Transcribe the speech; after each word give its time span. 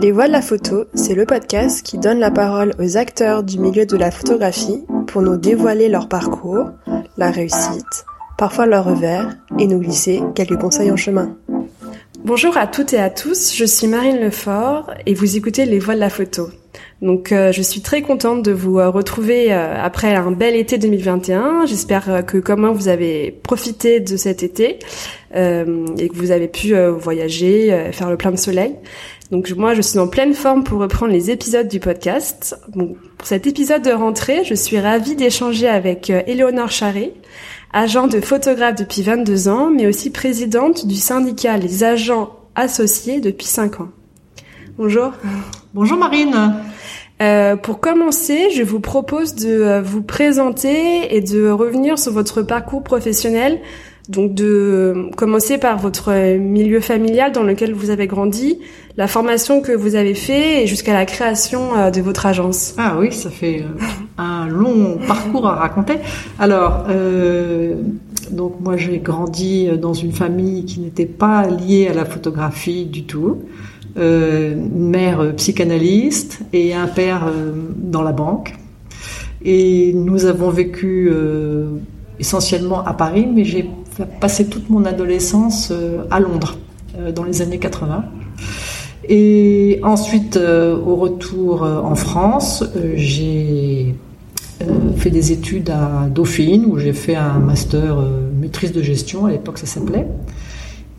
Les 0.00 0.12
Voix 0.12 0.28
de 0.28 0.32
la 0.32 0.40
photo, 0.40 0.86
c'est 0.94 1.14
le 1.14 1.26
podcast 1.26 1.82
qui 1.84 1.98
donne 1.98 2.20
la 2.20 2.30
parole 2.30 2.72
aux 2.78 2.96
acteurs 2.96 3.42
du 3.42 3.58
milieu 3.58 3.84
de 3.84 3.98
la 3.98 4.10
photographie 4.10 4.82
pour 5.06 5.20
nous 5.20 5.36
dévoiler 5.36 5.90
leur 5.90 6.08
parcours, 6.08 6.70
la 7.18 7.30
réussite, 7.30 8.06
parfois 8.38 8.64
leur 8.64 8.86
revers, 8.86 9.36
et 9.58 9.66
nous 9.66 9.78
glisser 9.78 10.22
quelques 10.34 10.58
conseils 10.58 10.90
en 10.90 10.96
chemin. 10.96 11.36
Bonjour 12.24 12.56
à 12.56 12.66
toutes 12.66 12.94
et 12.94 12.98
à 12.98 13.10
tous, 13.10 13.54
je 13.54 13.64
suis 13.66 13.88
Marine 13.88 14.20
Lefort 14.20 14.90
et 15.04 15.12
vous 15.12 15.36
écoutez 15.36 15.66
Les 15.66 15.78
Voix 15.78 15.94
de 15.94 16.00
la 16.00 16.10
photo. 16.10 16.48
Donc 17.02 17.32
euh, 17.32 17.50
je 17.52 17.62
suis 17.62 17.80
très 17.80 18.02
contente 18.02 18.42
de 18.42 18.52
vous 18.52 18.78
euh, 18.78 18.90
retrouver 18.90 19.52
euh, 19.52 19.74
après 19.82 20.14
un 20.14 20.30
bel 20.30 20.54
été 20.54 20.76
2021. 20.76 21.64
J'espère 21.66 22.24
que 22.26 22.38
comme 22.38 22.68
vous 22.68 22.88
avez 22.88 23.30
profité 23.42 24.00
de 24.00 24.16
cet 24.16 24.42
été 24.42 24.78
et 25.32 26.08
que 26.08 26.16
vous 26.16 26.32
avez 26.32 26.48
pu 26.48 26.74
voyager, 26.74 27.90
faire 27.92 28.10
le 28.10 28.16
plein 28.16 28.32
de 28.32 28.36
soleil. 28.36 28.74
Donc 29.30 29.50
moi 29.50 29.74
je 29.74 29.82
suis 29.82 29.98
en 29.98 30.08
pleine 30.08 30.34
forme 30.34 30.64
pour 30.64 30.80
reprendre 30.80 31.12
les 31.12 31.30
épisodes 31.30 31.68
du 31.68 31.78
podcast. 31.78 32.58
Bon, 32.68 32.96
pour 33.16 33.26
cet 33.26 33.46
épisode 33.46 33.82
de 33.82 33.92
rentrée, 33.92 34.44
je 34.44 34.54
suis 34.54 34.78
ravie 34.78 35.14
d'échanger 35.14 35.68
avec 35.68 36.10
Éléonore 36.10 36.70
Charret, 36.70 37.12
agent 37.72 38.08
de 38.08 38.20
photographe 38.20 38.74
depuis 38.74 39.02
22 39.02 39.48
ans, 39.48 39.70
mais 39.70 39.86
aussi 39.86 40.10
présidente 40.10 40.86
du 40.86 40.96
syndicat 40.96 41.56
Les 41.58 41.84
Agents 41.84 42.36
Associés 42.56 43.20
depuis 43.20 43.46
5 43.46 43.80
ans. 43.80 43.90
Bonjour. 44.76 45.12
Bonjour 45.74 45.98
Marine. 45.98 46.54
Euh, 47.22 47.54
pour 47.54 47.80
commencer, 47.80 48.50
je 48.50 48.62
vous 48.62 48.80
propose 48.80 49.34
de 49.34 49.50
euh, 49.50 49.82
vous 49.82 50.02
présenter 50.02 51.14
et 51.14 51.20
de 51.20 51.50
revenir 51.50 51.98
sur 51.98 52.12
votre 52.12 52.42
parcours 52.42 52.82
professionnel. 52.82 53.60
Donc 54.10 54.34
de 54.34 55.08
commencer 55.16 55.58
par 55.58 55.78
votre 55.78 56.36
milieu 56.36 56.80
familial 56.80 57.32
dans 57.32 57.44
lequel 57.44 57.72
vous 57.72 57.90
avez 57.90 58.06
grandi, 58.06 58.58
la 58.96 59.06
formation 59.06 59.62
que 59.62 59.72
vous 59.72 59.94
avez 59.94 60.14
fait 60.14 60.62
et 60.62 60.66
jusqu'à 60.66 60.92
la 60.92 61.06
création 61.06 61.76
euh, 61.76 61.90
de 61.90 62.00
votre 62.00 62.26
agence. 62.26 62.74
Ah 62.76 62.96
oui, 62.98 63.12
ça 63.12 63.30
fait 63.30 63.64
un 64.18 64.48
long 64.48 64.98
parcours 65.06 65.46
à 65.46 65.54
raconter. 65.54 65.94
Alors, 66.38 66.86
donc 68.30 68.60
moi 68.60 68.76
j'ai 68.76 68.98
grandi 68.98 69.68
dans 69.80 69.94
une 69.94 70.12
famille 70.12 70.64
qui 70.64 70.80
n'était 70.80 71.06
pas 71.06 71.46
liée 71.46 71.88
à 71.88 71.94
la 71.94 72.04
photographie 72.04 72.84
du 72.84 73.04
tout 73.04 73.38
euh, 73.96 74.54
une 74.54 74.88
mère 74.88 75.34
psychanalyste 75.36 76.40
et 76.52 76.74
un 76.74 76.86
père 76.86 77.26
euh, 77.26 77.52
dans 77.76 78.02
la 78.02 78.12
banque. 78.12 78.54
Et 79.44 79.92
nous 79.94 80.26
avons 80.26 80.50
vécu 80.50 81.10
euh, 81.12 81.70
essentiellement 82.20 82.84
à 82.84 82.92
Paris, 82.92 83.26
mais 83.32 83.44
j'ai 83.44 83.68
passé 84.20 84.46
toute 84.46 84.70
mon 84.70 84.84
adolescence 84.84 85.70
euh, 85.70 86.04
à 86.10 86.20
Londres 86.20 86.56
dans 87.14 87.22
les 87.22 87.40
années 87.40 87.58
80. 87.58 88.04
Et 89.08 89.80
ensuite, 89.84 90.36
au 90.36 90.96
retour 90.96 91.62
en 91.62 91.94
France, 91.94 92.64
j'ai 92.96 93.94
fait 94.96 95.10
des 95.10 95.30
études 95.30 95.70
à 95.70 96.08
Dauphine, 96.10 96.66
où 96.66 96.78
j'ai 96.78 96.92
fait 96.92 97.14
un 97.14 97.38
master 97.38 97.96
maîtrise 98.38 98.72
de 98.72 98.82
gestion, 98.82 99.26
à 99.26 99.30
l'époque 99.30 99.58
ça 99.58 99.66
s'appelait. 99.66 100.08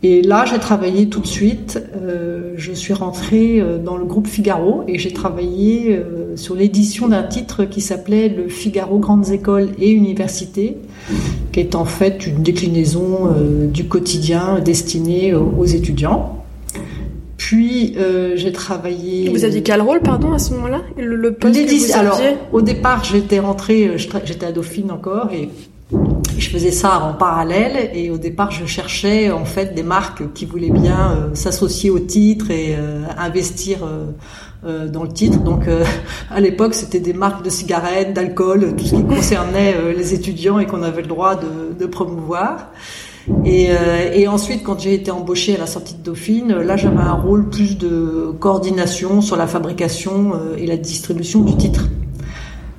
Et 0.04 0.20
là, 0.22 0.44
j'ai 0.50 0.58
travaillé 0.58 1.08
tout 1.08 1.20
de 1.20 1.26
suite. 1.26 1.80
Euh, 1.94 2.54
je 2.56 2.72
suis 2.72 2.92
rentrée 2.92 3.60
euh, 3.60 3.78
dans 3.78 3.96
le 3.96 4.04
groupe 4.04 4.26
Figaro 4.26 4.82
et 4.88 4.98
j'ai 4.98 5.12
travaillé 5.12 5.94
euh, 5.94 6.36
sur 6.36 6.56
l'édition 6.56 7.06
d'un 7.06 7.22
titre 7.22 7.64
qui 7.64 7.80
s'appelait 7.80 8.28
Le 8.28 8.48
Figaro 8.48 8.98
Grandes 8.98 9.30
Écoles 9.30 9.68
et 9.78 9.90
Universités, 9.90 10.76
qui 11.52 11.60
est 11.60 11.76
en 11.76 11.84
fait 11.84 12.26
une 12.26 12.42
déclinaison 12.42 13.32
du 13.72 13.84
quotidien 13.84 14.58
destiné 14.58 15.34
aux 15.34 15.66
étudiants. 15.66 16.38
Puis 17.36 17.94
j'ai 18.36 18.52
travaillé. 18.52 19.28
Vous 19.28 19.44
aviez 19.44 19.62
quel 19.62 19.82
rôle, 19.82 20.00
pardon, 20.00 20.32
à 20.32 20.38
ce 20.38 20.54
moment-là? 20.54 20.80
Le, 20.96 21.16
le 21.16 21.34
poste 21.34 21.54
que 21.54 21.86
vous 21.86 21.92
Alors, 21.98 22.18
au 22.52 22.62
départ, 22.62 23.04
j'étais 23.04 23.40
rentrée, 23.40 23.90
j'étais 24.24 24.46
à 24.46 24.52
Dauphine 24.52 24.90
encore, 24.90 25.30
et 25.32 25.50
je 26.38 26.50
faisais 26.50 26.70
ça 26.70 27.00
en 27.00 27.12
parallèle 27.14 27.90
et 27.94 28.10
au 28.10 28.18
départ 28.18 28.50
je 28.50 28.66
cherchais 28.66 29.30
en 29.30 29.44
fait 29.44 29.74
des 29.74 29.82
marques 29.82 30.32
qui 30.34 30.44
voulaient 30.44 30.70
bien 30.70 31.12
euh, 31.12 31.34
s'associer 31.34 31.90
au 31.90 31.98
titre 31.98 32.50
et 32.50 32.74
euh, 32.76 33.04
investir 33.16 33.78
euh, 34.64 34.88
dans 34.88 35.02
le 35.02 35.08
titre. 35.08 35.38
Donc 35.38 35.62
à 36.30 36.40
l'époque 36.40 36.74
c'était 36.74 37.00
des 37.00 37.12
marques 37.12 37.44
de 37.44 37.50
cigarettes, 37.50 38.12
d'alcool, 38.12 38.74
tout 38.76 38.84
ce 38.84 38.94
qui 38.96 39.04
concernait 39.04 39.74
les 39.96 40.14
étudiants 40.14 40.58
et 40.58 40.66
qu'on 40.66 40.82
avait 40.82 41.02
le 41.02 41.08
droit 41.08 41.36
de, 41.36 41.86
promouvoir. 41.86 42.70
Et, 43.44 44.28
ensuite, 44.28 44.62
quand 44.62 44.80
j'ai 44.80 44.94
été 44.94 45.10
embauchée 45.10 45.56
à 45.56 45.58
la 45.58 45.66
sortie 45.66 45.94
de 45.94 46.02
Dauphine, 46.02 46.54
là 46.54 46.76
j'avais 46.76 47.02
un 47.02 47.12
rôle 47.12 47.50
plus 47.50 47.76
de 47.76 48.32
coordination 48.38 49.20
sur 49.20 49.36
la 49.36 49.48
fabrication 49.48 50.32
et 50.56 50.66
la 50.66 50.76
distribution 50.76 51.40
du 51.40 51.56
titre. 51.56 51.88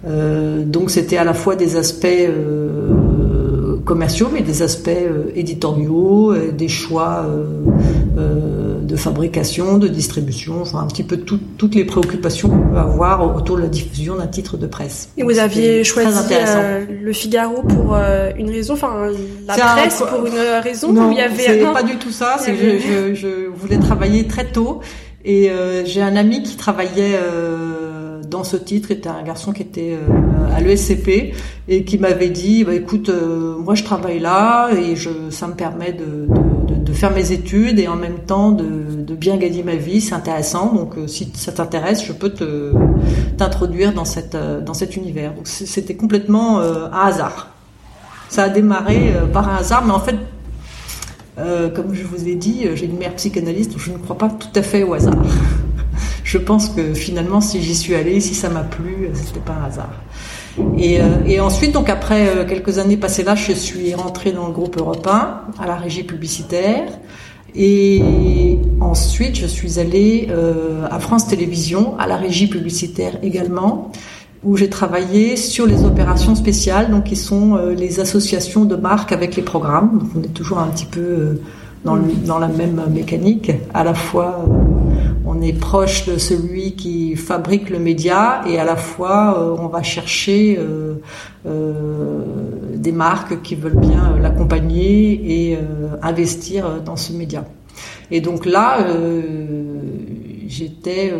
Donc 0.06 0.90
c'était 0.90 1.18
à 1.18 1.25
la 1.25 1.34
fois 1.34 1.57
des 1.57 1.75
aspects 1.75 2.07
commerciaux, 3.85 4.29
mais 4.31 4.41
des 4.41 4.61
aspects 4.61 4.89
euh, 4.89 5.31
éditoriaux, 5.35 6.35
des 6.51 6.67
choix 6.67 7.25
de 8.16 8.95
fabrication, 8.95 9.77
de 9.77 9.88
distribution, 9.88 10.61
enfin 10.61 10.79
un 10.79 10.88
petit 10.88 11.03
peu 11.03 11.17
toutes 11.17 11.75
les 11.75 11.85
préoccupations 11.85 12.49
qu'on 12.49 12.69
peut 12.69 12.77
avoir 12.77 13.35
autour 13.35 13.57
de 13.57 13.61
la 13.61 13.67
diffusion 13.67 14.16
d'un 14.16 14.27
titre 14.27 14.57
de 14.57 14.67
presse. 14.67 15.09
Et 15.17 15.23
vous 15.23 15.39
aviez 15.39 15.83
choisi 15.83 16.33
le 16.89 17.13
Figaro 17.13 17.63
pour 17.63 17.95
une 18.38 18.49
raison, 18.49 18.73
enfin 18.73 19.11
la 19.47 19.53
presse 19.53 20.03
pour 20.07 20.25
une 20.25 20.39
raison 20.61 20.91
Non, 20.91 21.11
il 21.11 21.17
y 21.17 21.21
avait 21.21 21.63
pas 21.71 21.83
du 21.83 21.97
tout 21.97 22.11
ça. 22.11 22.38
C'est 22.39 22.55
je, 22.55 22.77
je, 22.79 23.15
je, 23.15 23.47
voulais 23.47 23.77
travailler 23.77 24.27
très 24.27 24.45
tôt 24.45 24.81
et 25.25 25.50
j'ai 25.85 26.01
un 26.01 26.15
ami 26.15 26.44
qui 26.44 26.55
travaillait 26.55 27.17
dans 28.33 28.44
ce 28.44 28.57
titre 28.57 28.89
était 28.89 29.09
un 29.09 29.21
garçon 29.21 29.53
qui 29.53 29.61
était 29.61 29.95
euh, 29.95 30.55
à 30.55 30.59
l'ESCP 30.59 31.33
et 31.67 31.83
qui 31.85 31.99
m'avait 31.99 32.29
dit 32.29 32.63
bah, 32.63 32.73
écoute 32.73 33.09
euh, 33.09 33.55
moi 33.59 33.75
je 33.75 33.83
travaille 33.83 34.19
là 34.19 34.71
et 34.73 34.95
je 34.95 35.09
ça 35.29 35.47
me 35.47 35.53
permet 35.53 35.94
de, 35.94 36.27
faire 36.94 37.11
mes 37.11 37.31
études 37.31 37.79
et 37.79 37.88
en 37.88 37.95
même 37.95 38.19
temps 38.19 38.51
de, 38.51 39.16
bien 39.16 39.38
gagner 39.38 39.63
ma 39.63 39.75
vie. 39.75 39.99
C'est 40.01 40.13
intéressant. 40.13 40.73
Donc 40.73 40.97
euh, 40.97 41.07
si 41.07 41.31
ça 41.33 41.51
t'intéresse 41.51 42.03
je 42.03 42.13
peux 42.13 42.29
te 42.29 42.71
t'introduire 43.38 43.94
dans 43.94 44.05
cet 44.05 44.95
univers. 44.95 45.33
Donc 45.33 45.47
c'était 45.47 45.95
complètement 45.95 46.59
un 46.59 47.07
hasard. 47.07 47.50
Ça 48.29 48.44
a 48.44 48.50
démarré 48.50 49.13
par 49.31 49.47
un 49.50 49.57
hasard 49.57 49.85
mais 49.85 49.94
en 49.94 50.00
fait 50.00 50.17
comme 51.75 51.94
je 51.94 52.03
vous 52.03 52.27
ai 52.27 52.35
dit, 52.35 52.67
j'ai 52.75 52.85
une 52.85 52.97
mère 52.97 53.15
psychanalyste, 53.15 53.71
donc 53.71 53.79
je 53.79 53.91
ne 53.91 53.97
crois 53.97 54.17
pas 54.17 54.29
tout 54.29 54.53
à 54.55 54.61
fait 54.61 54.83
au 54.83 54.94
hasard 54.94 55.15
je 56.23 56.38
pense 56.38 56.69
que 56.69 56.94
finalement, 56.94 57.41
si 57.41 57.61
j'y 57.61 57.75
suis 57.75 57.95
allée, 57.95 58.19
si 58.19 58.34
ça 58.34 58.50
m'a 58.50 58.63
plu, 58.63 59.09
c'était 59.13 59.39
pas 59.39 59.53
un 59.61 59.66
hasard. 59.67 59.94
Et, 60.78 61.00
euh, 61.01 61.44
ensuite, 61.44 61.72
donc 61.72 61.89
après 61.89 62.28
euh, 62.28 62.45
quelques 62.45 62.78
années 62.78 62.97
passées 62.97 63.23
là, 63.23 63.35
je 63.35 63.53
suis 63.53 63.94
rentrée 63.95 64.31
dans 64.31 64.47
le 64.47 64.53
groupe 64.53 64.78
européen, 64.78 65.41
à 65.59 65.67
la 65.67 65.75
régie 65.75 66.03
publicitaire. 66.03 66.85
Et 67.56 68.57
ensuite, 68.79 69.35
je 69.35 69.45
suis 69.45 69.79
allée 69.79 70.28
euh, 70.31 70.88
à 70.89 71.00
France 71.00 71.28
Télévisions, 71.28 71.97
à 72.00 72.07
la 72.07 72.17
régie 72.17 72.47
publicitaire 72.47 73.19
également, 73.22 73.91
où 74.44 74.57
j'ai 74.57 74.69
travaillé 74.69 75.38
sur 75.38 75.66
les 75.67 75.83
opérations 75.83 76.35
spéciales, 76.35 76.89
donc 76.89 77.06
qui 77.06 77.16
sont 77.16 77.56
les 77.78 78.00
associations 78.00 78.66
de 78.66 78.75
marques 78.75 79.12
avec 79.12 79.35
les 79.35 79.44
programmes. 79.44 80.00
Donc 80.00 80.09
on 80.17 80.23
est 80.23 80.33
toujours 80.33 80.59
un 80.59 80.67
petit 80.67 80.85
peu 80.85 81.39
dans 81.85 82.39
la 82.39 82.47
même 82.47 82.81
mécanique, 82.91 83.51
à 83.73 83.83
la 83.83 83.94
fois 83.94 84.45
on 85.33 85.41
est 85.41 85.53
proche 85.53 86.05
de 86.05 86.17
celui 86.17 86.73
qui 86.73 87.16
fabrique 87.16 87.69
le 87.69 87.79
média 87.79 88.41
et 88.47 88.59
à 88.59 88.63
la 88.63 88.75
fois 88.75 89.38
euh, 89.39 89.55
on 89.57 89.67
va 89.67 89.81
chercher 89.81 90.57
euh, 90.59 90.95
euh, 91.45 92.21
des 92.75 92.91
marques 92.91 93.41
qui 93.41 93.55
veulent 93.55 93.79
bien 93.79 94.17
l'accompagner 94.21 95.51
et 95.51 95.57
investir 96.01 96.81
dans 96.81 96.97
ce 96.97 97.13
média. 97.13 97.45
Et 98.11 98.19
donc 98.19 98.45
là, 98.45 98.85
j'étais 100.53 101.13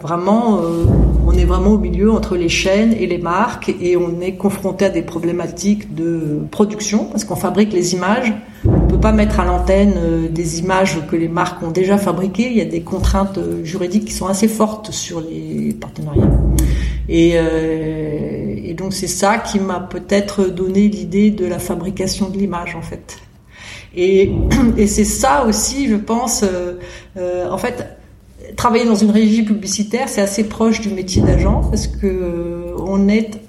vraiment, 0.00 0.60
on 1.26 1.32
est 1.32 1.44
vraiment 1.44 1.72
au 1.72 1.78
milieu 1.78 2.10
entre 2.10 2.36
les 2.36 2.48
chaînes 2.48 2.92
et 2.92 3.06
les 3.06 3.18
marques 3.18 3.74
et 3.80 3.96
on 3.96 4.20
est 4.20 4.36
confronté 4.36 4.86
à 4.86 4.88
des 4.88 5.02
problématiques 5.02 5.94
de 5.94 6.40
production 6.50 7.04
parce 7.06 7.24
qu'on 7.24 7.36
fabrique 7.36 7.72
les 7.72 7.94
images 7.94 8.32
on 8.64 8.86
peut 8.88 9.00
pas 9.00 9.12
mettre 9.12 9.38
à 9.40 9.44
l'antenne 9.44 9.94
euh, 9.96 10.28
des 10.28 10.60
images 10.60 10.98
que 11.08 11.16
les 11.16 11.28
marques 11.28 11.62
ont 11.62 11.70
déjà 11.70 11.98
fabriquées. 11.98 12.50
Il 12.50 12.56
y 12.56 12.60
a 12.60 12.64
des 12.64 12.80
contraintes 12.80 13.38
euh, 13.38 13.64
juridiques 13.64 14.06
qui 14.06 14.12
sont 14.12 14.26
assez 14.26 14.48
fortes 14.48 14.90
sur 14.90 15.20
les 15.20 15.76
partenariats. 15.78 16.30
Et, 17.08 17.32
euh, 17.34 18.74
donc 18.74 18.92
c'est 18.92 19.08
ça 19.08 19.38
qui 19.38 19.58
m'a 19.58 19.80
peut-être 19.80 20.44
donné 20.44 20.88
l'idée 20.88 21.30
de 21.30 21.44
la 21.46 21.58
fabrication 21.58 22.28
de 22.28 22.38
l'image 22.38 22.76
en 22.76 22.82
fait. 22.82 23.18
Et, 23.96 24.32
c'est 24.86 25.04
ça 25.04 25.44
aussi, 25.46 25.88
je 25.88 25.96
pense. 25.96 26.44
Euh, 26.44 27.50
en 27.50 27.58
fait, 27.58 27.97
travailler 28.56 28.84
dans 28.84 28.94
une 28.94 29.10
régie 29.10 29.42
publicitaire, 29.42 30.08
c'est 30.08 30.20
assez 30.20 30.44
proche 30.44 30.80
du 30.80 30.90
métier 30.90 31.22
d'agent 31.22 31.62
parce 31.70 31.86
que 31.86 32.74
on 32.78 33.08
est 33.08 33.40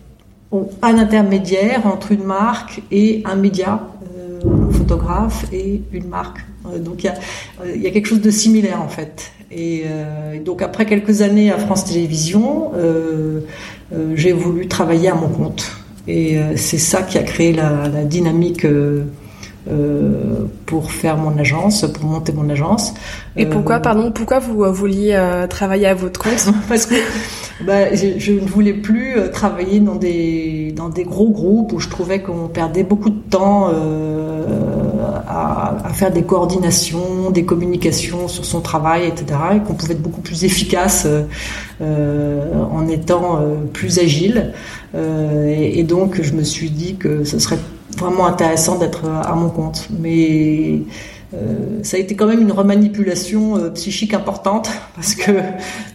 un 0.81 0.98
intermédiaire 0.98 1.86
entre 1.86 2.12
une 2.12 2.24
marque 2.24 2.81
et 2.92 3.22
un 3.25 3.36
média 3.36 3.88
un 4.46 4.72
photographe 4.72 5.46
et 5.51 5.81
une 5.92 6.07
marque. 6.07 6.40
Euh, 6.68 6.80
donc 6.80 7.04
il 7.04 7.07
y 7.07 7.10
a, 7.10 7.16
euh, 7.66 7.92
quelque 7.92 8.06
chose 8.06 8.22
de 8.22 8.31
similaire 8.31 8.81
en 8.81 8.88
fait. 8.88 9.31
Et 9.51 9.86
donc 10.46 10.62
après 10.62 10.86
quelques 10.86 11.24
années 11.24 11.51
à 11.51 11.57
France 11.57 11.86
Télévisions, 11.86 12.72
j'ai 14.13 14.31
voulu 14.31 14.68
travailler 14.68 15.10
à 15.10 15.16
mon 15.16 15.28
compte. 15.28 15.72
Et 16.07 16.38
c'est 16.56 16.78
ça 16.78 17.01
qui 17.01 17.18
a 17.18 17.24
créé 17.24 17.51
la 17.51 18.06
dynamique 18.06 18.63
euh, 19.69 20.45
pour 20.66 20.92
faire 20.92 21.18
mon 21.18 21.38
agence, 21.38 21.86
pour 21.94 22.06
monter 22.06 22.31
mon 22.31 22.50
agence. 22.50 22.94
Et 23.36 23.45
pourquoi, 23.45 23.75
euh, 23.75 23.80
pardon, 23.80 24.12
pourquoi 24.12 24.39
vous 24.39 24.63
euh, 24.63 24.71
vouliez 24.71 25.19
travailler 25.50 25.88
à 25.88 25.94
votre 25.94 26.19
compte 26.19 26.50
Parce 26.69 26.86
que 26.86 26.95
bah, 27.66 27.94
je, 27.94 28.31
ne 28.31 28.48
voulais 28.48 28.74
plus 28.74 29.16
travailler 29.31 29.80
dans 29.80 29.95
des 29.95 30.74
dans 30.75 30.89
des 30.89 31.04
gros 31.04 31.30
groupes 31.30 31.74
où 31.74 31.80
je 31.80 31.89
trouvais 31.89 32.21
qu'on 32.21 32.48
perdait 32.48 32.83
beaucoup 32.83 33.10
de 33.10 33.19
temps 33.30 33.69
à, 35.27 35.77
à, 35.83 35.94
faire 35.94 36.12
des 36.12 36.24
coordinations, 36.24 37.30
des 37.31 37.45
communications 37.45 38.27
sur 38.27 38.45
son 38.45 38.62
travail, 38.62 39.07
etc. 39.07 39.39
Et 39.56 39.60
qu'on 39.60 39.74
pouvait 39.74 39.94
être 39.94 40.01
beaucoup 40.01 40.22
plus 40.22 40.45
efficace 40.45 41.07
en 41.81 42.88
étant 42.88 43.39
plus 43.74 44.00
agile. 44.00 44.54
Et, 44.95 45.80
et 45.80 45.83
donc, 45.83 46.22
je 46.22 46.33
me 46.33 46.44
suis 46.44 46.69
dit 46.69 46.95
que 46.95 47.24
ce 47.24 47.39
serait 47.39 47.60
vraiment 47.97 48.25
intéressant 48.25 48.77
d'être 48.77 49.06
à 49.06 49.33
mon 49.36 49.50
compte. 49.50 49.88
Mais 50.00 50.81
euh, 51.36 51.83
ça 51.83 51.97
a 51.97 52.00
été 52.00 52.15
quand 52.15 52.25
même 52.25 52.41
une 52.41 52.51
remanipulation 52.51 53.56
euh, 53.56 53.69
psychique 53.69 54.15
importante 54.15 54.69
parce 54.95 55.13
que 55.13 55.31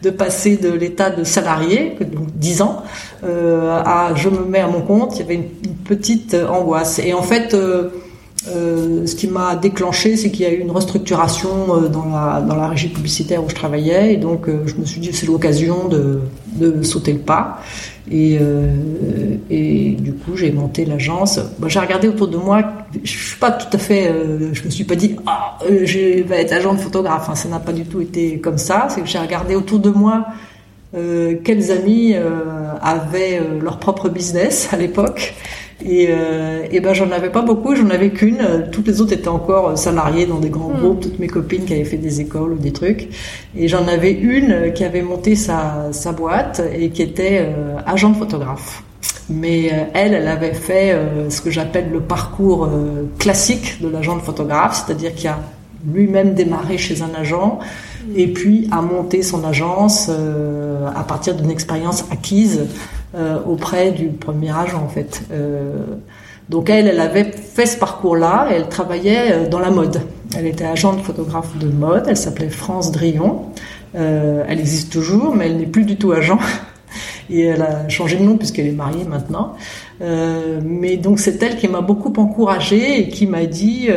de 0.02 0.10
passer 0.10 0.56
de 0.56 0.70
l'état 0.70 1.10
de 1.10 1.24
salarié, 1.24 1.96
donc 2.00 2.28
10 2.36 2.62
ans, 2.62 2.82
euh, 3.24 3.82
à 3.84 4.14
je 4.14 4.28
me 4.28 4.44
mets 4.44 4.60
à 4.60 4.68
mon 4.68 4.82
compte, 4.82 5.16
il 5.16 5.20
y 5.20 5.22
avait 5.22 5.34
une, 5.34 5.74
petite 5.84 6.34
angoisse. 6.34 6.98
Et 6.98 7.12
en 7.12 7.20
fait, 7.20 7.54
ce 7.54 9.14
qui 9.14 9.26
m'a 9.26 9.54
déclenché, 9.54 10.16
c'est 10.16 10.30
qu'il 10.30 10.46
y 10.46 10.48
a 10.48 10.50
eu 10.50 10.60
une 10.60 10.70
restructuration 10.70 11.90
dans 11.92 12.06
la, 12.06 12.40
dans 12.40 12.54
la 12.54 12.68
régie 12.68 12.88
publicitaire 12.88 13.44
où 13.44 13.50
je 13.50 13.54
travaillais. 13.54 14.14
Et 14.14 14.16
donc, 14.16 14.46
je 14.48 14.74
me 14.76 14.86
suis 14.86 14.98
dit, 14.98 15.12
c'est 15.12 15.26
l'occasion 15.26 15.88
de, 15.88 16.20
de 16.54 16.82
sauter 16.82 17.12
le 17.12 17.18
pas. 17.18 17.60
Et, 18.10 18.38
euh, 18.40 18.68
et 19.48 19.92
du 19.92 20.12
coup, 20.12 20.36
j'ai 20.36 20.52
monté 20.52 20.84
l'agence. 20.84 21.40
j'ai 21.66 21.78
regardé 21.78 22.08
autour 22.08 22.28
de 22.28 22.36
moi. 22.36 22.62
Je 23.02 23.10
suis 23.10 23.38
pas 23.38 23.50
tout 23.50 23.74
à 23.74 23.78
fait. 23.78 24.08
Euh, 24.08 24.52
je 24.52 24.62
me 24.64 24.70
suis 24.70 24.84
pas 24.84 24.94
dit 24.94 25.16
ah, 25.26 25.58
euh, 25.68 25.80
je 25.84 26.22
vais 26.22 26.42
être 26.42 26.52
agent 26.52 26.74
de 26.74 26.80
photographe. 26.80 27.30
Ça 27.34 27.48
n'a 27.48 27.60
pas 27.60 27.72
du 27.72 27.84
tout 27.84 28.00
été 28.00 28.38
comme 28.40 28.58
ça. 28.58 28.88
C'est 28.90 29.00
que 29.00 29.06
j'ai 29.06 29.18
regardé 29.18 29.54
autour 29.54 29.78
de 29.78 29.90
moi 29.90 30.26
quels 31.42 31.72
amis 31.72 32.14
avaient 32.80 33.40
leur 33.60 33.80
propre 33.80 34.08
business 34.08 34.68
à 34.70 34.76
l'époque 34.76 35.34
et, 35.84 36.06
euh, 36.08 36.66
et 36.70 36.80
ben 36.80 36.94
j'en 36.94 37.10
avais 37.10 37.30
pas 37.30 37.42
beaucoup, 37.42 37.74
j'en 37.76 37.90
avais 37.90 38.10
qu'une. 38.10 38.68
Toutes 38.72 38.86
les 38.86 39.00
autres 39.00 39.12
étaient 39.12 39.28
encore 39.28 39.76
salariées 39.76 40.26
dans 40.26 40.38
des 40.38 40.48
grands 40.48 40.70
hmm. 40.70 40.78
groupes, 40.80 41.00
toutes 41.00 41.18
mes 41.18 41.26
copines 41.26 41.64
qui 41.64 41.74
avaient 41.74 41.84
fait 41.84 41.98
des 41.98 42.20
écoles 42.20 42.52
ou 42.52 42.58
des 42.58 42.72
trucs. 42.72 43.08
Et 43.56 43.68
j'en 43.68 43.86
avais 43.86 44.12
une 44.12 44.72
qui 44.74 44.84
avait 44.84 45.02
monté 45.02 45.36
sa, 45.36 45.88
sa 45.92 46.12
boîte 46.12 46.62
et 46.74 46.88
qui 46.88 47.02
était 47.02 47.40
euh, 47.42 47.76
agent 47.86 48.10
de 48.10 48.16
photographe. 48.16 48.82
Mais 49.28 49.70
euh, 49.72 49.84
elle, 49.94 50.14
elle 50.14 50.28
avait 50.28 50.54
fait 50.54 50.92
euh, 50.92 51.28
ce 51.28 51.40
que 51.40 51.50
j'appelle 51.50 51.90
le 51.90 52.00
parcours 52.00 52.68
classique 53.18 53.80
de 53.82 53.88
l'agent 53.88 54.16
de 54.16 54.22
photographe, 54.22 54.84
c'est-à-dire 54.84 55.14
qu'il 55.14 55.28
a 55.28 55.38
lui-même 55.92 56.32
démarré 56.34 56.78
chez 56.78 57.02
un 57.02 57.10
agent 57.14 57.58
et 58.16 58.26
puis 58.26 58.68
a 58.70 58.80
monté 58.80 59.22
son 59.22 59.44
agence 59.44 60.10
à 60.94 61.02
partir 61.04 61.34
d'une 61.34 61.50
expérience 61.50 62.04
acquise 62.10 62.60
euh, 62.60 62.66
auprès 63.46 63.92
du 63.92 64.08
premier 64.08 64.50
agent 64.50 64.82
en 64.82 64.88
fait. 64.88 65.22
Euh, 65.30 65.84
donc 66.48 66.68
elle, 66.68 66.88
elle 66.88 67.00
avait 67.00 67.24
fait 67.24 67.66
ce 67.66 67.78
parcours-là, 67.78 68.48
elle 68.50 68.68
travaillait 68.68 69.32
euh, 69.32 69.48
dans 69.48 69.60
la 69.60 69.70
mode. 69.70 70.00
Elle 70.36 70.46
était 70.46 70.64
agente 70.64 71.00
photographe 71.00 71.56
de 71.58 71.68
mode, 71.68 72.04
elle 72.08 72.16
s'appelait 72.16 72.48
France 72.48 72.90
Drillon. 72.90 73.42
elle 73.94 74.58
existe 74.58 74.92
toujours, 74.92 75.34
mais 75.34 75.46
elle 75.46 75.58
n'est 75.58 75.66
plus 75.66 75.84
du 75.84 75.96
tout 75.96 76.12
agent. 76.12 76.38
Et 77.30 77.44
elle 77.44 77.62
a 77.62 77.88
changé 77.88 78.16
de 78.16 78.22
nom 78.22 78.36
puisqu'elle 78.36 78.66
est 78.66 78.72
mariée 78.72 79.04
maintenant. 79.04 79.54
mais 80.00 80.96
donc 80.96 81.20
c'est 81.20 81.42
elle 81.42 81.56
qui 81.56 81.68
m'a 81.68 81.80
beaucoup 81.80 82.12
encouragée 82.16 83.00
et 83.00 83.08
qui 83.08 83.26
m'a 83.26 83.46
dit, 83.46 83.88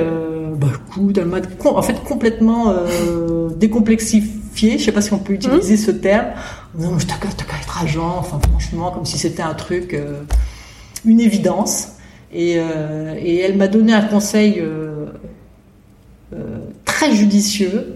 bah 0.55 0.67
écoute, 0.73 1.17
elle 1.17 1.25
m'a 1.25 1.39
en 1.65 1.81
fait 1.81 2.01
complètement 2.05 2.73
décomplexifiée, 3.57 4.77
je 4.77 4.85
sais 4.85 4.91
pas 4.93 5.01
si 5.01 5.11
on 5.11 5.19
peut 5.19 5.33
utiliser 5.33 5.73
mmh. 5.73 5.77
ce 5.77 5.91
terme, 5.91 6.27
non, 6.77 6.91
mais 6.91 7.03
t'as 7.07 7.15
qu'à 7.15 7.29
être 7.57 7.83
agent, 7.83 8.17
enfin 8.19 8.39
franchement, 8.49 8.91
comme 8.91 9.05
si 9.05 9.17
c'était 9.17 9.41
un 9.41 9.55
truc, 9.55 9.93
euh, 9.93 10.21
une 11.05 11.19
évidence. 11.19 11.93
Et, 12.31 12.55
euh, 12.57 13.15
et 13.17 13.37
elle 13.37 13.57
m'a 13.57 13.67
donné 13.67 13.93
un 13.93 14.01
conseil 14.01 14.59
euh, 14.59 15.05
très 16.85 17.13
judicieux, 17.13 17.93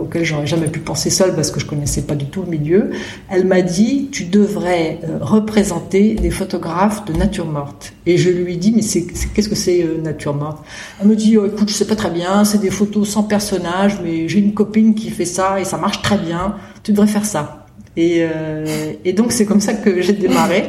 auquel 0.00 0.24
j'aurais 0.24 0.46
jamais 0.46 0.66
pu 0.66 0.80
penser 0.80 1.08
seule 1.08 1.34
parce 1.36 1.52
que 1.52 1.60
je 1.60 1.66
connaissais 1.66 2.02
pas 2.02 2.16
du 2.16 2.26
tout 2.26 2.42
le 2.42 2.48
milieu. 2.48 2.90
Elle 3.30 3.46
m'a 3.46 3.62
dit, 3.62 4.08
tu 4.10 4.24
devrais 4.24 4.98
représenter 5.20 6.16
des 6.16 6.30
photographes 6.30 7.04
de 7.04 7.12
nature 7.12 7.46
morte. 7.46 7.92
Et 8.06 8.18
je 8.18 8.28
lui 8.28 8.54
ai 8.54 8.56
dit, 8.56 8.72
mais 8.72 8.82
qu'est-ce 8.82 9.48
que 9.48 9.54
c'est 9.54 9.86
nature 10.02 10.34
morte? 10.34 10.64
Elle 11.00 11.06
me 11.06 11.14
dit, 11.14 11.38
oh, 11.38 11.46
écoute, 11.46 11.68
je 11.68 11.74
sais 11.74 11.86
pas 11.86 11.94
très 11.94 12.10
bien, 12.10 12.44
c'est 12.44 12.58
des 12.58 12.70
photos 12.70 13.08
sans 13.08 13.22
personnage, 13.22 14.00
mais 14.02 14.28
j'ai 14.28 14.40
une 14.40 14.54
copine 14.54 14.94
qui 14.96 15.10
fait 15.10 15.24
ça 15.24 15.60
et 15.60 15.64
ça 15.64 15.78
marche 15.78 16.02
très 16.02 16.18
bien. 16.18 16.56
Tu 16.82 16.90
devrais 16.92 17.06
faire 17.06 17.24
ça. 17.24 17.65
Et, 17.96 18.18
euh, 18.20 18.92
et 19.04 19.12
donc 19.12 19.32
c'est 19.32 19.46
comme 19.46 19.60
ça 19.60 19.74
que 19.74 20.00
j'ai 20.02 20.12
démarré. 20.12 20.64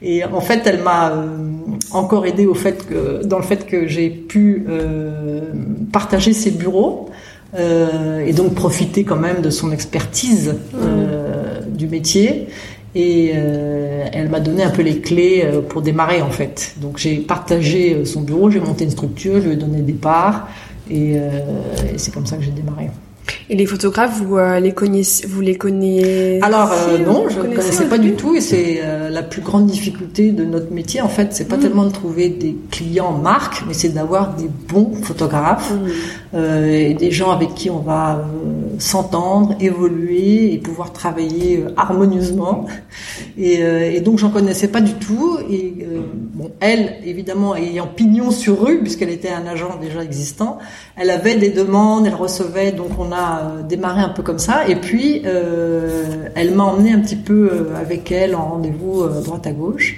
Et 0.00 0.24
en 0.24 0.40
fait, 0.40 0.62
elle 0.66 0.82
m'a 0.82 1.12
euh, 1.12 1.26
encore 1.92 2.26
aidé 2.26 2.46
au 2.46 2.54
fait 2.54 2.86
que, 2.86 3.24
dans 3.24 3.38
le 3.38 3.44
fait 3.44 3.66
que 3.66 3.86
j'ai 3.86 4.10
pu 4.10 4.64
euh, 4.68 5.40
partager 5.92 6.32
ses 6.32 6.50
bureaux 6.50 7.08
et 7.54 8.32
donc 8.32 8.54
profiter 8.54 9.04
quand 9.04 9.18
même 9.18 9.42
de 9.42 9.50
son 9.50 9.72
expertise 9.72 10.54
du 11.68 11.86
métier. 11.86 12.48
Et 12.94 13.28
elle 13.28 14.30
m'a 14.30 14.40
donné 14.40 14.62
un 14.62 14.70
peu 14.70 14.80
les 14.80 15.00
clés 15.00 15.44
pour 15.68 15.82
démarrer 15.82 16.22
en 16.22 16.30
fait. 16.30 16.74
Donc 16.80 16.96
j'ai 16.96 17.16
partagé 17.16 18.06
son 18.06 18.22
bureau, 18.22 18.48
j'ai 18.48 18.58
monté 18.58 18.84
une 18.84 18.90
structure, 18.90 19.34
je 19.42 19.48
lui 19.48 19.52
ai 19.52 19.56
donné 19.56 19.82
des 19.82 19.92
parts 19.92 20.48
et, 20.90 21.10
et 21.10 21.98
c'est 21.98 22.14
comme 22.14 22.24
ça 22.24 22.38
que 22.38 22.42
j'ai 22.42 22.52
démarré. 22.52 22.88
Et 23.50 23.56
les 23.56 23.66
photographes, 23.66 24.20
vous 24.22 24.36
euh, 24.36 24.60
les 24.60 24.72
connaissez, 24.72 25.26
vous 25.26 25.40
les 25.40 25.56
connaissez 25.56 26.40
Alors 26.42 26.72
euh, 26.72 26.98
non, 26.98 27.28
je 27.28 27.40
ne 27.40 27.54
connaissais 27.54 27.88
pas 27.88 27.98
du 27.98 28.14
tout, 28.14 28.34
et 28.34 28.40
c'est 28.40 28.80
euh, 28.82 29.01
la 29.12 29.22
plus 29.22 29.42
grande 29.42 29.66
difficulté 29.66 30.32
de 30.32 30.44
notre 30.44 30.72
métier. 30.72 31.00
En 31.00 31.08
fait, 31.08 31.28
c'est 31.32 31.46
pas 31.46 31.56
mm. 31.56 31.60
tellement 31.60 31.84
de 31.84 31.92
trouver 31.92 32.28
des 32.28 32.56
clients 32.70 33.12
marques, 33.12 33.62
mais 33.66 33.74
c'est 33.74 33.90
d'avoir 33.90 34.34
des 34.34 34.48
bons 34.68 34.92
photographes 35.02 35.72
mm. 36.34 36.36
et 36.64 36.94
des 36.94 37.10
gens 37.10 37.30
avec 37.30 37.54
qui 37.54 37.70
on 37.70 37.80
va 37.80 38.24
s'entendre, 38.78 39.54
évoluer 39.60 40.52
et 40.52 40.58
pouvoir 40.58 40.92
travailler 40.92 41.64
harmonieusement. 41.76 42.66
Et, 43.38 43.60
et 43.60 44.00
donc 44.00 44.18
j'en 44.18 44.30
connaissais 44.30 44.68
pas 44.68 44.80
du 44.80 44.94
tout. 44.94 45.38
Et 45.50 45.74
bon, 46.32 46.50
elle, 46.60 46.96
évidemment, 47.04 47.54
ayant 47.54 47.86
pignon 47.86 48.30
sur 48.30 48.64
rue, 48.64 48.80
puisqu'elle 48.80 49.10
était 49.10 49.30
un 49.30 49.46
agent 49.46 49.78
déjà 49.80 50.02
existant, 50.02 50.58
elle 50.96 51.10
avait 51.10 51.36
des 51.36 51.50
demandes, 51.50 52.06
elle 52.06 52.14
recevait, 52.14 52.72
donc 52.72 52.90
on 52.98 53.12
a 53.12 53.40
euh, 53.40 53.62
démarré 53.62 54.02
un 54.02 54.08
peu 54.08 54.22
comme 54.22 54.38
ça. 54.38 54.68
Et 54.68 54.76
puis, 54.76 55.22
euh, 55.24 56.28
elle 56.34 56.54
m'a 56.54 56.64
emmené 56.64 56.92
un 56.92 57.00
petit 57.00 57.16
peu 57.16 57.50
euh, 57.52 57.80
avec 57.80 58.10
elle 58.12 58.34
en 58.34 58.50
rendez-vous 58.50 59.01
droite 59.08 59.46
à 59.46 59.52
gauche. 59.52 59.96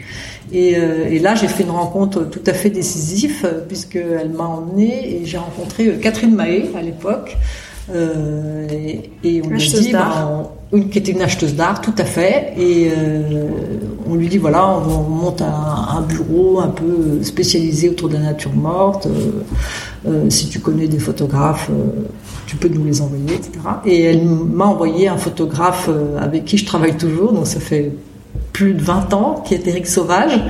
Et, 0.52 0.76
là, 1.20 1.34
j'ai 1.34 1.48
fait 1.48 1.64
une 1.64 1.70
rencontre 1.70 2.24
tout 2.24 2.42
à 2.46 2.52
fait 2.52 2.70
décisive 2.70 3.64
puisqu'elle 3.68 4.30
m'a 4.30 4.44
emmené 4.44 5.16
et 5.16 5.26
j'ai 5.26 5.38
rencontré 5.38 5.98
Catherine 6.00 6.34
Mahé 6.34 6.70
à 6.76 6.82
l'époque. 6.82 7.36
et, 7.90 9.42
on 9.44 9.48
lui 9.48 9.58
dit, 9.58 9.92
bah, 9.92 10.50
une, 10.72 10.88
qui 10.88 10.98
était 10.98 11.12
une 11.12 11.22
acheteuse 11.22 11.54
d'art, 11.54 11.80
tout 11.80 11.94
à 11.98 12.04
fait. 12.04 12.54
Et 12.58 12.90
on 14.08 14.14
lui 14.14 14.28
dit, 14.28 14.38
voilà, 14.38 14.68
on, 14.68 15.02
monte 15.02 15.42
un, 15.42 15.96
un, 15.96 16.02
bureau 16.02 16.60
un 16.60 16.68
peu 16.68 17.22
spécialisé 17.22 17.88
autour 17.88 18.08
de 18.08 18.14
la 18.14 18.20
nature 18.20 18.52
morte. 18.52 19.08
si 20.28 20.48
tu 20.48 20.60
connais 20.60 20.88
des 20.88 20.98
photographes, 20.98 21.70
tu 22.46 22.56
peux 22.56 22.68
nous 22.68 22.84
les 22.84 23.00
envoyer, 23.00 23.34
etc. 23.34 23.50
Et 23.84 24.02
elle 24.02 24.24
m'a 24.24 24.66
envoyé 24.66 25.08
un 25.08 25.16
photographe 25.16 25.88
euh, 25.88 26.18
avec 26.18 26.44
qui 26.44 26.58
je 26.58 26.66
travaille 26.66 26.96
toujours, 26.96 27.32
donc 27.32 27.46
ça 27.46 27.60
fait 27.60 27.92
plus 28.54 28.72
de 28.72 28.82
20 28.82 29.12
ans, 29.12 29.42
qui 29.44 29.52
est 29.52 29.66
Eric 29.66 29.86
Sauvage, 29.86 30.40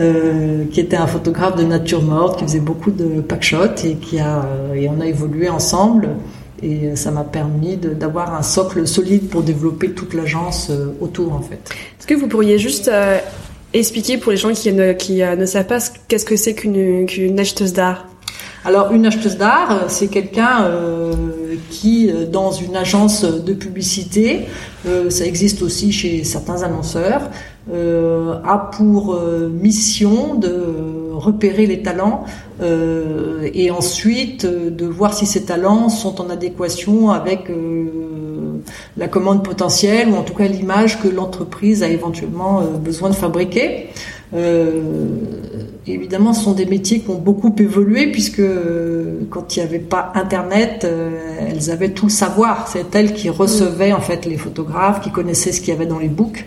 euh, 0.00 0.64
qui 0.72 0.80
était 0.80 0.96
un 0.96 1.08
photographe 1.08 1.56
de 1.56 1.64
nature 1.64 2.02
morte, 2.02 2.38
qui 2.38 2.44
faisait 2.44 2.60
beaucoup 2.60 2.92
de 2.92 3.20
packshots 3.20 3.84
et 3.84 3.96
qui 3.96 4.18
a 4.18 4.44
euh, 4.44 4.74
et 4.74 4.88
on 4.88 5.00
a 5.00 5.06
évolué 5.06 5.50
ensemble. 5.50 6.08
Et 6.62 6.96
ça 6.96 7.10
m'a 7.10 7.24
permis 7.24 7.76
d'avoir 7.76 8.34
un 8.34 8.42
socle 8.42 8.86
solide 8.86 9.28
pour 9.28 9.42
développer 9.42 9.90
toute 9.90 10.12
l'agence 10.12 10.72
autour, 11.00 11.34
en 11.34 11.40
fait. 11.40 11.60
Est-ce 12.00 12.06
que 12.06 12.14
vous 12.14 12.26
pourriez 12.26 12.58
juste 12.58 12.90
expliquer 13.72 14.18
pour 14.18 14.32
les 14.32 14.38
gens 14.38 14.52
qui 14.52 14.72
ne, 14.72 14.92
qui, 14.92 15.22
ne 15.22 15.46
savent 15.46 15.68
pas 15.68 15.78
qu'est-ce 16.08 16.24
que 16.24 16.34
c'est 16.34 16.54
qu'une 16.54 17.38
acheteuse 17.38 17.72
d'art? 17.72 18.08
Alors 18.64 18.92
une 18.92 19.06
acheteuse 19.06 19.36
d'art, 19.36 19.84
c'est 19.88 20.08
quelqu'un 20.08 20.64
euh, 20.64 21.14
qui, 21.70 22.10
euh, 22.10 22.26
dans 22.26 22.50
une 22.50 22.76
agence 22.76 23.24
de 23.24 23.52
publicité, 23.52 24.46
euh, 24.86 25.10
ça 25.10 25.24
existe 25.24 25.62
aussi 25.62 25.92
chez 25.92 26.24
certains 26.24 26.62
annonceurs, 26.62 27.30
a 27.70 28.70
pour 28.78 29.20
mission 29.62 30.36
de 30.36 31.12
repérer 31.12 31.66
les 31.66 31.82
talents 31.82 32.24
et 32.62 33.70
ensuite 33.70 34.46
de 34.46 34.86
voir 34.86 35.12
si 35.12 35.26
ces 35.26 35.44
talents 35.44 35.90
sont 35.90 36.18
en 36.22 36.30
adéquation 36.30 37.10
avec 37.10 37.52
la 38.96 39.08
commande 39.08 39.44
potentielle 39.44 40.08
ou 40.08 40.16
en 40.16 40.22
tout 40.22 40.32
cas 40.32 40.46
l'image 40.46 40.98
que 41.02 41.08
l'entreprise 41.08 41.82
a 41.82 41.88
éventuellement 41.88 42.62
besoin 42.62 43.10
de 43.10 43.14
fabriquer. 43.14 43.90
Évidemment, 45.86 46.32
ce 46.32 46.44
sont 46.44 46.52
des 46.52 46.66
métiers 46.66 47.00
qui 47.00 47.10
ont 47.10 47.18
beaucoup 47.18 47.54
évolué 47.58 48.10
puisque 48.12 48.42
quand 49.30 49.56
il 49.56 49.60
n'y 49.60 49.64
avait 49.64 49.78
pas 49.78 50.12
Internet, 50.14 50.86
elles 51.48 51.70
avaient 51.70 51.90
tout 51.90 52.06
le 52.06 52.12
savoir. 52.12 52.68
C'est 52.68 52.94
elles 52.94 53.14
qui 53.14 53.30
recevaient 53.30 53.92
en 53.92 54.00
fait 54.00 54.26
les 54.26 54.36
photographes, 54.36 55.00
qui 55.00 55.10
connaissaient 55.10 55.52
ce 55.52 55.60
qu'il 55.60 55.70
y 55.70 55.76
avait 55.76 55.86
dans 55.86 55.98
les 55.98 56.08
books 56.08 56.46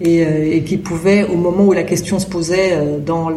et, 0.00 0.24
euh, 0.24 0.52
et, 0.52 0.62
qui 0.62 0.76
pouvait, 0.76 1.24
au 1.24 1.36
moment 1.36 1.64
où 1.64 1.72
la 1.72 1.84
question 1.84 2.18
se 2.18 2.26
posait 2.26 2.72
euh, 2.72 2.98
dans 2.98 3.30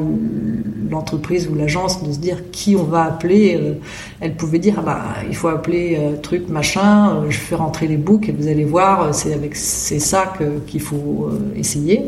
l'entreprise 0.90 1.48
ou 1.48 1.56
l'agence, 1.56 2.04
de 2.04 2.12
se 2.12 2.18
dire 2.18 2.50
qui 2.52 2.76
on 2.76 2.84
va 2.84 3.04
appeler, 3.04 3.58
euh, 3.60 3.74
elle 4.22 4.36
pouvait 4.36 4.60
dire 4.60 4.76
ah 4.78 4.82
bah 4.82 5.02
il 5.28 5.36
faut 5.36 5.50
appeler 5.50 6.00
truc 6.24 6.50
machin, 6.50 7.26
je 7.30 7.38
fais 7.38 7.56
rentrer 7.56 7.88
les 7.88 7.98
boucs 7.98 8.30
et 8.30 8.32
vous 8.32 8.48
allez 8.48 8.64
voir, 8.64 9.14
c'est 9.14 9.34
avec 9.34 9.56
c'est 9.56 10.00
ça 10.00 10.34
qu'il 10.66 10.82
faut 10.82 11.30
essayer. 11.56 12.06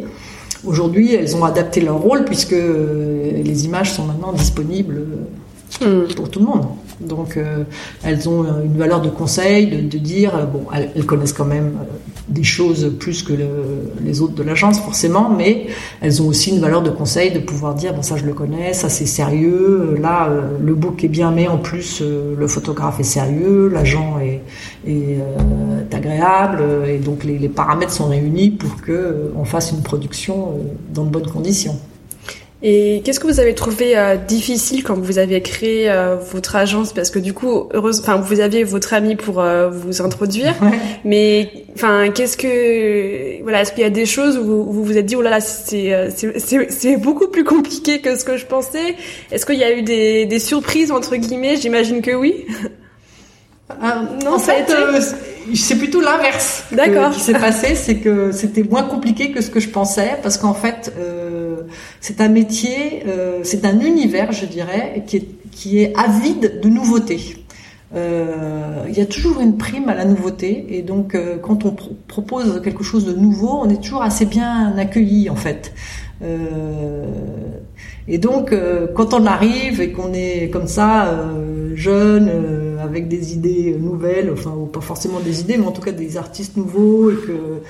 Aujourd'hui, 0.65 1.15
elles 1.15 1.35
ont 1.35 1.45
adapté 1.45 1.81
leur 1.81 1.97
rôle 1.99 2.25
puisque 2.25 2.51
les 2.51 3.65
images 3.65 3.93
sont 3.93 4.05
maintenant 4.05 4.33
disponibles 4.33 5.03
hmm. 5.81 6.13
pour 6.15 6.29
tout 6.29 6.39
le 6.39 6.45
monde. 6.45 6.65
Donc 6.99 7.37
euh, 7.37 7.63
elles 8.03 8.27
ont 8.27 8.43
une 8.63 8.77
valeur 8.77 9.01
de 9.01 9.09
conseil, 9.09 9.67
de, 9.67 9.81
de 9.87 9.97
dire 9.97 10.35
euh, 10.35 10.45
bon, 10.45 10.65
elles, 10.73 11.05
connaissent 11.05 11.33
quand 11.33 11.45
même 11.45 11.77
euh, 11.81 12.18
des 12.29 12.43
choses 12.43 12.93
plus 12.99 13.23
que 13.23 13.33
le, 13.33 13.47
les 14.03 14.21
autres 14.21 14.35
de 14.35 14.43
l'agence 14.43 14.79
forcément, 14.79 15.29
mais 15.29 15.67
elles 16.01 16.21
ont 16.21 16.27
aussi 16.27 16.51
une 16.51 16.59
valeur 16.59 16.81
de 16.81 16.89
conseil 16.89 17.31
de 17.31 17.39
pouvoir 17.39 17.75
dire 17.75 17.93
bon 17.93 18.01
ça 18.01 18.17
je 18.17 18.25
le 18.25 18.33
connais, 18.33 18.73
ça 18.73 18.89
c'est 18.89 19.05
sérieux, 19.05 19.97
là 20.01 20.29
le 20.61 20.75
book 20.75 21.03
est 21.03 21.09
bien, 21.09 21.31
mais 21.31 21.47
en 21.47 21.57
plus 21.57 22.01
le 22.01 22.47
photographe 22.47 22.99
est 22.99 23.03
sérieux, 23.03 23.69
l'agent 23.73 24.19
est, 24.19 24.41
est, 24.87 25.19
agréable 25.91 26.63
et 26.87 26.97
donc 26.97 27.23
les, 27.23 27.37
les, 27.37 27.49
paramètres 27.49 27.91
sont 27.91 28.07
réunis 28.07 28.51
pour 28.51 28.81
que 28.81 29.31
on 29.35 29.43
fasse 29.43 29.71
une 29.71 29.81
production 29.81 30.53
dans 30.93 31.03
de 31.03 31.09
bonnes 31.09 31.27
conditions. 31.27 31.77
Et 32.61 33.01
qu'est-ce 33.05 33.21
que 33.21 33.27
vous 33.27 33.39
avez 33.39 33.55
trouvé 33.55 33.97
euh, 33.97 34.17
difficile 34.17 34.83
quand 34.83 34.95
vous 34.95 35.17
avez 35.17 35.41
créé 35.41 35.89
euh, 35.89 36.17
votre 36.17 36.57
agence? 36.57 36.91
Parce 36.91 37.09
que 37.09 37.17
du 37.17 37.31
coup, 37.31 37.69
heureuse, 37.73 38.01
enfin, 38.01 38.17
vous 38.17 38.41
aviez 38.41 38.65
votre 38.65 38.93
ami 38.93 39.15
pour 39.15 39.39
euh, 39.39 39.69
vous 39.69 40.01
introduire, 40.01 40.53
mais 41.05 41.49
enfin, 41.73 42.09
qu'est-ce 42.09 42.35
que, 42.35 43.41
voilà, 43.43 43.61
est-ce 43.61 43.71
qu'il 43.71 43.83
y 43.83 43.85
a 43.85 43.89
des 43.89 44.05
choses 44.05 44.37
où 44.37 44.43
vous 44.43 44.83
vous, 44.83 44.97
êtes 44.97 45.05
dit, 45.05 45.15
oh 45.15 45.21
là 45.21 45.29
là, 45.29 45.39
c'est 45.39 46.09
c'est 46.09 46.97
beaucoup 46.97 47.29
plus 47.29 47.45
compliqué 47.45 48.01
que 48.01 48.17
ce 48.17 48.25
que 48.25 48.35
je 48.35 48.45
pensais? 48.45 48.95
Est-ce 49.31 49.45
qu'il 49.45 49.57
y 49.59 49.63
a 49.63 49.73
eu 49.73 49.81
des, 49.81 50.25
des 50.25 50.39
surprises 50.39 50.91
entre 50.91 51.15
guillemets? 51.15 51.55
J'imagine 51.55 52.01
que 52.01 52.11
oui. 52.11 52.45
non, 54.25 54.33
en 54.33 54.39
fait, 54.39 54.69
c'est 55.55 55.77
plutôt 55.77 56.01
l'inverse. 56.01 56.63
D'accord. 56.73 57.11
Qui 57.11 57.21
s'est 57.21 57.33
passé, 57.33 57.75
c'est 57.75 57.95
que 57.95 58.33
c'était 58.33 58.63
moins 58.63 58.83
compliqué 58.83 59.31
que 59.31 59.39
ce 59.39 59.49
que 59.49 59.61
je 59.61 59.69
pensais, 59.69 60.17
parce 60.21 60.37
qu'en 60.37 60.53
fait. 60.53 60.93
Euh, 60.99 61.28
c'est 62.01 62.21
un 62.21 62.29
métier, 62.29 63.03
euh, 63.07 63.39
c'est 63.43 63.65
un 63.65 63.79
univers, 63.79 64.31
je 64.31 64.45
dirais, 64.45 65.03
qui 65.51 65.79
est, 65.79 65.93
avide 65.97 66.59
de 66.61 66.69
nouveautés. 66.69 67.37
Euh, 67.95 68.85
il 68.87 68.95
y 68.95 69.01
a 69.01 69.05
toujours 69.05 69.39
une 69.39 69.57
prime 69.57 69.89
à 69.89 69.95
la 69.95 70.05
nouveauté 70.05 70.77
et 70.77 70.83
donc 70.83 71.17
quand 71.41 71.65
on 71.65 71.75
propose 72.07 72.61
quelque 72.63 72.83
chose 72.83 73.05
de 73.05 73.13
nouveau, 73.13 73.61
on 73.63 73.69
est 73.69 73.81
toujours 73.81 74.03
assez 74.03 74.25
bien 74.25 74.77
accueilli 74.77 75.29
en 75.29 75.35
fait. 75.35 75.73
et 78.07 78.17
donc 78.19 78.53
quand 78.93 79.13
on 79.15 79.25
arrive 79.25 79.81
et 79.81 79.91
qu'on 79.91 80.13
est 80.13 80.51
comme 80.51 80.67
ça 80.67 81.19
jeune, 81.73 82.29
avec 82.79 83.07
des 83.07 83.33
idées 83.33 83.75
nouvelles, 83.79 84.29
enfin 84.31 84.51
ou 84.51 84.65
pas 84.65 84.81
forcément 84.81 85.19
des 85.19 85.41
idées, 85.41 85.57
mais 85.57 85.65
en 85.65 85.71
tout 85.71 85.81
cas 85.81 85.91
des 85.91 86.17
artistes 86.17 86.57
nouveaux 86.57 87.11
et 87.11 87.15
que 87.15 87.61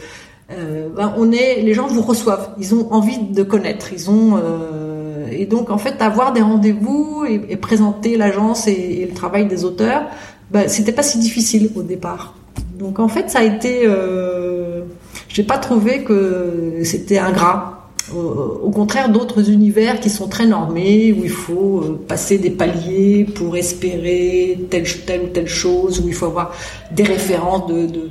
euh, 0.52 0.90
ben 0.96 1.14
on 1.18 1.32
est, 1.32 1.62
les 1.62 1.74
gens 1.74 1.88
vous 1.88 2.02
reçoivent, 2.02 2.50
ils 2.60 2.74
ont 2.74 2.92
envie 2.92 3.20
de 3.20 3.44
connaître, 3.44 3.94
ils 3.94 4.10
ont 4.10 4.38
euh, 4.38 5.28
et 5.32 5.46
donc 5.46 5.70
en 5.70 5.78
fait 5.78 6.02
avoir 6.02 6.34
des 6.34 6.42
rendez-vous 6.42 7.26
et, 7.28 7.56
présenter 7.56 8.18
l'agence 8.18 8.68
et, 8.68 9.06
le 9.08 9.14
travail 9.14 9.48
des 9.48 9.64
auteurs, 9.64 10.04
ben, 10.52 10.68
c'était 10.68 10.92
pas 10.92 11.04
si 11.04 11.20
difficile 11.20 11.70
au 11.76 11.84
départ. 11.84 12.34
Donc 12.78 13.00
en 13.00 13.08
fait 13.08 13.30
ça 13.30 13.40
a 13.40 13.44
été, 13.44 13.82
euh, 13.84 14.82
j'ai 15.28 15.44
pas 15.44 15.58
trouvé 15.58 16.04
que 16.04 16.80
c'était 16.84 17.20
ingrat. 17.20 17.76
Au, 18.16 18.72
contraire 18.72 19.10
d'autres 19.10 19.52
univers 19.52 20.00
qui 20.00 20.10
sont 20.10 20.28
très 20.28 20.48
normés 20.48 21.14
où 21.14 21.24
il 21.24 21.30
faut 21.30 21.82
euh, 21.82 22.00
passer 22.08 22.40
des 22.40 22.50
paliers 22.50 23.24
pour 23.36 23.56
espérer 23.56 24.58
telle 24.72 24.86
ou 25.24 25.28
telle 25.28 25.48
chose 25.48 26.00
où 26.00 26.08
il 26.08 26.16
faut 26.16 26.26
avoir 26.26 26.56
des 26.92 27.04
références 27.04 27.68
de, 27.68 28.10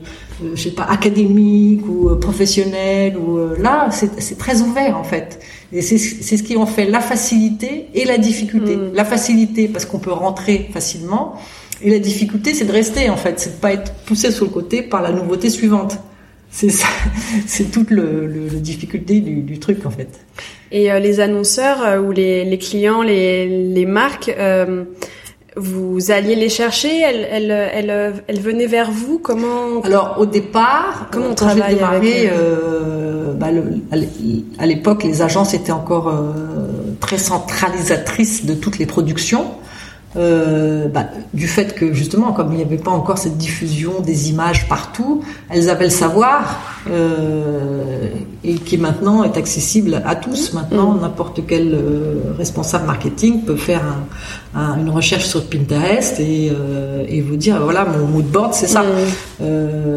je 0.55 0.63
sais 0.63 0.71
pas, 0.71 0.85
académique 0.85 1.83
ou 1.89 2.09
euh, 2.09 2.17
professionnel 2.17 3.17
ou 3.17 3.39
euh, 3.39 3.57
là, 3.59 3.89
c'est 3.91 4.39
très 4.39 4.61
ouvert 4.61 4.97
en 4.97 5.05
fait. 5.05 5.41
Et 5.73 5.83
c'est 5.83 5.99
ce 5.99 6.43
qui 6.43 6.57
en 6.57 6.67
fait 6.67 6.87
la 6.87 7.01
facilité 7.01 7.89
et 7.95 8.05
la 8.05 8.19
difficulté. 8.19 8.77
Mm. 8.77 8.93
La 8.95 9.05
facilité 9.05 9.69
parce 9.69 9.85
qu'on 9.85 9.99
peut 9.99 10.13
rentrer 10.13 10.69
facilement 10.73 11.37
et 11.83 11.91
la 11.91 11.99
difficulté 11.99 12.55
c'est 12.55 12.65
de 12.65 12.73
rester 12.73 13.11
en 13.11 13.17
fait, 13.17 13.39
c'est 13.39 13.57
de 13.57 13.61
pas 13.61 13.73
être 13.73 13.93
poussé 14.07 14.31
sur 14.31 14.45
le 14.47 14.51
côté 14.51 14.83
par 14.83 15.03
la 15.03 15.13
nouveauté 15.13 15.51
suivante. 15.51 15.99
C'est 16.51 16.71
ça, 16.71 16.89
c'est 17.47 17.71
toute 17.71 17.91
le, 17.91 18.27
le, 18.27 18.47
la 18.47 18.59
difficulté 18.59 19.21
du, 19.21 19.43
du, 19.43 19.59
truc 19.59 19.85
en 19.85 19.91
fait. 19.91 20.21
Et 20.73 20.89
les 21.01 21.21
annonceurs 21.21 22.03
ou 22.03 22.11
les, 22.11 22.45
les, 22.45 22.59
clients, 22.59 23.03
les, 23.03 23.47
les 23.47 23.87
marques 23.87 24.35
vous 25.57 26.11
alliez 26.11 26.35
les 26.35 26.49
chercher 26.49 27.01
elles, 27.01 27.27
elles, 27.31 27.51
elles, 27.51 28.23
elles, 28.27 28.41
venaient 28.41 28.67
vers 28.67 28.91
vous 28.91 29.19
Comment 29.19 29.81
Alors 29.83 30.17
au 30.19 30.27
départ, 30.27 31.09
comment 31.11 31.29
on 31.31 31.35
travaillait 31.35 31.83
avec 31.83 32.31
euh, 32.33 33.33
bah, 33.35 33.49
À 34.59 34.67
l'époque, 34.67 35.05
les 35.05 35.23
agences 35.23 35.55
étaient 35.55 35.73
encore 35.73 36.09
euh, 36.09 36.33
très 37.01 37.19
centralisatrices 37.19 38.45
de 38.45 38.55
toutes 38.55 38.79
les 38.79 38.87
productions. 38.87 39.47
Euh, 40.17 40.89
bah, 40.89 41.05
du 41.35 41.47
fait 41.47 41.75
que 41.75 41.93
justement, 41.93 42.33
comme 42.33 42.53
il 42.53 42.57
n'y 42.57 42.63
avait 42.63 42.79
pas 42.79 42.91
encore 42.91 43.19
cette 43.19 43.37
diffusion 43.37 44.01
des 44.01 44.31
images 44.31 44.67
partout, 44.67 45.23
elles 45.51 45.69
avaient 45.69 45.85
le 45.85 45.91
savoir 45.91 46.61
euh, 46.91 48.09
et 48.43 48.55
qui 48.55 48.79
maintenant 48.79 49.23
est 49.23 49.37
accessible 49.37 50.03
à 50.07 50.17
tous. 50.17 50.55
Maintenant, 50.55 50.95
mm. 50.95 51.01
n'importe 51.03 51.41
quel 51.47 51.75
euh, 51.75 52.33
responsable 52.39 52.87
marketing 52.87 53.43
peut 53.43 53.57
faire 53.57 53.83
une 54.55 54.89
recherche 54.89 55.27
sur 55.27 55.45
Pinterest 55.45 56.19
et, 56.21 56.51
et, 57.09 57.21
vous 57.21 57.37
dire 57.37 57.61
voilà 57.63 57.85
mon 57.85 58.07
mood 58.07 58.25
board 58.25 58.55
c'est 58.55 58.67
ça. 58.67 58.83
Mm. 58.83 59.45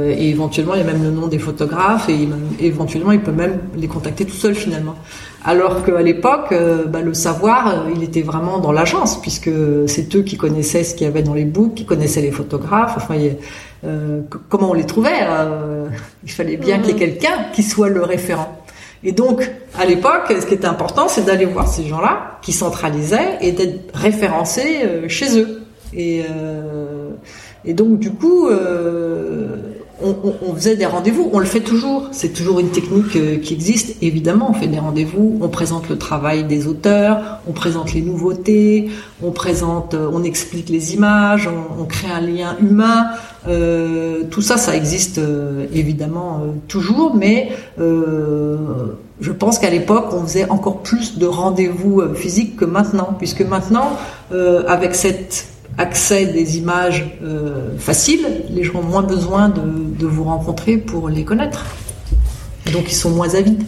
et 0.09 0.29
éventuellement, 0.29 0.73
il 0.73 0.79
y 0.79 0.83
a 0.83 0.85
même 0.85 1.01
le 1.01 1.09
nom 1.09 1.27
des 1.27 1.39
photographes 1.39 2.09
et 2.09 2.27
éventuellement, 2.59 3.13
il 3.13 3.21
peut 3.21 3.31
même 3.31 3.59
les 3.77 3.87
contacter 3.87 4.25
tout 4.25 4.35
seul 4.35 4.53
finalement. 4.53 4.95
Alors 5.43 5.83
qu'à 5.83 6.01
l'époque, 6.01 6.51
euh, 6.51 6.85
bah, 6.85 7.01
le 7.01 7.13
savoir, 7.13 7.67
euh, 7.67 7.91
il 7.95 8.03
était 8.03 8.21
vraiment 8.21 8.59
dans 8.59 8.71
l'agence, 8.71 9.19
puisque 9.19 9.49
c'est 9.87 10.15
eux 10.15 10.21
qui 10.21 10.37
connaissaient 10.37 10.83
ce 10.83 10.93
qu'il 10.93 11.07
y 11.07 11.09
avait 11.09 11.23
dans 11.23 11.33
les 11.33 11.45
books, 11.45 11.73
qui 11.73 11.85
connaissaient 11.85 12.21
les 12.21 12.31
photographes. 12.31 12.93
Enfin, 12.97 13.15
euh, 13.83 14.21
comment 14.49 14.69
on 14.69 14.73
les 14.73 14.85
trouvait 14.85 15.25
Il 16.23 16.31
fallait 16.31 16.57
bien 16.57 16.77
qu'il 16.79 16.89
y 16.89 16.91
ait 16.91 16.93
mhm. 16.93 16.99
quelqu'un 16.99 17.45
qui 17.53 17.63
soit 17.63 17.89
le 17.89 18.03
référent. 18.03 18.55
Et 19.03 19.13
donc, 19.13 19.49
à 19.79 19.85
l'époque, 19.85 20.27
ce 20.29 20.45
qui 20.45 20.53
était 20.53 20.67
important, 20.67 21.07
c'est 21.07 21.25
d'aller 21.25 21.45
voir 21.45 21.67
ces 21.67 21.87
gens-là 21.87 22.37
qui 22.43 22.51
centralisaient 22.51 23.39
et 23.41 23.51
d'être 23.51 23.95
référencés 23.95 25.07
chez 25.07 25.39
eux. 25.39 25.63
Et, 25.91 26.21
et 27.65 27.73
donc, 27.73 27.97
du 27.97 28.11
coup, 28.11 28.47
on, 30.03 30.55
faisait 30.55 30.75
des 30.75 30.85
rendez-vous, 30.85 31.29
on 31.33 31.39
le 31.39 31.45
fait 31.45 31.61
toujours. 31.61 32.07
C'est 32.11 32.33
toujours 32.33 32.59
une 32.59 32.69
technique 32.69 33.15
euh, 33.15 33.37
qui 33.37 33.53
existe. 33.53 33.95
Évidemment, 34.01 34.51
on 34.51 34.53
fait 34.53 34.67
des 34.67 34.79
rendez-vous, 34.79 35.37
on 35.41 35.49
présente 35.49 35.89
le 35.89 35.97
travail 35.97 36.43
des 36.43 36.67
auteurs, 36.67 37.39
on 37.47 37.51
présente 37.51 37.93
les 37.93 38.01
nouveautés, 38.01 38.89
on 39.21 39.31
présente, 39.31 39.93
euh, 39.93 40.09
on 40.13 40.23
explique 40.23 40.69
les 40.69 40.93
images, 40.93 41.49
on, 41.77 41.85
crée 41.85 42.11
un 42.11 42.21
lien 42.21 42.55
humain. 42.59 43.07
Euh, 43.47 44.23
tout 44.29 44.41
ça, 44.41 44.57
ça 44.57 44.75
existe 44.75 45.19
évidemment 45.73 46.41
toujours, 46.67 47.15
mais 47.15 47.49
je 47.77 49.31
pense 49.31 49.59
qu'à 49.59 49.69
l'époque, 49.69 50.07
on 50.13 50.23
faisait 50.23 50.49
encore 50.49 50.79
plus 50.79 51.17
de 51.17 51.25
rendez-vous 51.25 52.01
physiques 52.13 52.55
que 52.55 52.65
maintenant, 52.65 53.15
puisque 53.17 53.41
maintenant, 53.41 53.97
avec 54.31 54.95
cette 54.95 55.47
accès 55.81 56.27
des 56.27 56.57
images 56.57 57.17
euh, 57.23 57.77
faciles, 57.77 58.27
les 58.49 58.63
gens 58.63 58.79
ont 58.79 58.83
moins 58.83 59.01
besoin 59.01 59.49
de, 59.49 60.05
vous 60.05 60.23
rencontrer 60.23 60.77
pour 60.77 61.09
les 61.09 61.23
connaître. 61.23 61.65
Donc 62.71 62.91
ils 62.91 62.95
sont 62.95 63.09
moins 63.09 63.33
avides. 63.35 63.63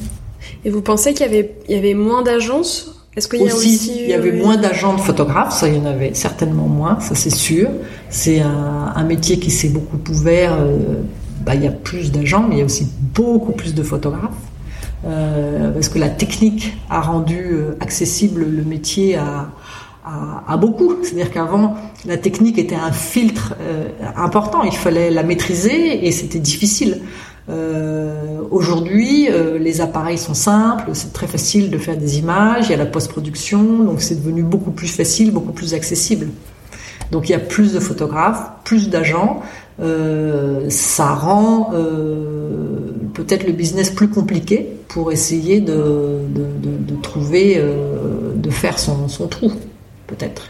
Et 0.63 0.69
vous 0.69 0.81
pensez 0.81 1.13
qu'il 1.13 1.25
y 1.25 1.29
avait, 1.29 1.55
il 1.67 1.75
y 1.75 1.77
avait 1.77 1.95
moins 1.95 2.21
d'agences? 2.21 3.03
Est-ce 3.15 3.27
qu'il 3.27 3.41
y 3.41 3.49
a 3.49 3.55
aussi, 3.55 3.91
il 4.03 4.09
y 4.09 4.13
avait 4.13 4.31
moins 4.31 4.57
d'agents 4.57 4.95
de 4.95 5.01
photographes, 5.01 5.53
ça 5.53 5.67
il 5.67 5.75
y 5.75 5.79
en 5.79 5.85
avait 5.85 6.13
certainement 6.15 6.67
moins, 6.67 6.99
ça 6.99 7.13
c'est 7.13 7.29
sûr. 7.29 7.69
C'est 8.09 8.41
un, 8.41 9.03
métier 9.03 9.37
qui 9.37 9.51
s'est 9.51 9.69
beaucoup 9.69 9.99
ouvert. 10.09 10.53
Euh, 10.53 10.77
bah, 11.45 11.55
il 11.55 11.63
y 11.63 11.67
a 11.67 11.71
plus 11.71 12.11
d'agents, 12.11 12.45
mais 12.47 12.55
il 12.55 12.59
y 12.59 12.61
a 12.61 12.65
aussi 12.65 12.87
beaucoup 13.13 13.51
plus 13.51 13.73
de 13.75 13.83
photographes. 13.83 14.31
Euh, 15.05 15.71
parce 15.71 15.89
que 15.89 15.99
la 15.99 16.09
technique 16.09 16.77
a 16.89 17.01
rendu 17.01 17.57
accessible 17.81 18.45
le 18.45 18.63
métier 18.63 19.15
à, 19.15 19.49
à, 20.05 20.57
beaucoup. 20.57 20.95
C'est-à-dire 21.01 21.31
qu'avant, 21.31 21.75
la 22.05 22.17
technique 22.17 22.57
était 22.57 22.75
un 22.75 22.91
filtre 22.91 23.55
euh, 23.61 23.89
important, 24.15 24.63
il 24.63 24.75
fallait 24.75 25.09
la 25.11 25.23
maîtriser 25.23 26.05
et 26.05 26.11
c'était 26.11 26.39
difficile. 26.39 27.01
Euh, 27.49 28.33
Aujourd'hui, 28.51 29.29
euh, 29.31 29.57
les 29.57 29.81
appareils 29.81 30.19
sont 30.19 30.35
simples, 30.35 30.91
c'est 30.93 31.11
très 31.11 31.25
facile 31.25 31.71
de 31.71 31.77
faire 31.79 31.97
des 31.97 32.19
images, 32.19 32.67
il 32.67 32.71
y 32.71 32.73
a 32.75 32.77
la 32.77 32.85
post-production, 32.85 33.83
donc 33.83 33.99
c'est 33.99 34.13
devenu 34.13 34.43
beaucoup 34.43 34.69
plus 34.69 34.89
facile, 34.89 35.31
beaucoup 35.31 35.53
plus 35.53 35.73
accessible. 35.73 36.27
Donc 37.09 37.29
il 37.29 37.31
y 37.31 37.35
a 37.35 37.39
plus 37.39 37.73
de 37.73 37.79
photographes, 37.79 38.51
plus 38.63 38.89
d'agents, 38.89 39.41
euh, 39.81 40.69
ça 40.69 41.13
rend 41.15 41.71
euh, 41.73 42.91
peut-être 43.13 43.47
le 43.47 43.53
business 43.53 43.89
plus 43.89 44.09
compliqué 44.09 44.69
pour 44.87 45.11
essayer 45.11 45.61
de, 45.61 46.19
de, 46.29 46.45
de, 46.61 46.93
de 46.93 47.01
trouver, 47.01 47.55
euh, 47.57 48.33
de 48.35 48.49
faire 48.51 48.77
son, 48.77 49.07
son 49.07 49.27
trou, 49.27 49.51
peut-être. 50.15 50.49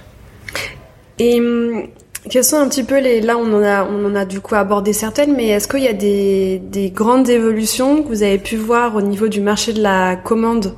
Et 1.20 1.40
hum, 1.40 1.84
quelles 2.30 2.44
sont 2.44 2.58
un 2.58 2.68
petit 2.70 2.84
peu 2.84 3.00
les 3.00 3.22
là 3.22 3.38
on 3.38 3.54
en 3.54 3.64
a 3.64 3.86
on 3.86 4.06
en 4.06 4.16
a 4.16 4.26
du 4.26 4.40
coup 4.40 4.56
abordé 4.56 4.94
certaines 4.94 5.36
mais 5.36 5.50
est-ce 5.50 5.68
qu'il 5.68 5.82
y 5.82 5.90
a 5.90 5.94
des, 5.94 6.62
des 6.72 6.90
grandes 6.90 7.30
évolutions 7.30 8.02
que 8.02 8.08
vous 8.08 8.24
avez 8.24 8.38
pu 8.38 8.56
voir 8.56 8.96
au 8.96 9.02
niveau 9.02 9.28
du 9.28 9.42
marché 9.42 9.74
de 9.74 9.82
la 9.82 10.16
commande 10.16 10.74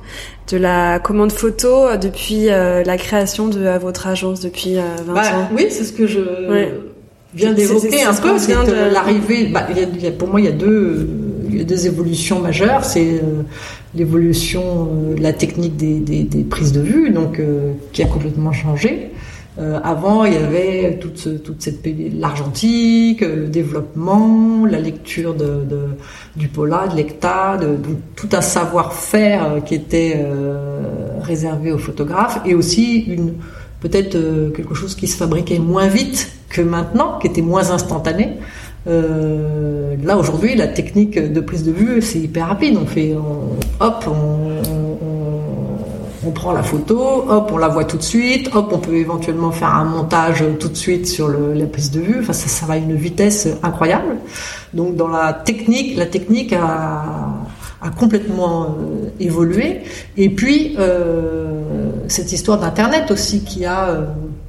de 0.50 0.56
la 0.56 0.98
commande 0.98 1.32
photo 1.32 1.86
euh, 1.86 1.96
depuis 1.96 2.50
euh, 2.50 2.82
la 2.84 2.96
création 2.96 3.48
de 3.48 3.78
votre 3.78 4.06
agence 4.06 4.40
depuis 4.40 4.78
euh, 4.78 4.82
20 5.04 5.14
bah, 5.14 5.20
ans? 5.20 5.48
Oui, 5.52 5.66
c'est 5.70 5.84
ce 5.84 5.92
que 5.92 6.06
je 6.06 6.20
viens 7.34 7.52
d'évoquer 7.52 8.02
un 8.04 8.14
peu. 8.14 8.38
C'est 8.38 8.52
de... 8.52 8.92
l'arrivée. 8.92 9.46
Bah, 9.46 9.66
il 9.70 10.02
y 10.02 10.06
a, 10.06 10.10
pour 10.12 10.28
moi, 10.28 10.40
il 10.40 10.46
y 10.46 10.48
a 10.48 10.52
deux, 10.52 11.08
deux 11.64 11.86
évolutions 11.86 12.40
majeures. 12.40 12.84
C'est 12.84 13.14
euh, 13.14 13.42
l'évolution 13.94 15.12
de 15.16 15.22
la 15.22 15.32
technique 15.32 15.76
des, 15.76 16.00
des, 16.00 16.22
des, 16.22 16.44
prises 16.44 16.72
de 16.72 16.80
vue, 16.80 17.10
donc 17.10 17.40
qui 17.92 18.02
a 18.02 18.06
complètement 18.06 18.52
changé. 18.52 19.10
Euh, 19.58 19.80
avant, 19.82 20.26
il 20.26 20.34
y 20.34 20.36
avait 20.36 20.98
toute, 21.00 21.28
cette 21.58 21.88
l'argentique, 22.18 23.22
le 23.22 23.46
développement, 23.46 24.66
la 24.66 24.78
lecture 24.78 25.34
du 26.36 26.48
Pola, 26.48 26.88
de 26.88 26.96
l'Ecta, 26.96 27.58
tout 28.16 28.28
un 28.32 28.42
savoir-faire 28.42 29.44
euh, 29.44 29.60
qui 29.60 29.74
était 29.74 30.14
euh, 30.16 31.18
réservé 31.22 31.72
aux 31.72 31.78
photographes, 31.78 32.40
et 32.44 32.54
aussi 32.54 32.98
une 32.98 33.34
peut-être 33.80 34.16
euh, 34.16 34.50
quelque 34.50 34.74
chose 34.74 34.94
qui 34.94 35.06
se 35.06 35.16
fabriquait 35.16 35.58
moins 35.58 35.86
vite 35.86 36.32
que 36.50 36.60
maintenant, 36.60 37.18
qui 37.18 37.26
était 37.26 37.42
moins 37.42 37.70
instantané. 37.70 38.34
Euh, 38.86 39.96
là 40.04 40.16
aujourd'hui, 40.16 40.54
la 40.54 40.68
technique 40.68 41.18
de 41.18 41.40
prise 41.40 41.64
de 41.64 41.72
vue, 41.72 42.00
c'est 42.02 42.18
hyper 42.18 42.48
rapide. 42.48 42.78
On 42.80 42.86
fait, 42.86 43.14
hop, 43.80 44.04
on, 46.24 46.30
prend 46.32 46.52
la 46.52 46.62
photo, 46.64 47.24
hop, 47.28 47.50
on 47.52 47.56
la 47.56 47.68
voit 47.68 47.84
tout 47.84 47.96
de 47.96 48.02
suite, 48.02 48.50
hop, 48.52 48.70
on 48.72 48.78
peut 48.78 48.96
éventuellement 48.96 49.52
faire 49.52 49.72
un 49.74 49.84
montage 49.84 50.44
tout 50.58 50.68
de 50.68 50.76
suite 50.76 51.06
sur 51.06 51.28
la 51.28 51.66
prise 51.66 51.90
de 51.92 52.00
vue. 52.00 52.16
Enfin, 52.20 52.32
ça, 52.32 52.66
va 52.66 52.74
à 52.74 52.76
une 52.76 52.94
vitesse 52.94 53.48
incroyable. 53.62 54.16
Donc, 54.74 54.96
dans 54.96 55.08
la 55.08 55.32
technique, 55.32 55.96
la 55.96 56.06
technique 56.06 56.52
a, 56.52 57.04
complètement 57.98 58.64
euh, 58.64 59.08
évolué. 59.20 59.82
Et 60.16 60.28
puis, 60.28 60.74
euh, 60.78 61.60
cette 62.08 62.32
histoire 62.32 62.58
d'Internet 62.58 63.10
aussi 63.12 63.44
qui 63.44 63.64
a 63.64 64.08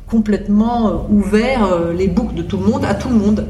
complètement 0.09 1.05
ouvert 1.11 1.91
les 1.95 2.07
boucles 2.07 2.33
de 2.33 2.41
tout 2.41 2.57
le 2.57 2.65
monde 2.65 2.85
à 2.85 2.95
tout 2.95 3.09
le 3.09 3.15
monde. 3.15 3.45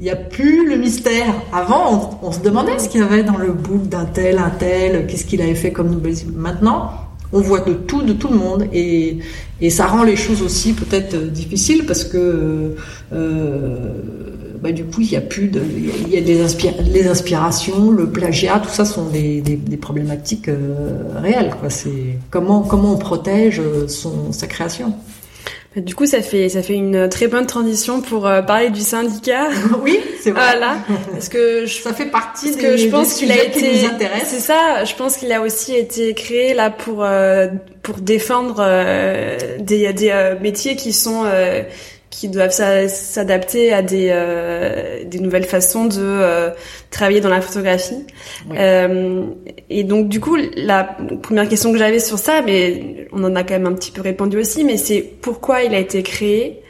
Il 0.00 0.04
n'y 0.04 0.10
a 0.10 0.16
plus 0.16 0.68
le 0.68 0.76
mystère. 0.76 1.34
Avant, 1.52 2.20
on, 2.22 2.30
se 2.30 2.38
demandait 2.38 2.78
ce 2.78 2.88
qu'il 2.88 3.00
y 3.00 3.04
avait 3.04 3.24
dans 3.24 3.36
le 3.36 3.52
book 3.52 3.88
d'un 3.88 4.04
tel, 4.04 4.38
un 4.38 4.50
tel, 4.50 5.06
qu'est-ce 5.06 5.24
qu'il 5.24 5.42
avait 5.42 5.56
fait 5.56 5.72
comme 5.72 5.90
nouvelle. 5.90 6.14
Maintenant, 6.36 6.92
on 7.32 7.40
voit 7.40 7.60
de 7.60 7.74
tout, 7.74 8.02
de 8.02 8.12
tout 8.12 8.28
le 8.28 8.38
monde, 8.38 8.68
et, 8.72 9.18
et 9.60 9.70
ça 9.70 9.86
rend 9.86 10.04
les 10.04 10.16
choses 10.16 10.40
aussi 10.42 10.72
peut-être 10.72 11.16
difficiles 11.30 11.84
parce 11.84 12.04
que 12.04 12.74
euh, 13.12 13.92
bah, 14.62 14.72
du 14.72 14.84
coup 14.84 15.02
il 15.02 15.12
y 15.12 15.16
a 15.16 15.20
plus 15.20 15.48
de, 15.48 15.60
il 16.06 16.08
y 16.08 16.16
a 16.16 16.20
des 16.20 16.42
les 16.90 17.06
inspirations, 17.06 17.90
le 17.90 18.08
plagiat, 18.08 18.60
tout 18.60 18.70
ça 18.70 18.84
sont 18.84 19.08
des, 19.08 19.40
des, 19.40 19.76
problématiques 19.76 20.48
euh, 20.48 21.20
réelles. 21.20 21.52
C'est 21.68 22.18
comment 22.30 22.62
comment 22.62 22.94
on 22.94 22.98
protège 22.98 23.60
son 23.88 24.32
sa 24.32 24.46
création. 24.46 24.94
Du 25.76 25.94
coup, 25.94 26.06
ça 26.06 26.22
fait 26.22 26.48
ça 26.48 26.62
fait 26.62 26.74
une 26.74 27.08
très 27.08 27.28
bonne 27.28 27.46
transition 27.46 28.00
pour 28.00 28.26
euh, 28.26 28.40
parler 28.42 28.70
du 28.70 28.80
syndicat. 28.80 29.48
Oui, 29.82 30.00
c'est 30.20 30.30
vrai. 30.30 30.56
Voilà, 30.56 30.78
parce 31.12 31.28
que 31.28 31.66
je, 31.66 31.74
ça 31.80 31.92
fait 31.92 32.06
partie 32.06 32.50
parce 32.50 32.62
que 32.62 32.76
je 32.76 32.88
pense 32.88 33.14
qu'il 33.14 33.30
a 33.30 33.42
été. 33.42 33.86
C'est 34.24 34.40
ça. 34.40 34.84
Je 34.84 34.94
pense 34.94 35.18
qu'il 35.18 35.30
a 35.32 35.40
aussi 35.42 35.74
été 35.76 36.14
créé 36.14 36.54
là 36.54 36.70
pour 36.70 37.04
euh, 37.04 37.48
pour 37.82 37.98
défendre 37.98 38.56
euh, 38.60 39.36
des 39.58 39.92
des 39.92 40.10
euh, 40.10 40.38
métiers 40.40 40.74
qui 40.74 40.92
sont 40.92 41.22
euh, 41.26 41.62
qui 42.18 42.28
doivent 42.28 42.50
s'adapter 42.50 43.72
à 43.72 43.80
des, 43.80 44.08
euh, 44.10 45.04
des 45.04 45.20
nouvelles 45.20 45.44
façons 45.44 45.84
de 45.84 46.00
euh, 46.00 46.50
travailler 46.90 47.20
dans 47.20 47.28
la 47.28 47.40
photographie. 47.40 48.04
Oui. 48.50 48.56
Euh, 48.58 49.22
et 49.70 49.84
donc 49.84 50.08
du 50.08 50.18
coup, 50.18 50.36
la 50.56 50.82
première 51.22 51.48
question 51.48 51.70
que 51.70 51.78
j'avais 51.78 52.00
sur 52.00 52.18
ça, 52.18 52.42
mais 52.44 53.06
on 53.12 53.22
en 53.22 53.36
a 53.36 53.44
quand 53.44 53.54
même 53.54 53.66
un 53.66 53.72
petit 53.72 53.92
peu 53.92 54.00
répondu 54.00 54.36
aussi, 54.36 54.64
mais 54.64 54.78
c'est 54.78 55.00
pourquoi 55.00 55.62
il 55.62 55.72
a 55.76 55.78
été 55.78 56.02
créé 56.02 56.60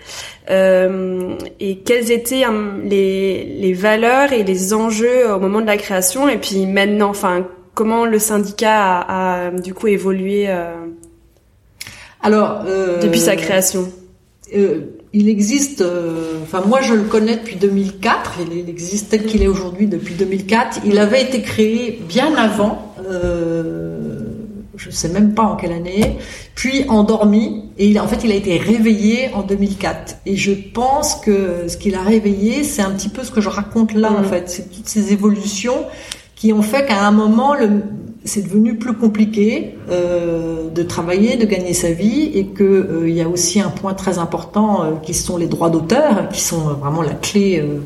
euh, 0.50 1.34
et 1.60 1.78
quelles 1.78 2.12
étaient 2.12 2.44
um, 2.44 2.82
les, 2.84 3.44
les 3.44 3.72
valeurs 3.72 4.34
et 4.34 4.42
les 4.42 4.74
enjeux 4.74 5.32
au 5.32 5.38
moment 5.40 5.62
de 5.62 5.66
la 5.66 5.78
création, 5.78 6.28
et 6.28 6.36
puis 6.36 6.66
maintenant, 6.66 7.08
enfin, 7.08 7.46
comment 7.72 8.04
le 8.04 8.18
syndicat 8.18 9.00
a, 9.00 9.46
a 9.46 9.50
du 9.52 9.72
coup 9.72 9.86
évolué 9.86 10.44
euh, 10.50 10.74
Alors, 12.22 12.64
depuis 13.00 13.20
sa 13.20 13.34
création? 13.34 13.90
Euh, 14.54 14.97
il 15.18 15.28
existe, 15.28 15.80
euh, 15.80 16.34
enfin 16.44 16.62
moi 16.64 16.80
je 16.80 16.94
le 16.94 17.02
connais 17.02 17.34
depuis 17.34 17.56
2004, 17.56 18.34
il, 18.40 18.56
il 18.56 18.70
existe 18.70 19.10
tel 19.10 19.26
qu'il 19.26 19.42
est 19.42 19.48
aujourd'hui 19.48 19.88
depuis 19.88 20.14
2004. 20.14 20.82
Il 20.84 20.96
avait 20.96 21.20
été 21.20 21.42
créé 21.42 22.00
bien 22.08 22.36
avant, 22.36 22.94
euh, 23.10 24.20
je 24.76 24.90
sais 24.90 25.08
même 25.08 25.34
pas 25.34 25.42
en 25.42 25.56
quelle 25.56 25.72
année, 25.72 26.18
puis 26.54 26.84
endormi 26.88 27.64
et 27.78 27.88
il, 27.88 27.98
en 27.98 28.06
fait 28.06 28.22
il 28.22 28.30
a 28.30 28.36
été 28.36 28.58
réveillé 28.58 29.30
en 29.34 29.42
2004. 29.42 30.18
Et 30.24 30.36
je 30.36 30.52
pense 30.52 31.16
que 31.16 31.66
ce 31.66 31.76
qu'il 31.76 31.96
a 31.96 32.02
réveillé, 32.02 32.62
c'est 32.62 32.82
un 32.82 32.92
petit 32.92 33.08
peu 33.08 33.24
ce 33.24 33.32
que 33.32 33.40
je 33.40 33.48
raconte 33.48 33.94
là 33.94 34.10
mmh. 34.10 34.16
en 34.16 34.22
fait, 34.22 34.48
c'est 34.48 34.70
toutes 34.70 34.88
ces 34.88 35.12
évolutions 35.12 35.84
qui 36.36 36.52
ont 36.52 36.62
fait 36.62 36.86
qu'à 36.86 37.04
un 37.04 37.10
moment 37.10 37.54
le 37.54 37.82
c'est 38.28 38.42
devenu 38.42 38.76
plus 38.76 38.92
compliqué 38.92 39.76
euh, 39.90 40.68
de 40.68 40.82
travailler, 40.82 41.36
de 41.36 41.46
gagner 41.46 41.72
sa 41.72 41.90
vie, 41.90 42.30
et 42.34 42.46
que 42.46 42.62
euh, 42.62 43.08
il 43.08 43.14
y 43.14 43.22
a 43.22 43.28
aussi 43.28 43.60
un 43.60 43.70
point 43.70 43.94
très 43.94 44.18
important 44.18 44.84
euh, 44.84 44.90
qui 45.02 45.14
sont 45.14 45.36
les 45.36 45.46
droits 45.46 45.70
d'auteur, 45.70 46.28
qui 46.30 46.42
sont 46.42 46.58
vraiment 46.58 47.02
la 47.02 47.14
clé 47.14 47.60
euh, 47.60 47.80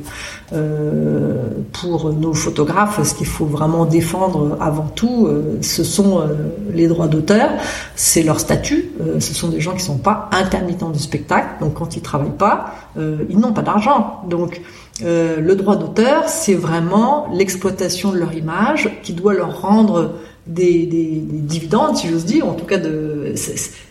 euh, 0.52 1.48
pour 1.72 2.12
nos 2.12 2.34
photographes. 2.34 3.00
Ce 3.02 3.14
qu'il 3.14 3.26
faut 3.26 3.46
vraiment 3.46 3.86
défendre 3.86 4.58
avant 4.60 4.88
tout, 4.94 5.26
euh, 5.26 5.58
ce 5.62 5.84
sont 5.84 6.22
les 6.72 6.88
droits 6.88 7.08
d'auteur, 7.08 7.50
c'est 7.94 8.22
leur 8.22 8.40
statut. 8.40 8.90
ce 9.18 9.34
sont 9.34 9.48
des 9.48 9.60
gens 9.60 9.74
qui 9.74 9.84
sont 9.84 9.98
pas 9.98 10.28
intermittents 10.32 10.90
du 10.90 10.98
spectacle, 10.98 11.48
donc 11.60 11.74
quand 11.74 11.96
ils 11.96 12.02
travaillent 12.02 12.38
pas, 12.48 12.74
ils 12.96 13.38
n'ont 13.38 13.52
pas 13.52 13.62
d'argent. 13.62 14.22
Donc 14.28 14.60
euh, 15.04 15.40
le 15.40 15.56
droit 15.56 15.76
d'auteur, 15.76 16.28
c'est 16.28 16.54
vraiment 16.54 17.26
l'exploitation 17.32 18.12
de 18.12 18.18
leur 18.18 18.34
image 18.34 18.90
qui 19.02 19.14
doit 19.14 19.34
leur 19.34 19.62
rendre 19.62 20.12
des, 20.46 20.86
des, 20.86 21.20
des 21.20 21.38
dividendes, 21.38 21.96
si 21.96 22.08
j'ose 22.08 22.24
dire. 22.24 22.46
En 22.46 22.54
tout 22.54 22.64
cas, 22.64 22.78
de, 22.78 23.34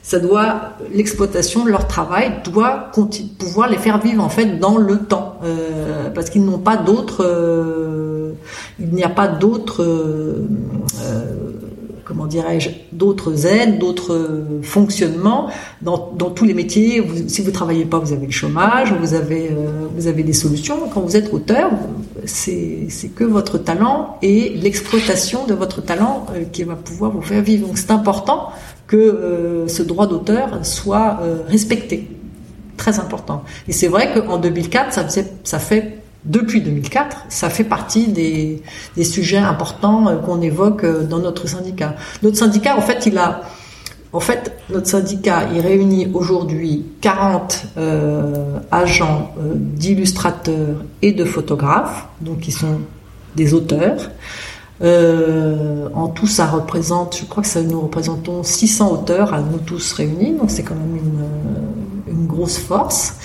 ça 0.04 0.20
doit 0.20 0.74
l'exploitation 0.94 1.64
de 1.64 1.70
leur 1.70 1.88
travail 1.88 2.34
doit 2.44 2.92
pouvoir 3.40 3.70
les 3.70 3.78
faire 3.78 4.00
vivre 4.00 4.24
en 4.24 4.30
fait 4.30 4.60
dans 4.60 4.78
le 4.78 4.98
temps, 5.00 5.36
euh, 5.44 6.10
parce 6.10 6.30
qu'ils 6.30 6.44
n'ont 6.44 6.60
pas 6.60 6.78
d'autres, 6.78 7.26
euh, 7.26 8.32
il 8.80 8.90
n'y 8.90 9.04
a 9.04 9.10
pas 9.10 9.28
d'autres 9.28 9.84
euh, 9.84 10.46
comment 12.04 12.26
dirais-je, 12.26 12.72
d'autres 12.92 13.46
aides, 13.46 13.80
d'autres 13.80 14.44
fonctionnements 14.64 15.48
dans, 15.82 15.98
tous 16.36 16.44
les 16.44 16.54
métiers. 16.54 17.02
Si 17.28 17.42
vous 17.42 17.52
travaillez 17.52 17.86
pas, 17.86 18.00
vous 18.00 18.12
avez 18.12 18.26
le 18.26 18.34
chômage, 18.34 18.92
vous 18.92 19.14
avez, 19.14 19.50
vous 19.96 20.08
avez 20.08 20.24
des 20.24 20.34
solutions. 20.34 20.76
Quand 20.94 21.00
vous 21.00 21.16
êtes 21.16 21.34
auteur, 21.34 21.72
c'est 22.26 22.88
que 23.16 23.24
votre 23.24 23.58
talent 23.58 24.18
et 24.22 24.50
l'exploitation 24.50 25.46
de 25.46 25.54
votre 25.54 25.82
talent 25.82 26.26
euh, 26.34 26.44
qui 26.52 26.64
va 26.64 26.76
pouvoir 26.76 27.12
vous 27.12 27.22
faire 27.22 27.42
vivre. 27.42 27.68
Donc 27.68 27.78
c'est 27.78 27.92
important 27.92 28.52
que 28.88 28.98
euh, 28.98 29.68
ce 29.68 29.84
droit 29.84 30.08
d'auteur 30.08 30.66
soit 30.66 31.20
euh, 31.22 31.40
respecté. 31.48 32.08
Très 32.78 33.00
important. 33.00 33.44
Et 33.68 33.74
c'est 33.74 33.88
vrai 33.88 34.12
qu'en 34.14 34.38
2004, 34.38 34.94
ça, 34.94 35.04
faisait, 35.04 35.32
ça 35.44 35.60
fait 35.60 36.00
depuis 36.26 36.62
2004, 36.62 37.26
ça 37.30 37.50
fait 37.50 37.64
partie 37.64 38.08
des, 38.08 38.62
des 38.96 39.04
sujets 39.04 39.38
importants 39.38 40.18
qu'on 40.26 40.42
évoque 40.42 40.86
dans 41.08 41.20
notre 41.20 41.48
syndicat. 41.48 41.96
Notre 42.24 42.38
syndicat, 42.38 42.78
en 42.78 42.82
fait, 42.82 43.06
il 43.06 43.18
a, 43.18 43.42
en 44.14 44.20
fait, 44.20 44.52
notre 44.70 44.88
syndicat, 44.88 45.48
il 45.54 45.62
réunit 45.62 46.12
aujourd'hui 46.14 46.86
40 47.02 47.66
euh, 47.78 48.60
agents 48.72 49.34
euh, 49.40 49.54
d'illustrateurs 49.56 50.84
et 51.02 51.12
de 51.14 51.24
photographes, 51.26 52.08
donc 52.20 52.42
qui 52.42 52.52
sont 52.52 52.80
des 53.36 53.54
auteurs. 53.54 54.12
en 54.82 56.08
tout, 56.10 56.28
ça 56.28 56.48
représente, 56.48 57.18
je 57.18 57.26
crois 57.26 57.44
que 57.44 57.50
ça 57.50 57.62
nous 57.62 57.80
représentons 57.80 58.44
600 58.44 58.92
auteurs 58.92 59.34
à 59.34 59.40
nous 59.40 59.60
tous 59.60 59.94
réunis, 59.94 60.34
donc 60.34 60.50
c'est 60.50 60.64
quand 60.64 60.76
même 60.76 60.98
une, 60.98 62.14
une 62.14 62.28
grosse 62.28 62.58
force. 62.58 63.16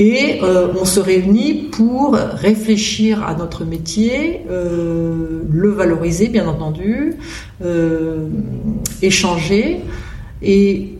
Et 0.00 0.40
euh, 0.42 0.68
on 0.80 0.86
se 0.86 0.98
réunit 0.98 1.68
pour 1.72 2.14
réfléchir 2.14 3.22
à 3.22 3.34
notre 3.34 3.66
métier, 3.66 4.46
euh, 4.50 5.42
le 5.52 5.68
valoriser 5.68 6.28
bien 6.28 6.48
entendu, 6.48 7.16
euh, 7.62 8.28
échanger. 9.02 9.82
Et 10.42 10.94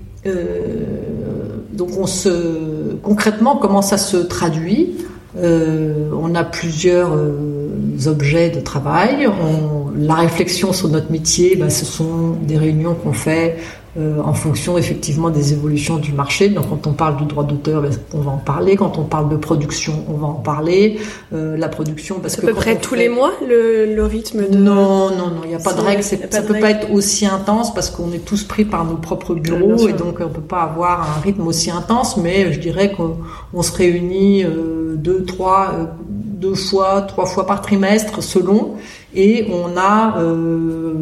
donc 1.73 1.91
on 1.99 2.07
se 2.07 2.95
concrètement 3.03 3.57
comment 3.57 3.83
ça 3.83 3.97
se 3.97 4.19
traduit 4.19 4.97
On 5.37 6.35
a 6.35 6.45
plusieurs 6.45 7.11
objets 8.07 8.51
de 8.51 8.61
travail. 8.61 9.29
la 9.97 10.15
réflexion 10.15 10.73
sur 10.73 10.89
notre 10.89 11.11
métier, 11.11 11.57
ben, 11.57 11.71
ce 11.71 11.85
sont 11.85 12.37
des 12.43 12.57
réunions 12.57 12.95
qu'on 12.95 13.13
fait 13.13 13.57
euh, 13.99 14.21
en 14.23 14.35
fonction 14.35 14.79
effectivement 14.79 15.31
des 15.31 15.53
évolutions 15.53 15.97
du 15.97 16.13
marché. 16.13 16.49
Donc 16.49 16.69
quand 16.69 16.87
on 16.87 16.93
parle 16.93 17.17
du 17.17 17.25
droit 17.25 17.43
d'auteur, 17.43 17.83
ben, 17.83 17.91
on 18.15 18.21
va 18.21 18.31
en 18.31 18.39
parler. 18.39 18.77
Quand 18.77 18.99
on 18.99 19.03
parle 19.03 19.29
de 19.29 19.37
production, 19.37 20.05
on 20.09 20.13
va 20.13 20.29
en 20.29 20.35
parler. 20.35 21.01
Euh, 21.33 21.57
la 21.57 21.69
production, 21.69 22.21
parce 22.21 22.37
que 22.37 22.47
à 22.47 22.51
peu 22.51 22.55
près 22.55 22.79
tous 22.79 22.95
les 22.95 23.09
mois 23.09 23.33
le, 23.47 23.95
le, 23.95 24.05
rythme 24.05 24.49
de 24.49 24.57
non 24.57 25.11
non 25.11 25.29
non, 25.29 25.41
il 25.43 25.49
n'y 25.49 25.55
a 25.55 25.59
pas 25.59 25.73
de 25.73 25.81
règle. 25.81 26.05
Ça 26.05 26.43
peut 26.43 26.61
pas 26.61 26.71
être 26.71 26.93
aussi 26.93 27.27
intense 27.27 27.75
parce 27.75 27.91
qu'on 27.91 28.13
est 28.13 28.25
tous 28.25 28.45
pris 28.45 28.65
par 28.65 28.85
nos 28.85 28.97
propres 28.97 29.35
bureaux 29.35 29.89
et 29.89 29.93
donc 29.93 30.19
on 30.21 30.29
peut 30.29 30.41
pas 30.41 30.63
avoir 30.63 31.19
un 31.19 31.21
rythme 31.21 31.47
aussi 31.49 31.71
intense. 31.73 32.17
Mais 32.17 32.53
je 32.53 32.61
dirais 32.61 32.93
qu'on 32.93 33.63
se 33.63 33.73
réunit 33.77 34.45
euh, 34.45 34.95
deux 34.97 35.25
trois 35.25 35.73
deux 36.41 36.55
fois 36.55 37.03
trois 37.03 37.27
fois 37.27 37.47
par 37.47 37.61
trimestre 37.61 38.23
selon 38.23 38.77
et 39.15 39.47
on 39.51 39.77
a 39.77 40.19
euh, 40.19 40.95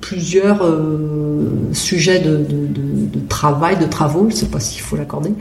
plusieurs 0.00 0.64
euh, 0.64 1.48
sujets 1.72 2.20
de, 2.20 2.36
de, 2.36 2.66
de, 2.66 3.06
de, 3.20 3.28
travail, 3.28 3.78
de 3.78 3.86
travaux, 3.86 4.26
je 4.28 4.34
ne 4.34 4.40
sais 4.40 4.46
pas 4.46 4.60
s'il 4.60 4.82
faut 4.82 4.96
l'accorder. 4.96 5.32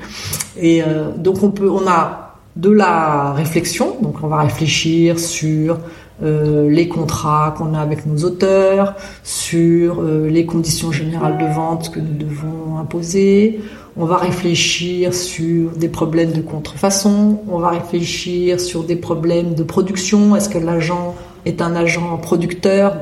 Et 0.58 0.82
euh, 0.82 1.10
donc 1.18 1.44
on 1.44 1.52
peut, 1.52 1.70
on 1.70 1.88
a 1.88 2.36
de 2.56 2.70
la 2.70 3.34
réflexion, 3.34 3.98
donc 4.02 4.24
on 4.24 4.28
va 4.28 4.42
réfléchir 4.42 5.20
sur 5.20 5.80
euh, 6.22 6.70
les 6.70 6.88
contrats 6.88 7.56
qu'on 7.58 7.74
a 7.74 7.80
avec 7.80 8.06
nos 8.06 8.24
auteurs, 8.24 8.94
sur 9.24 10.00
euh, 10.00 10.30
les 10.30 10.46
conditions 10.46 10.92
générales 10.92 11.40
de 11.40 11.46
vente 11.46 11.90
que 11.92 12.00
nous 12.00 12.14
devons 12.14 12.78
imposer. 12.78 13.60
On 13.98 14.06
va 14.06 14.18
réfléchir 14.18 15.14
sur 15.14 15.72
des 15.72 15.90
problèmes 15.90 16.32
de 16.32 16.42
contrefaçon. 16.42 17.40
On 17.50 17.58
va 17.58 17.70
réfléchir 17.70 18.60
sur 18.60 18.84
des 18.84 18.96
problèmes 18.96 19.56
de 19.56 19.64
production. 19.64 20.36
Est-ce 20.36 20.50
que 20.50 20.60
l'agent 20.60 21.16
est 21.46 21.62
un 21.62 21.76
agent 21.76 22.18
producteur, 22.18 22.96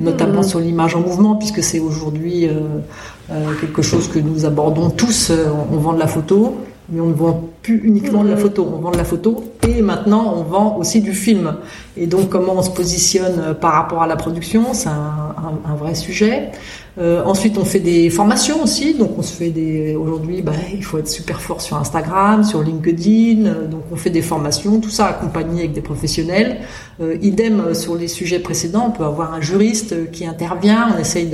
notamment 0.00 0.38
mhm. 0.38 0.48
sur 0.48 0.60
l'image 0.60 0.96
en 0.96 1.00
mouvement, 1.00 1.36
puisque 1.36 1.62
c'est 1.62 1.78
aujourd'hui 1.78 2.48
euh, 2.48 3.52
quelque 3.60 3.82
chose 3.82 4.08
que 4.08 4.18
nous 4.18 4.46
abordons 4.46 4.88
tous. 4.88 5.30
On, 5.70 5.76
vend 5.76 5.92
de 5.92 6.00
la 6.00 6.06
photo, 6.06 6.56
mais 6.88 7.00
on 7.00 7.08
ne 7.08 7.14
vend 7.14 7.50
plus 7.64 7.80
uniquement 7.82 8.22
de 8.22 8.28
la 8.28 8.36
photo. 8.36 8.70
On 8.72 8.78
vend 8.78 8.90
de 8.90 8.98
la 8.98 9.04
photo 9.04 9.42
et 9.66 9.80
maintenant 9.80 10.34
on 10.36 10.42
vend 10.42 10.76
aussi 10.76 11.00
du 11.00 11.14
film. 11.14 11.56
Et 11.96 12.06
donc 12.06 12.28
comment 12.28 12.54
on 12.56 12.62
se 12.62 12.70
positionne 12.70 13.56
par 13.60 13.72
rapport 13.72 14.02
à 14.02 14.06
la 14.06 14.16
production, 14.16 14.74
c'est 14.74 14.90
un, 14.90 15.74
vrai 15.76 15.94
sujet. 15.94 16.52
Euh, 16.96 17.24
ensuite, 17.24 17.58
on 17.58 17.64
fait 17.64 17.80
des 17.80 18.08
formations 18.08 18.62
aussi. 18.62 18.94
Donc, 18.94 19.18
on 19.18 19.22
se 19.22 19.32
fait 19.32 19.50
des. 19.50 19.96
Aujourd'hui, 19.96 20.42
bah, 20.42 20.52
il 20.72 20.84
faut 20.84 20.98
être 20.98 21.08
super 21.08 21.40
fort 21.40 21.60
sur 21.60 21.76
Instagram, 21.76 22.44
sur 22.44 22.62
LinkedIn. 22.62 23.46
Euh, 23.46 23.66
donc, 23.66 23.82
on 23.90 23.96
fait 23.96 24.10
des 24.10 24.22
formations, 24.22 24.78
tout 24.78 24.90
ça 24.90 25.06
accompagné 25.06 25.62
avec 25.62 25.72
des 25.72 25.80
professionnels. 25.80 26.58
Euh, 27.00 27.16
idem 27.22 27.74
sur 27.74 27.96
les 27.96 28.06
sujets 28.06 28.38
précédents, 28.38 28.86
on 28.86 28.90
peut 28.92 29.04
avoir 29.04 29.34
un 29.34 29.40
juriste 29.40 30.12
qui 30.12 30.26
intervient. 30.26 30.94
On 30.94 31.00
essaye 31.00 31.28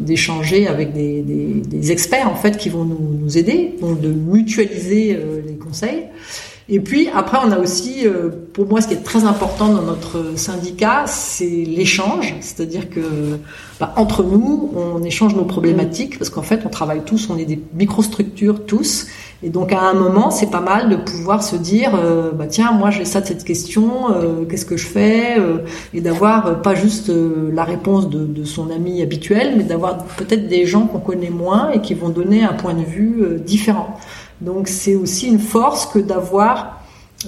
d'échanger 0.00 0.68
avec 0.68 0.92
des, 0.92 1.90
experts 1.90 2.28
en 2.28 2.34
fait 2.34 2.58
qui 2.58 2.68
vont 2.68 2.84
nous, 2.84 3.38
aider, 3.38 3.76
donc 3.80 4.00
de 4.00 4.08
mutualiser 4.08 5.16
euh, 5.16 5.40
les 5.46 5.54
Et 6.70 6.80
puis 6.80 7.08
après, 7.14 7.38
on 7.42 7.50
a 7.50 7.58
aussi, 7.58 8.06
euh, 8.06 8.28
pour 8.52 8.66
moi, 8.66 8.82
ce 8.82 8.88
qui 8.88 8.94
est 8.94 9.02
très 9.02 9.24
important 9.24 9.72
dans 9.72 9.80
notre 9.80 10.36
syndicat, 10.36 11.04
c'est 11.06 11.46
l'échange, 11.46 12.34
c'est-à-dire 12.40 12.90
que 12.90 13.00
bah, 13.80 13.94
entre 13.96 14.22
nous, 14.22 14.70
on 14.76 15.02
échange 15.02 15.34
nos 15.34 15.46
problématiques 15.46 16.18
parce 16.18 16.28
qu'en 16.28 16.42
fait, 16.42 16.60
on 16.66 16.68
travaille 16.68 17.00
tous, 17.06 17.30
on 17.30 17.38
est 17.38 17.46
des 17.46 17.58
microstructures 17.72 18.66
tous, 18.66 19.06
et 19.42 19.48
donc 19.48 19.72
à 19.72 19.80
un 19.80 19.94
moment, 19.94 20.30
c'est 20.30 20.50
pas 20.50 20.60
mal 20.60 20.90
de 20.90 20.96
pouvoir 20.96 21.42
se 21.42 21.56
dire, 21.56 21.92
euh, 21.94 22.32
bah 22.32 22.46
tiens, 22.46 22.72
moi 22.72 22.90
j'ai 22.90 23.06
ça 23.06 23.22
de 23.22 23.26
cette 23.26 23.44
question, 23.44 24.12
euh, 24.12 24.44
qu'est-ce 24.44 24.66
que 24.66 24.76
je 24.76 24.86
fais, 24.86 25.38
et 25.94 26.02
d'avoir 26.02 26.60
pas 26.60 26.74
juste 26.74 27.10
la 27.10 27.64
réponse 27.64 28.10
de, 28.10 28.26
de, 28.26 28.44
son 28.44 28.70
ami 28.70 29.00
habituel, 29.00 29.54
mais 29.56 29.64
d'avoir 29.64 30.04
peut-être 30.04 30.48
des 30.48 30.66
gens 30.66 30.86
qu'on 30.86 30.98
connaît 30.98 31.30
moins 31.30 31.70
et 31.70 31.80
qui 31.80 31.94
vont 31.94 32.10
donner 32.10 32.42
un 32.42 32.52
point 32.52 32.74
de 32.74 32.84
vue 32.84 33.38
différent. 33.38 33.96
Donc 34.40 34.68
c'est 34.68 34.94
aussi 34.94 35.28
une 35.28 35.38
force 35.38 35.86
que 35.86 35.98
d'avoir 35.98 36.80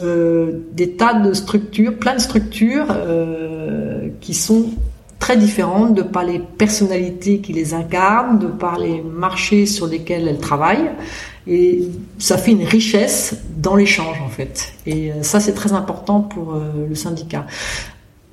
euh, 0.03 0.61
des 0.73 0.93
tas 0.93 1.15
de 1.15 1.33
structures, 1.33 1.99
plein 1.99 2.15
de 2.15 2.21
structures 2.21 2.87
euh, 2.91 4.09
qui 4.21 4.35
sont 4.35 4.67
très 5.19 5.37
différentes 5.37 5.95
de 5.95 6.03
par 6.03 6.25
les 6.25 6.39
personnalités 6.39 7.41
qui 7.41 7.53
les 7.53 7.75
incarnent, 7.75 8.39
de 8.39 8.47
par 8.47 8.79
les 8.79 9.03
marchés 9.03 9.67
sur 9.67 9.89
lesquels 9.89 10.29
elles 10.29 10.39
travaillent. 10.39 10.91
Et 11.49 11.89
ça 12.19 12.39
fait 12.39 12.53
une 12.53 12.65
richesse 12.65 13.35
dans 13.57 13.75
l'échange 13.75 14.21
en 14.25 14.29
fait. 14.29 14.73
Et 14.87 15.11
euh, 15.11 15.23
ça 15.23 15.41
c'est 15.41 15.55
très 15.55 15.73
important 15.73 16.21
pour 16.21 16.55
le 16.89 16.95
syndicat. 16.95 17.47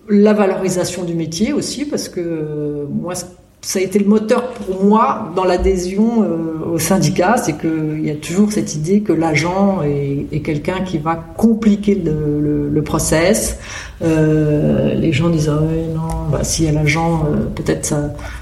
La 0.09 0.33
valorisation 0.33 1.03
du 1.03 1.15
métier 1.15 1.53
aussi, 1.53 1.85
parce 1.85 2.07
que 2.07 2.87
moi 2.89 3.13
ça 3.61 3.79
a 3.79 3.81
été 3.81 3.99
le 3.99 4.05
moteur 4.05 4.53
pour 4.53 4.83
moi 4.83 5.31
dans 5.35 5.43
l'adhésion 5.43 6.23
euh, 6.23 6.57
au 6.73 6.79
syndicat, 6.79 7.37
c'est 7.37 7.57
qu'il 7.57 8.05
y 8.05 8.11
a 8.11 8.15
toujours 8.15 8.51
cette 8.51 8.75
idée 8.75 9.01
que 9.01 9.13
l'agent 9.13 9.81
est, 9.83 10.39
quelqu'un 10.41 10.81
qui 10.81 10.97
va 10.99 11.15
compliquer 11.15 11.95
le, 11.95 12.39
le, 12.39 12.69
le 12.69 12.81
process. 12.83 13.57
Euh, 14.03 14.93
les 14.93 15.11
gens 15.11 15.29
disent 15.29 15.49
ah 15.49 15.59
non, 15.95 16.29
bah, 16.31 16.43
s'il 16.43 16.65
y 16.65 16.67
a 16.67 16.71
l'agent, 16.71 17.25
euh, 17.25 17.45
peut-être 17.55 17.95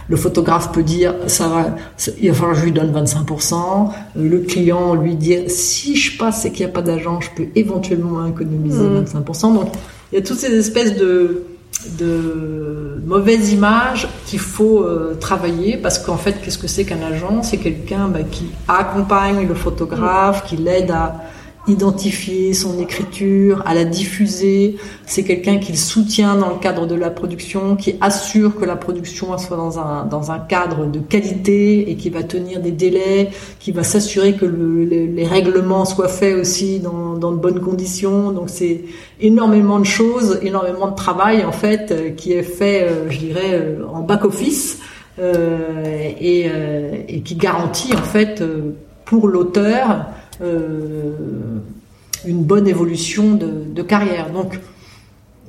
le 0.10 0.18
photographe 0.18 0.72
peut 0.74 0.84
dire 0.84 1.16
ça 1.28 1.48
va, 1.48 1.76
il 2.22 2.30
va 2.30 2.36
falloir 2.36 2.54
que 2.54 2.60
je 2.60 2.66
lui 2.66 2.72
donne 2.74 2.92
25%. 2.92 3.54
Euh, 4.18 4.30
le 4.30 4.40
client 4.40 4.96
lui 4.96 5.16
dit 5.16 5.38
si 5.48 5.96
je 5.96 6.18
passe 6.18 6.46
et 6.46 6.52
qu'il 6.52 6.66
n'y 6.66 6.72
a 6.72 6.74
pas 6.74 6.82
d'agent, 6.82 7.22
je 7.22 7.30
peux 7.36 7.48
éventuellement 7.56 8.26
économiser 8.28 8.84
25%. 8.84 9.52
Mmh. 9.52 9.56
Donc 9.56 9.72
il 10.12 10.20
y 10.20 10.22
a 10.22 10.26
toutes 10.26 10.40
ces 10.40 10.54
espèces 10.54 10.98
de 10.98 11.44
de 11.98 13.02
mauvaise 13.06 13.52
image 13.52 14.08
qu'il 14.26 14.40
faut 14.40 14.84
euh, 14.84 15.16
travailler 15.20 15.78
parce 15.78 16.00
qu'en 16.00 16.18
fait 16.18 16.42
qu'est-ce 16.42 16.58
que 16.58 16.68
c'est 16.68 16.86
qu'un 16.86 17.02
agent? 17.02 17.44
C'est 17.44 17.58
quelqu'un 17.58 18.08
bah, 18.08 18.24
qui 18.30 18.52
accompagne 18.68 19.48
le 19.48 19.54
photographe 19.54 20.46
qui 20.46 20.58
l'aide 20.58 20.92
à 20.92 21.22
identifier 21.68 22.54
son 22.54 22.80
écriture, 22.80 23.64
à 23.66 23.74
la 23.74 23.86
diffuser. 23.86 24.78
C'est 25.06 25.24
quelqu'un 25.24 25.58
qui 25.58 25.72
le 25.72 25.78
soutient 25.78 26.36
dans 26.36 26.50
le 26.50 26.60
cadre 26.60 26.86
de 26.86 26.96
la 26.96 27.10
production, 27.10 27.76
qui 27.76 27.96
assure 28.02 28.56
que 28.56 28.66
la 28.66 28.76
production 28.76 29.36
soit 29.38 29.58
dans 29.58 29.80
un, 29.80 30.06
dans 30.06 30.32
un 30.32 30.40
cadre 30.40 30.86
de 30.86 31.00
qualité 31.00 31.90
et 31.90 31.96
qui 31.96 32.10
va 32.10 32.24
tenir 32.24 32.60
des 32.62 32.72
délais, 32.72 33.30
qui 33.60 33.72
va 33.72 33.84
s'assurer 33.84 34.34
que 34.34 34.46
le, 34.46 34.84
les, 34.84 35.26
règlements 35.26 35.86
soient 35.86 36.08
faits 36.08 36.36
aussi 36.36 36.80
dans, 36.80 37.16
dans 37.16 37.32
de 37.32 37.38
bonnes 37.38 37.62
conditions. 37.62 38.32
Donc 38.32 38.50
c'est 38.50 38.84
énormément 39.20 39.80
de 39.80 39.86
choses, 39.86 40.40
énormément 40.44 40.90
de 40.90 40.96
travail 40.96 41.44
en 41.44 41.52
fait 41.52 41.92
euh, 41.92 42.10
qui 42.12 42.34
est 42.34 42.44
fait, 42.44 42.84
euh, 42.84 43.10
je 43.10 43.20
dirais, 43.20 43.54
euh, 43.54 43.86
en 43.92 44.02
back-office 44.02 44.80
et, 45.18 46.50
et, 47.08 47.22
qui 47.22 47.36
garantit 47.36 47.96
en 47.96 48.04
fait 48.04 48.44
pour 49.06 49.30
l'auteur 49.30 50.08
euh, 50.42 51.14
une 52.26 52.44
bonne 52.44 52.68
évolution 52.68 53.36
de, 53.36 53.82
carrière. 53.82 54.32
Donc, 54.32 54.60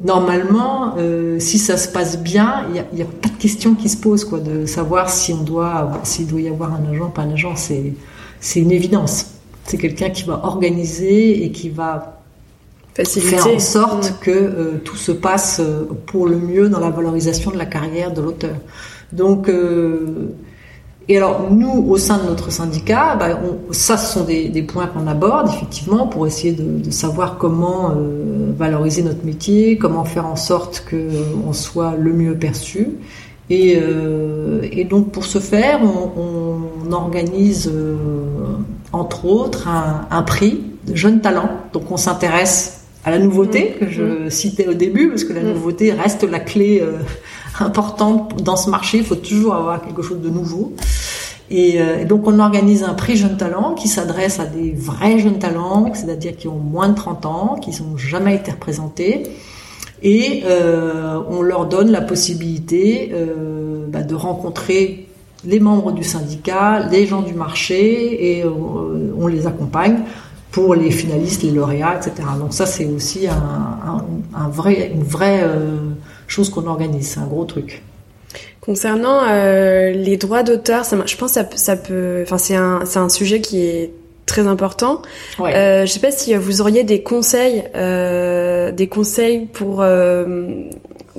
normalement, 0.05 0.95
euh, 0.99 1.39
si 1.41 1.59
ça 1.59 1.77
se 1.77 1.89
passe 1.89 2.21
bien, 2.21 2.67
il 2.69 2.85
n'y 2.95 3.03
a, 3.03 3.07
pas 3.07 3.29
de 3.29 3.41
question 3.41 3.75
qui 3.75 3.89
se 3.89 3.97
pose, 3.97 4.25
quoi, 4.25 4.41
de 4.41 4.67
savoir 4.67 5.09
si 5.09 5.33
on 5.33 5.43
doit, 5.43 6.01
s'il 6.05 6.27
doit 6.27 6.41
y 6.41 6.49
avoir 6.49 6.75
un 6.75 6.93
agent, 6.93 7.09
pas 7.11 7.23
un 7.23 7.33
agent, 7.33 7.57
c'est, 7.57 7.95
c'est 8.41 8.61
une 8.61 8.73
évidence. 8.73 9.27
C'est 9.65 9.79
quelqu'un 9.79 10.11
qui 10.11 10.25
va 10.25 10.45
organiser 10.45 11.45
et 11.45 11.51
qui 11.51 11.71
va 11.71 12.21
faire 12.95 13.47
en 13.47 13.59
sorte 13.59 14.11
mm. 14.11 14.15
que 14.21 14.31
euh, 14.31 14.81
tout 14.85 14.97
se 14.97 15.13
passe 15.13 15.61
pour 16.07 16.27
le 16.27 16.37
mieux 16.37 16.69
dans 16.69 16.81
la 16.81 16.91
valorisation 16.91 17.51
de 17.51 17.59
la 17.59 17.67
carrière 17.67 18.13
de 18.13 18.21
l'auteur. 18.21 18.57
Donc, 19.13 19.49
et 21.09 21.17
alors, 21.19 21.49
nous, 21.53 21.87
au 21.89 21.97
sein 21.99 22.19
de 22.19 22.27
notre 22.29 22.51
syndicat, 22.51 23.15
bah, 23.17 23.39
on, 23.45 23.73
ça, 23.73 23.97
ce 23.97 24.15
sont 24.15 24.25
des, 24.25 24.49
des 24.49 24.63
points 24.63 24.87
qu'on 24.89 25.07
aborde, 25.07 25.49
effectivement, 25.49 26.07
pour 26.09 26.27
essayer 26.27 26.53
de, 26.53 26.81
de 26.85 26.91
savoir 26.91 27.39
comment 27.39 27.91
euh, 27.91 28.53
valoriser 28.59 29.03
notre 29.03 29.25
métier, 29.25 29.79
comment 29.79 30.05
faire 30.05 30.27
en 30.27 30.35
sorte 30.37 30.85
qu'on 30.91 31.53
soit 31.53 31.95
le 31.97 32.13
mieux 32.13 32.35
perçu. 32.35 32.89
Et, 33.51 33.79
euh, 33.81 34.63
et, 34.73 34.83
donc, 34.85 35.13
pour 35.13 35.25
ce 35.25 35.39
faire, 35.39 35.81
on, 35.85 36.11
on 36.89 36.93
organise, 36.93 37.71
euh, 37.73 37.95
entre 38.93 39.27
autres, 39.27 39.69
un, 39.69 40.07
un, 40.11 40.23
prix 40.23 40.61
de 40.89 40.97
jeunes 40.97 41.21
talents. 41.21 41.51
Donc, 41.73 41.91
on 41.93 41.97
s'intéresse 41.97 42.81
à 43.05 43.13
la 43.13 43.21
nouveauté 43.21 43.77
que 43.79 43.89
je 43.89 44.03
Mhm. 44.03 44.31
citais 44.31 44.67
au 44.67 44.75
début, 44.75 45.09
parce 45.11 45.23
que 45.23 45.33
la 45.33 45.43
Mhm. 45.43 45.53
nouveauté 45.55 45.93
reste 45.93 46.25
la 46.29 46.41
clé 46.41 46.81
euh, 46.83 46.99
importante 47.61 48.43
dans 48.43 48.57
ce 48.57 48.71
marché. 48.71 48.99
Il 48.99 49.05
faut 49.05 49.17
toujours 49.17 49.55
avoir 49.55 49.83
quelque 49.83 50.03
chose 50.03 50.21
de 50.21 50.29
nouveau. 50.29 50.75
Et, 51.51 51.81
euh, 51.81 52.01
et 52.01 52.05
donc 52.05 52.27
on 52.27 52.39
organise 52.41 52.83
un 52.83 52.95
prix 52.95 53.17
Jeune 53.17 53.37
Talent 53.37 53.75
qui 53.75 53.89
s'adresse 53.89 54.41
à 54.41 54.47
des 54.47 54.73
vrais 54.73 55.19
jeunes 55.19 55.39
talents, 55.39 55.93
c'est-à-dire 55.95 56.37
qui 56.37 56.49
ont 56.49 56.59
moins 56.59 56.89
de 56.89 56.95
30 56.95 57.27
ans, 57.27 57.57
qui 57.61 57.71
n'ont 57.83 57.97
jamais 57.97 58.35
été 58.35 58.51
représentés. 58.51 59.25
Et 60.03 60.43
euh, 60.45 61.21
on 61.29 61.43
leur 61.43 61.67
donne 61.67 61.91
la 61.91 62.03
possibilité 62.03 63.11
euh, 63.15 63.87
bah, 63.89 64.03
de 64.03 64.15
rencontrer 64.15 65.09
les 65.45 65.61
membres 65.61 65.93
du 65.93 66.03
syndicat, 66.03 66.81
les 66.91 67.07
gens 67.07 67.23
du 67.23 67.33
marché, 67.33 68.39
et 68.39 68.45
on 68.45 69.27
les 69.29 69.47
accompagne 69.47 69.99
pour 70.51 70.75
les 70.75 70.91
finalistes, 70.91 71.45
les 71.45 71.53
lauréats, 71.53 71.95
etc. 71.97 72.27
Donc 72.41 72.53
ça 72.53 72.67
c'est 72.67 72.87
aussi 72.87 73.29
un, 73.29 74.49
vrai, 74.49 74.91
une 74.93 75.05
vraie 75.05 75.45
chose 76.27 76.51
qu'on 76.51 76.67
organise, 76.67 77.09
c'est 77.09 77.21
un 77.21 77.27
gros 77.27 77.45
truc. 77.45 77.83
Concernant 78.61 79.21
euh, 79.29 79.93
les 79.93 80.17
droits 80.17 80.43
d'auteur, 80.43 80.85
ça, 80.85 80.97
je 81.07 81.17
pense 81.17 81.31
que 81.31 81.35
ça, 81.35 81.45
peut- 81.45 81.57
ça 81.57 81.77
peut, 81.77 82.23
enfin 82.23 82.39
c'est 82.39 82.57
un, 82.57 82.81
c'est 82.85 82.99
un 82.99 83.09
sujet 83.09 83.41
qui 83.41 83.65
est 83.65 83.93
très 84.27 84.47
important. 84.49 85.03
Ouais. 85.39 85.55
Euh, 85.55 85.87
je 85.87 85.93
sais 85.93 86.01
pas 86.01 86.11
si 86.11 86.35
vous 86.35 86.61
auriez 86.61 86.83
des 86.83 87.01
conseils, 87.03 87.63
euh, 87.77 88.73
des 88.73 88.89
conseils 88.89 89.47
pour 89.53 89.83
euh, 89.83 90.49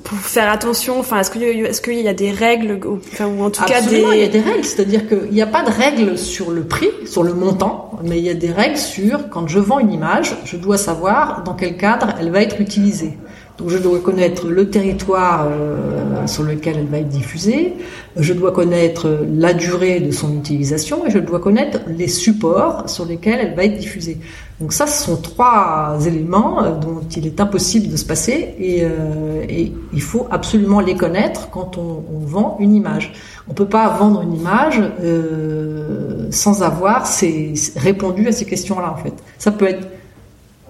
pour 0.03 0.17
faire 0.17 0.51
attention. 0.51 0.99
Enfin, 0.99 1.21
est-ce 1.21 1.31
qu'il 1.31 1.41
y 1.41 1.45
a- 1.65 1.69
est-ce 1.69 1.81
qu'il 1.81 1.99
y 2.01 2.07
a 2.09 2.13
des 2.13 2.31
règles, 2.31 2.85
ou, 2.85 2.99
enfin, 3.13 3.27
ou 3.27 3.41
en 3.41 3.49
tout 3.49 3.63
cas 3.63 3.77
Absolument, 3.77 4.11
il 4.11 4.19
y 4.19 4.23
a 4.23 4.27
des 4.27 4.39
des 4.39 4.41
règles, 4.51 4.65
c'est-à-dire 4.65 5.07
qu'il 5.07 5.31
n'y 5.31 5.41
a 5.41 5.47
pas 5.47 5.63
de 5.63 5.71
règles 5.71 6.17
sur 6.17 6.51
le 6.51 6.63
prix, 6.65 6.89
sur 7.05 7.23
le 7.23 7.33
montant, 7.33 7.91
mais 8.03 8.17
il 8.17 8.25
y 8.25 8.29
a 8.29 8.33
des 8.33 8.51
règles 8.51 8.77
sur 8.77 9.29
quand 9.29 9.47
je 9.47 9.59
vends 9.59 9.79
une 9.79 9.93
image, 9.93 10.35
je 10.43 10.57
dois 10.57 10.77
savoir 10.77 11.43
dans 11.43 11.53
quel 11.53 11.77
cadre 11.77 12.13
elle 12.19 12.29
va 12.29 12.41
être 12.41 12.59
utilisée. 12.59 13.13
Donc 13.57 13.69
je 13.69 13.77
dois 13.77 13.99
connaître 13.99 14.47
le 14.47 14.69
territoire 14.69 15.47
euh, 15.49 16.27
sur 16.27 16.43
lequel 16.43 16.77
elle 16.77 16.85
va 16.85 16.99
être 16.99 17.09
diffusée, 17.09 17.73
je 18.15 18.33
dois 18.33 18.51
connaître 18.51 19.25
la 19.33 19.53
durée 19.53 19.99
de 19.99 20.11
son 20.11 20.37
utilisation 20.37 21.05
et 21.07 21.09
je 21.09 21.19
dois 21.19 21.39
connaître 21.39 21.79
les 21.87 22.07
supports 22.07 22.87
sur 22.87 23.05
lesquels 23.05 23.39
elle 23.41 23.55
va 23.55 23.65
être 23.65 23.77
diffusée. 23.77 24.19
Donc 24.59 24.73
ça, 24.73 24.87
ce 24.87 25.03
sont 25.05 25.17
trois 25.17 25.99
éléments 26.05 26.63
euh, 26.63 26.71
dont 26.71 27.01
il 27.15 27.27
est 27.27 27.39
impossible 27.39 27.89
de 27.89 27.95
se 27.95 28.05
passer 28.05 28.55
et, 28.59 28.79
euh, 28.83 29.43
et 29.47 29.71
il 29.93 30.01
faut 30.01 30.27
absolument 30.31 30.79
les 30.79 30.95
connaître 30.95 31.49
quand 31.51 31.77
on, 31.77 32.03
vend 32.25 32.57
une 32.59 32.73
image. 32.73 33.13
On 33.47 33.53
peut 33.53 33.67
pas 33.67 33.87
vendre 33.89 34.21
une 34.21 34.35
image 34.35 34.81
euh, 35.01 36.27
sans 36.31 36.63
avoir 36.63 37.05
ces, 37.05 37.53
répondu 37.75 38.27
à 38.27 38.31
ces 38.31 38.45
questions-là 38.45 38.91
en 38.91 39.01
fait. 39.01 39.13
Ça 39.37 39.51
peut 39.51 39.67
être 39.67 39.87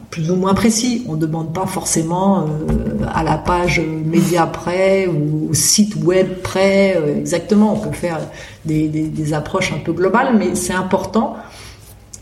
plus 0.09 0.31
ou 0.31 0.35
moins 0.35 0.53
précis. 0.53 1.05
On 1.07 1.13
ne 1.13 1.21
demande 1.21 1.53
pas 1.53 1.65
forcément 1.65 2.41
euh, 2.41 3.05
à 3.13 3.23
la 3.23 3.37
page 3.37 3.81
média 3.81 4.45
près 4.47 5.07
ou 5.07 5.53
site 5.53 5.95
web 6.03 6.41
près 6.43 6.95
euh, 6.97 7.19
exactement. 7.19 7.73
On 7.73 7.79
peut 7.79 7.95
faire 7.95 8.19
des, 8.65 9.33
approches 9.33 9.73
un 9.73 9.79
peu 9.79 9.93
globales, 9.93 10.35
mais 10.37 10.55
c'est 10.55 10.73
important 10.73 11.35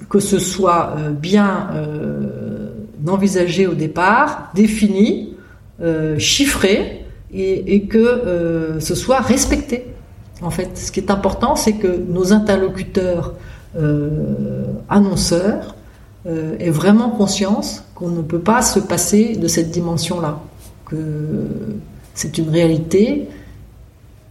que 0.09 0.19
ce 0.19 0.39
soit 0.39 0.95
euh, 0.97 1.11
bien 1.11 1.69
euh, 1.73 2.69
envisagé 3.07 3.67
au 3.67 3.73
départ, 3.73 4.51
défini, 4.53 5.35
euh, 5.81 6.17
chiffré, 6.19 7.05
et, 7.33 7.81
que 7.87 7.97
euh, 7.97 8.79
ce 8.79 8.95
soit 8.95 9.19
respecté. 9.19 9.85
En 10.41 10.49
fait, 10.49 10.77
ce 10.77 10.89
qui 10.89 11.01
est 11.01 11.11
important, 11.11 11.57
c'est 11.57 11.73
que 11.73 11.87
nos 11.87 12.31
interlocuteurs 12.31 13.33
euh, 13.77 14.63
annonceurs 14.87 15.75
euh, 16.27 16.55
aient 16.59 16.69
vraiment 16.71 17.09
conscience 17.09 17.83
qu'on 17.95 18.09
ne 18.09 18.21
peut 18.21 18.39
pas 18.39 18.61
se 18.61 18.79
passer 18.79 19.35
de 19.35 19.47
cette 19.47 19.71
dimension-là, 19.71 20.39
que 20.89 20.95
c'est 22.13 22.37
une 22.37 22.49
réalité 22.49 23.27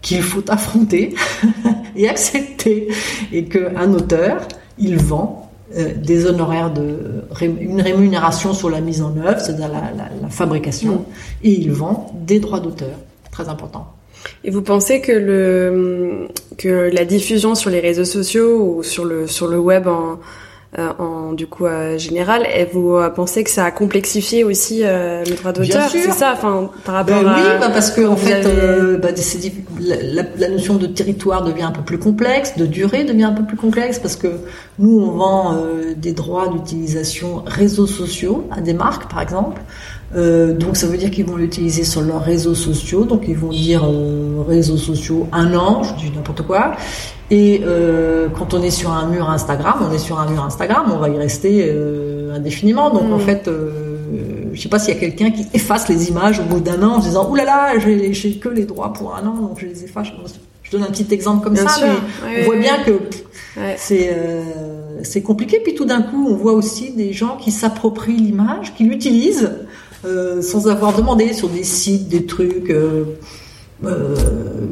qu'il 0.02 0.22
faut 0.22 0.42
affronter 0.50 1.14
et 1.96 2.08
accepter, 2.08 2.88
et 3.32 3.44
qu'un 3.44 3.92
auteur, 3.94 4.46
il 4.78 4.98
vend 4.98 5.50
euh, 5.76 5.94
des 5.94 6.26
honoraires 6.26 6.72
de 6.72 7.24
une 7.42 7.80
rémunération 7.80 8.52
sur 8.52 8.68
la 8.68 8.80
mise 8.80 9.00
en 9.02 9.16
œuvre, 9.16 9.40
c'est-à-dire 9.40 9.68
la, 9.68 9.80
la- 9.96 10.10
la 10.20 10.28
fabrication, 10.28 11.04
et 11.42 11.50
il 11.52 11.72
vend 11.72 12.12
des 12.26 12.38
droits 12.40 12.60
d'auteur. 12.60 12.96
Très 13.30 13.48
important. 13.48 13.86
Et 14.44 14.50
vous 14.50 14.62
pensez 14.62 15.00
que 15.00 15.12
le 15.12 16.28
que 16.58 16.90
la 16.92 17.04
diffusion 17.04 17.54
sur 17.54 17.70
les 17.70 17.80
réseaux 17.80 18.04
sociaux 18.04 18.76
ou 18.78 18.82
sur 18.82 19.04
le 19.04 19.26
sur 19.26 19.48
le 19.48 19.58
web 19.58 19.86
en 19.88 20.18
en 20.98 21.32
du 21.32 21.46
coup 21.46 21.66
euh, 21.66 21.98
général, 21.98 22.46
et 22.52 22.64
vous 22.64 22.96
euh, 22.96 23.08
pensez 23.10 23.44
que 23.44 23.50
ça 23.50 23.64
a 23.64 23.70
complexifié 23.70 24.44
aussi 24.44 24.80
euh, 24.82 25.22
le 25.24 25.34
droit 25.36 25.52
d'auteur? 25.52 25.88
C'est 25.90 26.10
ça, 26.10 26.32
enfin 26.32 26.70
par 26.84 26.96
rapport 26.96 27.22
Ben 27.22 27.28
à 27.28 27.36
oui, 27.36 27.42
bah 27.60 27.70
parce 27.72 27.90
que 27.90 28.06
en 28.06 28.16
fait, 28.16 28.32
avez- 28.34 28.46
euh, 28.50 28.98
bah, 28.98 29.12
diff- 29.12 29.52
la, 29.80 30.48
notion 30.48 30.74
de 30.74 30.86
territoire 30.86 31.44
devient 31.44 31.62
un 31.62 31.70
peu 31.72 31.82
plus 31.82 31.98
complexe, 31.98 32.56
de 32.56 32.66
durée 32.66 33.04
devient 33.04 33.24
un 33.24 33.32
peu 33.32 33.44
plus 33.44 33.56
complexe 33.56 33.98
parce 33.98 34.16
que 34.16 34.28
nous 34.78 34.98
on 35.00 35.10
vend 35.12 35.54
euh, 35.54 35.94
des 35.96 36.12
droits 36.12 36.48
d'utilisation 36.48 37.42
réseaux 37.46 37.86
sociaux 37.86 38.46
à 38.50 38.60
des 38.60 38.74
marques, 38.74 39.10
par 39.10 39.20
exemple. 39.22 39.60
Euh, 40.16 40.52
donc 40.52 40.76
ça 40.76 40.86
veut 40.86 40.96
dire 40.96 41.10
qu'ils 41.10 41.26
vont 41.26 41.36
l'utiliser 41.36 41.82
sur 41.82 42.00
leurs 42.02 42.22
réseaux 42.22 42.54
sociaux, 42.54 43.04
donc 43.04 43.22
ils 43.26 43.36
vont 43.36 43.48
dire 43.50 43.82
euh, 43.84 44.42
réseaux 44.46 44.76
sociaux 44.76 45.26
un 45.32 45.54
an, 45.56 45.82
je 45.82 45.94
dis 45.94 46.12
n'importe 46.14 46.42
quoi. 46.42 46.72
Et 47.36 47.62
euh, 47.64 48.28
quand 48.38 48.54
on 48.54 48.62
est 48.62 48.70
sur 48.70 48.92
un 48.92 49.06
mur 49.08 49.28
Instagram, 49.28 49.76
on 49.88 49.92
est 49.92 49.98
sur 49.98 50.20
un 50.20 50.30
mur 50.30 50.44
Instagram, 50.44 50.84
on 50.94 50.98
va 50.98 51.08
y 51.08 51.18
rester 51.18 51.66
euh, 51.68 52.32
indéfiniment. 52.38 52.90
Donc 52.90 53.08
Mm. 53.08 53.12
en 53.12 53.18
fait, 53.18 53.48
euh, 53.48 53.70
je 54.52 54.60
sais 54.62 54.68
pas 54.68 54.78
s'il 54.78 54.94
y 54.94 54.96
a 54.96 55.00
quelqu'un 55.00 55.30
qui 55.32 55.44
efface 55.52 55.88
les 55.88 56.08
images 56.10 56.38
au 56.38 56.44
bout 56.44 56.60
d'un 56.60 56.80
an 56.84 56.92
en 56.96 57.00
se 57.00 57.08
disant 57.08 57.34
là, 57.34 57.76
j'ai 57.78 58.32
que 58.38 58.48
les 58.48 58.66
droits 58.66 58.92
pour 58.92 59.16
un 59.16 59.26
an, 59.26 59.34
donc 59.34 59.58
je 59.60 59.66
les 59.66 59.82
efface. 59.82 60.08
Je 60.62 60.70
donne 60.70 60.84
un 60.84 60.92
petit 60.92 61.12
exemple 61.12 61.42
comme 61.42 61.54
Bien 61.54 61.66
ça, 61.66 61.74
sûr. 61.76 61.86
mais 62.24 62.42
on 62.42 62.44
voit 62.46 62.56
bien 62.56 62.76
que 62.86 62.92
Ouais. 62.92 63.74
c'est 63.78 64.10
euh, 64.12 64.42
c'est 65.02 65.22
compliqué. 65.22 65.58
Puis 65.62 65.74
tout 65.74 65.84
d'un 65.86 66.02
coup, 66.02 66.26
on 66.30 66.36
voit 66.36 66.52
aussi 66.52 66.92
des 66.92 67.12
gens 67.12 67.36
qui 67.36 67.50
s'approprient 67.50 68.16
l'image, 68.16 68.74
qui 68.76 68.84
l'utilisent 68.84 69.50
sans 70.42 70.68
avoir 70.68 70.92
demandé 70.94 71.32
sur 71.32 71.48
des 71.48 71.64
sites, 71.64 72.08
des 72.08 72.26
trucs. 72.26 72.70
Euh, 73.84 74.14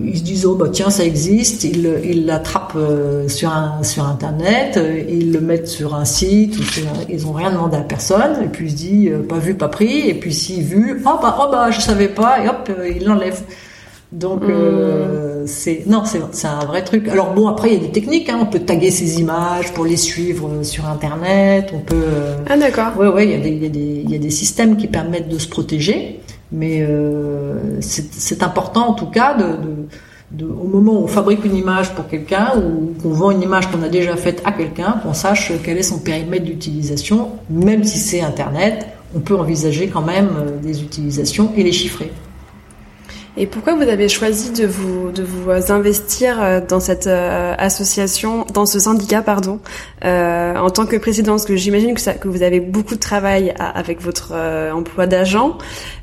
ils 0.05 0.19
se 0.19 0.23
disent 0.23 0.47
oh 0.47 0.55
bah 0.55 0.69
tiens 0.73 0.91
ça 0.91 1.05
existe, 1.05 1.65
ils 1.65 1.99
ils 2.05 2.25
l'attrapent 2.27 2.75
euh, 2.77 3.29
sur 3.29 3.51
un 3.51 3.83
sur 3.83 4.07
internet, 4.07 4.77
euh, 4.77 5.03
ils 5.09 5.33
le 5.33 5.41
mettent 5.41 5.69
sur 5.69 5.95
un 5.95 6.05
site, 6.05 6.59
ou 6.59 6.63
sur- 6.63 6.85
ils 7.09 7.27
ont 7.27 7.33
rien 7.33 7.51
demandé 7.51 7.77
à 7.77 7.81
personne. 7.83 8.43
Et 8.45 8.47
puis 8.49 8.67
ils 8.67 8.71
se 8.71 8.77
disent 8.77 9.11
euh, 9.13 9.23
pas 9.27 9.39
vu 9.39 9.55
pas 9.55 9.69
pris. 9.69 10.09
Et 10.09 10.15
puis 10.15 10.33
si 10.33 10.63
vu 10.63 11.03
oh 11.05 11.11
bah 11.21 11.37
oh 11.41 11.49
bah 11.51 11.71
je 11.71 11.81
savais 11.81 12.09
pas. 12.09 12.45
Et 12.45 12.49
hop 12.49 12.71
ils 12.97 13.05
l'enlèvent. 13.05 13.43
Donc 14.13 14.43
euh, 14.45 15.45
c'est 15.47 15.85
non 15.87 16.05
c'est 16.05 16.21
c'est 16.33 16.47
un 16.47 16.65
vrai 16.67 16.85
truc. 16.85 17.09
Alors 17.09 17.33
bon 17.33 17.49
après 17.49 17.69
il 17.71 17.75
y 17.75 17.77
a 17.77 17.87
des 17.87 17.93
techniques, 17.93 18.29
hein, 18.29 18.39
on 18.43 18.47
peut 18.47 18.61
taguer 18.61 18.91
ces 18.91 19.21
images 19.21 19.73
pour 19.73 19.85
les 19.87 19.97
suivre 19.97 20.63
sur 20.63 20.87
internet, 20.87 21.71
on 21.75 21.81
peut 21.81 22.05
Ah 22.49 22.57
d'accord. 22.59 22.93
Ouais, 22.99 23.09
ouais, 23.09 23.25
il 23.25 23.31
y, 23.31 23.35
a 23.35 23.39
des- 23.39 23.51
il 23.51 23.63
y, 23.63 23.67
a 23.67 23.71
des- 23.71 24.03
il 24.05 24.11
y 24.11 24.15
a 24.15 24.19
des 24.19 24.31
systèmes 24.31 24.77
qui 24.77 24.87
permettent 24.87 25.29
de 25.31 25.39
se 25.39 25.49
protéger, 25.49 26.21
mais 26.53 26.83
euh, 26.83 27.81
c'est 27.81 28.43
important 28.43 28.89
en 28.89 28.95
tout 28.95 29.07
cas 29.07 29.35
de- 29.35 30.47
au 30.47 30.67
moment 30.67 30.93
où 30.95 31.05
on 31.05 31.07
fabrique 31.09 31.45
une 31.45 31.57
image 31.57 31.95
pour 31.95 32.07
quelqu'un 32.09 32.53
ou 32.57 32.95
qu'on 33.03 33.11
vend 33.11 33.31
une 33.33 33.43
image 33.43 33.71
qu'on 33.71 33.83
a 33.83 33.89
déjà 33.89 34.17
faite 34.17 34.41
à 34.47 34.53
quelqu'un, 34.53 34.93
qu'on 35.03 35.13
sache 35.13 35.53
quel 35.63 35.77
est 35.77 35.83
son 35.83 35.99
périmètre 35.99 36.45
d'utilisation, 36.45 37.29
même 37.51 37.85
si 37.85 37.99
c'est 37.99 38.23
Internet, 38.23 38.87
on 39.15 39.21
peut 39.21 39.37
envisager 39.37 39.89
quand 39.89 40.01
même 40.01 40.31
euh, 40.39 40.59
des 40.63 40.83
utilisations 40.83 41.53
et 41.55 41.63
les 41.63 41.73
chiffrer. 41.73 42.11
Et 43.35 43.47
pourquoi 43.47 43.75
vous 43.75 43.89
avez 43.89 44.11
choisi 44.11 44.53
de 44.53 44.67
vous 44.67 45.11
de 45.11 45.23
vous 45.23 45.51
investir 45.73 46.43
euh, 46.43 46.61
dans 46.61 46.81
cette 46.81 47.07
euh, 47.07 47.55
association, 47.57 48.45
dans 48.53 48.67
ce 48.67 48.79
syndicat, 48.79 49.23
pardon, 49.23 49.59
euh, 50.05 50.55
en 50.55 50.69
tant 50.69 50.85
que 50.85 50.97
président? 50.97 51.33
Parce 51.33 51.47
que 51.47 51.57
j'imagine 51.57 51.95
que, 51.95 52.19
que 52.19 52.29
vous 52.29 52.43
avez 52.43 52.61
beaucoup 52.61 52.95
de 52.95 53.01
travail 53.01 53.55
avec 53.59 54.03
votre 54.03 54.33
euh, 54.35 54.73
emploi 54.73 55.07
d'agent. 55.07 55.57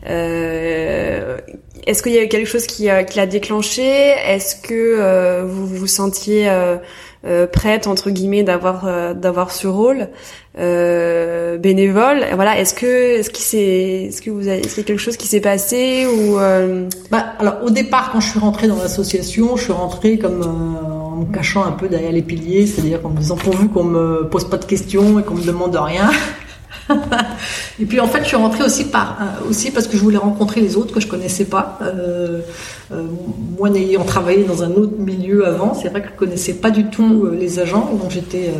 Euh, 0.09 1.37
Est-ce 1.85 2.01
qu'il 2.01 2.13
y 2.13 2.17
a 2.17 2.23
eu 2.23 2.29
quelque 2.29 2.47
chose 2.47 2.65
qui, 2.65 2.89
euh, 2.89 3.03
qui 3.03 3.19
l'a 3.19 3.27
déclenché? 3.27 3.83
Est-ce 3.83 4.55
que 4.55 4.73
euh, 4.73 5.45
vous 5.45 5.67
vous 5.67 5.87
sentiez 5.87 6.49
euh, 7.25 7.47
prête 7.47 7.87
entre 7.87 8.09
guillemets 8.11 8.43
d'avoir 8.43 8.87
euh, 8.87 9.13
d'avoir 9.13 9.51
ce 9.51 9.67
rôle 9.67 10.07
euh, 10.57 11.57
bénévole 11.57 12.25
Voilà. 12.35 12.59
Est-ce 12.59 12.73
que 12.73 13.19
est-ce 13.19 13.29
qu'il 13.29 13.43
s'est 13.43 14.07
est-ce 14.07 14.21
que 14.21 14.29
vous 14.29 14.47
avez 14.47 14.59
est-ce 14.59 14.75
qu'il 14.75 14.83
y 14.83 14.85
a 14.85 14.87
quelque 14.87 15.01
chose 15.01 15.17
qui 15.17 15.27
s'est 15.27 15.41
passé 15.41 16.07
ou 16.07 16.39
euh, 16.39 16.87
Bah, 17.11 17.33
alors 17.39 17.57
au 17.63 17.69
départ, 17.69 18.11
quand 18.11 18.19
je 18.19 18.29
suis 18.29 18.39
rentrée 18.39 18.67
dans 18.67 18.77
l'association, 18.77 19.55
je 19.57 19.63
suis 19.63 19.73
rentrée 19.73 20.17
comme 20.17 20.41
euh, 20.41 20.91
en 20.91 21.15
me 21.17 21.33
cachant 21.33 21.65
un 21.65 21.71
peu 21.71 21.87
derrière 21.89 22.11
les 22.11 22.21
piliers, 22.21 22.65
c'est-à-dire 22.65 22.99
en 23.03 23.09
me 23.09 23.17
disant 23.17 23.35
pourvu 23.35 23.67
qu'on 23.69 23.83
me 23.83 24.27
pose 24.29 24.49
pas 24.49 24.57
de 24.57 24.65
questions 24.65 25.19
et 25.19 25.23
qu'on 25.23 25.35
me 25.35 25.45
demande 25.45 25.75
rien. 25.75 26.09
et 27.79 27.85
puis 27.85 27.99
en 27.99 28.07
fait, 28.07 28.19
je 28.23 28.27
suis 28.27 28.35
rentrée 28.35 28.63
aussi 28.63 28.85
par 28.85 29.17
euh, 29.21 29.49
aussi 29.49 29.71
parce 29.71 29.87
que 29.87 29.97
je 29.97 30.01
voulais 30.01 30.17
rencontrer 30.17 30.61
les 30.61 30.75
autres 30.75 30.93
que 30.93 30.99
je 30.99 31.07
connaissais 31.07 31.45
pas. 31.45 31.77
Euh, 31.81 32.41
euh, 32.91 33.03
moi, 33.57 33.69
n'ayant 33.69 34.03
travaillé 34.03 34.43
dans 34.43 34.63
un 34.63 34.71
autre 34.71 34.97
milieu 34.97 35.47
avant, 35.47 35.73
c'est 35.73 35.89
vrai 35.89 36.01
que 36.01 36.09
je 36.09 36.15
connaissais 36.15 36.53
pas 36.53 36.71
du 36.71 36.85
tout 36.85 37.27
les 37.31 37.59
agents, 37.59 37.91
donc 38.01 38.11
j'étais 38.11 38.51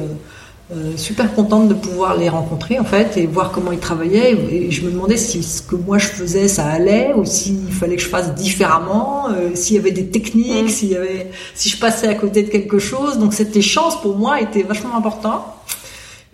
euh, 0.72 0.96
super 0.98 1.34
contente 1.34 1.68
de 1.68 1.74
pouvoir 1.74 2.16
les 2.16 2.30
rencontrer 2.30 2.78
en 2.78 2.84
fait 2.84 3.18
et 3.18 3.26
voir 3.26 3.52
comment 3.52 3.72
ils 3.72 3.80
travaillaient 3.80 4.34
et 4.52 4.70
je 4.70 4.86
me 4.86 4.92
demandais 4.92 5.18
si 5.18 5.42
ce 5.42 5.64
que 5.64 5.76
moi 5.76 5.98
je 5.98 6.06
faisais 6.06 6.48
ça 6.48 6.64
allait 6.68 7.12
ou 7.16 7.26
s'il 7.26 7.72
fallait 7.72 7.96
que 7.96 8.04
je 8.04 8.08
fasse 8.08 8.36
différemment 8.36 9.30
euh, 9.32 9.56
s'il 9.56 9.78
y 9.78 9.80
avait 9.80 9.90
des 9.90 10.06
techniques 10.10 10.66
mm. 10.66 10.70
s'il 10.70 10.90
y 10.90 10.96
avait 10.96 11.32
si 11.56 11.70
je 11.70 11.80
passais 11.80 12.08
à 12.08 12.14
côté 12.14 12.44
de 12.44 12.50
quelque 12.50 12.78
chose 12.78 13.18
donc 13.18 13.34
cette 13.34 13.58
échange 13.58 14.00
pour 14.04 14.16
moi 14.16 14.42
était 14.42 14.62
vachement 14.62 14.96
important 14.96 15.56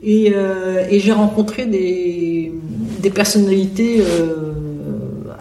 et, 0.06 0.32
euh, 0.36 0.86
et 0.90 1.00
j'ai 1.00 1.12
rencontré 1.12 1.66
des, 1.66 2.52
personnalités 3.14 4.02
euh, 4.02 4.54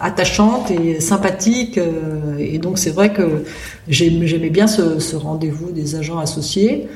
attachante 0.01 0.71
et 0.71 1.01
sympathique. 1.01 1.79
Euh, 1.79 2.37
et 2.39 2.59
donc 2.59 2.79
c'est 2.79 2.91
vrai 2.91 3.13
que 3.13 3.45
j'aimais 3.89 4.51
bien 4.51 4.67
ce, 4.67 5.17
rendez-vous 5.17 5.71
des 5.71 5.97
agents 5.97 6.19
associés. 6.19 6.89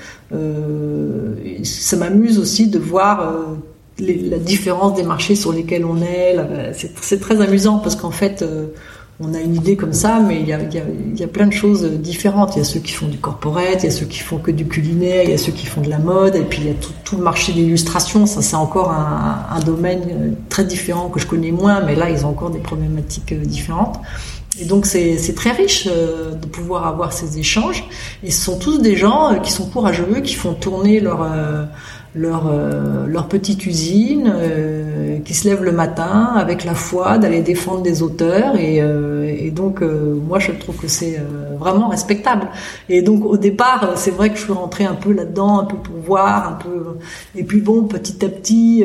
Ça 1.62 1.96
m'amuse 1.96 2.38
aussi 2.38 2.68
de 2.68 2.78
voir 2.78 3.34
la 3.98 4.38
différence 4.38 4.94
des 4.94 5.02
marchés 5.02 5.36
sur 5.36 5.52
lesquels 5.52 5.84
on 5.84 6.02
est. 6.02 6.36
C'est 7.00 7.20
très 7.20 7.40
amusant 7.40 7.78
parce 7.78 7.96
qu'en 7.96 8.10
fait 8.10 8.44
on 9.20 9.34
a 9.34 9.40
une 9.40 9.56
idée 9.56 9.74
comme 9.74 9.92
ça, 9.92 10.20
mais 10.20 10.40
il 10.40 10.46
y 10.46 10.52
a, 10.52 10.60
il 10.62 11.18
y 11.18 11.24
a, 11.24 11.26
plein 11.26 11.46
de 11.46 11.52
choses 11.52 11.84
différentes. 11.84 12.54
Il 12.54 12.58
y 12.58 12.62
a 12.62 12.64
ceux 12.64 12.78
qui 12.78 12.92
font 12.92 13.08
du 13.08 13.18
corporate, 13.18 13.82
il 13.82 13.86
y 13.86 13.88
a 13.88 13.90
ceux 13.90 14.06
qui 14.06 14.20
font 14.20 14.38
que 14.38 14.52
du 14.52 14.66
culinaire, 14.66 15.24
il 15.24 15.30
y 15.30 15.34
a 15.34 15.38
ceux 15.38 15.50
qui 15.50 15.66
font 15.66 15.80
de 15.80 15.90
la 15.90 15.98
mode, 15.98 16.36
et 16.36 16.42
puis 16.42 16.60
il 16.62 16.68
y 16.68 16.70
a 16.70 16.74
tout, 17.04 17.16
le 17.16 17.22
marché 17.22 17.52
d'illustration. 17.52 18.26
Ça, 18.26 18.42
c'est 18.42 18.56
encore 18.56 18.92
un, 18.92 19.58
domaine 19.66 20.02
euh, 20.08 20.30
très 20.48 20.62
différent 20.62 21.08
que 21.08 21.18
je 21.18 21.26
connais 21.26 21.50
moins, 21.50 21.80
mais 21.80 21.96
là, 21.96 22.10
ils 22.10 22.24
ont 22.24 22.28
encore 22.28 22.50
des 22.50 22.60
problématiques 22.60 23.32
euh, 23.32 23.44
différentes. 23.44 23.98
Et 24.60 24.64
donc, 24.64 24.86
c'est 24.86 25.34
très 25.34 25.50
riche 25.50 25.88
euh, 25.90 26.34
de 26.34 26.46
pouvoir 26.46 26.86
avoir 26.86 27.12
ces 27.12 27.38
échanges. 27.38 27.84
Et 28.22 28.30
ce 28.30 28.40
sont 28.44 28.58
tous 28.58 28.78
des 28.78 28.96
gens 28.96 29.40
qui 29.42 29.50
sont 29.50 29.66
courageux, 29.66 30.20
qui 30.22 30.34
font 30.34 30.54
tourner 30.54 31.00
leur 31.00 31.26
leur, 32.14 32.48
euh, 32.48 33.06
leur 33.06 33.28
petite 33.28 33.66
usine, 33.66 34.32
euh, 34.34 35.18
qui 35.24 35.34
se 35.34 35.48
lève 35.48 35.62
le 35.62 35.72
matin 35.72 36.32
avec 36.36 36.64
la 36.64 36.74
foi 36.74 37.18
d'aller 37.18 37.42
défendre 37.42 37.82
des 37.82 38.02
auteurs. 38.02 38.56
Et, 38.56 38.80
euh, 38.80 39.34
et 39.38 39.50
donc, 39.50 39.82
moi, 39.82 40.38
je 40.38 40.52
trouve 40.52 40.76
que 40.76 40.88
c'est 40.88 41.20
vraiment 41.58 41.88
respectable. 41.88 42.48
Et 42.88 43.02
donc, 43.02 43.24
au 43.24 43.36
départ, 43.36 43.92
c'est 43.96 44.10
vrai 44.10 44.30
que 44.30 44.36
je 44.36 44.44
suis 44.44 44.52
rentrée 44.52 44.84
un 44.84 44.94
peu 44.94 45.12
là-dedans, 45.12 45.60
un 45.60 45.64
peu 45.64 45.76
pour 45.76 45.96
voir, 45.96 46.48
un 46.48 46.52
peu. 46.52 46.96
Et 47.36 47.44
puis 47.44 47.60
bon, 47.60 47.84
petit 47.84 48.24
à 48.24 48.28
petit, 48.28 48.84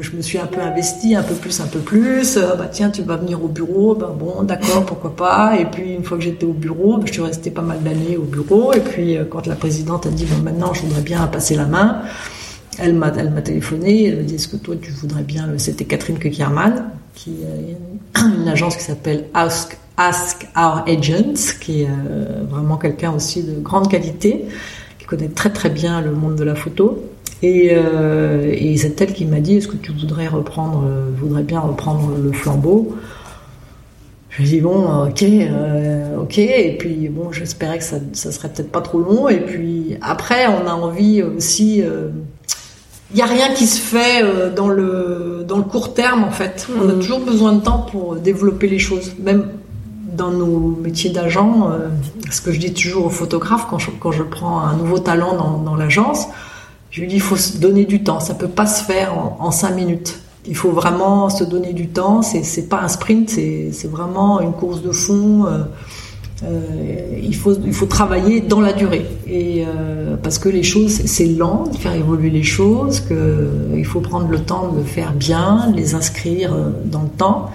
je 0.00 0.16
me 0.16 0.22
suis 0.22 0.38
un 0.38 0.46
peu 0.46 0.60
investie, 0.60 1.14
un 1.14 1.22
peu 1.22 1.34
plus, 1.34 1.60
un 1.60 1.66
peu 1.66 1.78
plus. 1.78 2.38
Ah 2.38 2.56
bah 2.56 2.68
tiens, 2.70 2.90
tu 2.90 3.02
vas 3.02 3.16
venir 3.16 3.42
au 3.42 3.48
bureau. 3.48 3.94
Ben 3.94 4.14
bon, 4.18 4.42
d'accord, 4.42 4.84
pourquoi 4.84 5.14
pas. 5.16 5.56
Et 5.58 5.64
puis 5.64 5.94
une 5.94 6.04
fois 6.04 6.18
que 6.18 6.24
j'étais 6.24 6.46
au 6.46 6.52
bureau, 6.52 6.98
ben, 6.98 7.06
je 7.06 7.12
suis 7.12 7.22
restée 7.22 7.50
pas 7.50 7.62
mal 7.62 7.82
d'années 7.82 8.16
au 8.16 8.22
bureau. 8.22 8.72
Et 8.72 8.80
puis 8.80 9.16
quand 9.30 9.46
la 9.46 9.56
présidente 9.56 10.06
a 10.06 10.10
dit 10.10 10.26
bon 10.26 10.42
maintenant, 10.42 10.74
je 10.74 10.82
voudrais 10.82 11.02
bien 11.02 11.26
passer 11.26 11.56
la 11.56 11.66
main. 11.66 12.02
Elle 12.78 12.94
m'a, 12.94 13.12
elle 13.16 13.30
m'a 13.30 13.42
téléphoné, 13.42 14.06
elle 14.06 14.16
m'a 14.16 14.22
dit 14.22 14.36
est-ce 14.36 14.48
que 14.48 14.56
toi 14.56 14.74
tu 14.80 14.90
voudrais 14.90 15.22
bien 15.22 15.48
C'était 15.58 15.84
Catherine 15.84 16.18
Kekierman, 16.18 16.90
qui 17.14 17.36
a 17.44 18.20
une 18.26 18.48
agence 18.48 18.76
qui 18.76 18.82
s'appelle 18.84 19.26
Ask, 19.34 19.76
Ask 19.96 20.48
Our 20.56 20.84
Agents, 20.86 21.58
qui 21.60 21.82
est 21.82 21.88
euh, 21.88 22.44
vraiment 22.48 22.76
quelqu'un 22.78 23.12
aussi 23.12 23.42
de 23.42 23.60
grande 23.60 23.90
qualité, 23.90 24.46
qui 24.98 25.04
connaît 25.04 25.28
très 25.28 25.50
très 25.50 25.68
bien 25.68 26.00
le 26.00 26.12
monde 26.12 26.36
de 26.36 26.44
la 26.44 26.54
photo. 26.54 27.04
Et, 27.42 27.70
euh, 27.72 28.54
c'est 28.76 29.00
elle 29.00 29.12
qui 29.12 29.26
m'a 29.26 29.40
dit 29.40 29.56
est-ce 29.56 29.68
que 29.68 29.76
tu 29.76 29.92
voudrais 29.92 30.28
reprendre, 30.28 30.84
euh, 30.86 31.10
voudrais 31.16 31.42
bien 31.42 31.60
reprendre 31.60 32.16
le 32.16 32.32
flambeau? 32.32 32.96
Je 34.30 34.44
dit 34.44 34.60
bon, 34.62 35.08
ok, 35.08 35.22
euh, 35.22 36.16
ok. 36.18 36.38
Et 36.38 36.76
puis 36.78 37.08
bon, 37.08 37.32
j'espérais 37.32 37.78
que 37.78 37.84
ça, 37.84 37.96
ça 38.12 38.32
serait 38.32 38.48
peut-être 38.48 38.72
pas 38.72 38.80
trop 38.80 39.00
long. 39.00 39.28
Et 39.28 39.40
puis 39.40 39.96
après, 40.00 40.46
on 40.46 40.66
a 40.66 40.72
envie 40.72 41.22
aussi 41.22 41.82
euh, 41.82 42.08
il 43.12 43.16
n'y 43.16 43.22
a 43.22 43.26
rien 43.26 43.52
qui 43.52 43.66
se 43.66 43.78
fait 43.78 44.22
euh, 44.22 44.52
dans 44.52 44.68
le, 44.68 45.44
dans 45.46 45.58
le 45.58 45.64
court 45.64 45.92
terme 45.92 46.24
en 46.24 46.30
fait. 46.30 46.66
On 46.80 46.88
a 46.88 46.92
mm. 46.92 47.00
toujours 47.00 47.20
besoin 47.20 47.52
de 47.52 47.60
temps 47.60 47.86
pour 47.90 48.16
développer 48.16 48.68
les 48.68 48.78
choses. 48.78 49.12
Même 49.18 49.48
dans 50.16 50.30
nos 50.30 50.76
métiers 50.82 51.10
d'agent, 51.10 51.70
euh, 51.70 51.88
ce 52.30 52.40
que 52.40 52.52
je 52.52 52.58
dis 52.58 52.72
toujours 52.72 53.06
aux 53.06 53.10
photographes 53.10 53.66
quand 53.68 53.78
je, 53.78 53.90
quand 53.90 54.12
je 54.12 54.22
prends 54.22 54.60
un 54.60 54.76
nouveau 54.76 54.98
talent 54.98 55.36
dans, 55.36 55.58
dans 55.58 55.74
l'agence, 55.74 56.26
je 56.90 57.00
lui 57.00 57.08
dis 57.08 57.16
il 57.16 57.20
faut 57.20 57.36
se 57.36 57.58
donner 57.58 57.84
du 57.84 58.02
temps. 58.02 58.20
Ça 58.20 58.34
peut 58.34 58.48
pas 58.48 58.66
se 58.66 58.82
faire 58.82 59.16
en, 59.16 59.36
en 59.40 59.50
cinq 59.50 59.74
minutes. 59.74 60.20
Il 60.46 60.56
faut 60.56 60.70
vraiment 60.70 61.30
se 61.30 61.44
donner 61.44 61.72
du 61.72 61.88
temps. 61.88 62.22
C'est, 62.22 62.68
pas 62.68 62.80
un 62.80 62.88
sprint, 62.88 63.30
c'est, 63.30 63.70
c'est 63.72 63.88
vraiment 63.88 64.40
une 64.40 64.52
course 64.52 64.82
de 64.82 64.90
fond. 64.90 65.46
Euh, 66.44 66.92
euh, 67.12 67.18
il, 67.22 67.34
faut, 67.34 67.54
il 67.64 67.72
faut 67.72 67.86
travailler 67.86 68.40
dans 68.40 68.60
la 68.60 68.72
durée. 68.72 69.06
Et, 69.26 69.64
euh, 69.66 70.16
parce 70.22 70.38
que 70.38 70.48
les 70.48 70.62
choses, 70.62 70.92
c'est 71.06 71.26
lent 71.26 71.64
de 71.72 71.76
faire 71.76 71.94
évoluer 71.94 72.30
les 72.30 72.42
choses, 72.42 73.00
que, 73.00 73.50
il 73.76 73.84
faut 73.84 74.00
prendre 74.00 74.28
le 74.28 74.38
temps 74.40 74.72
de 74.72 74.82
faire 74.82 75.12
bien, 75.12 75.70
de 75.70 75.76
les 75.76 75.94
inscrire 75.94 76.52
euh, 76.54 76.70
dans 76.84 77.02
le 77.02 77.08
temps. 77.08 77.50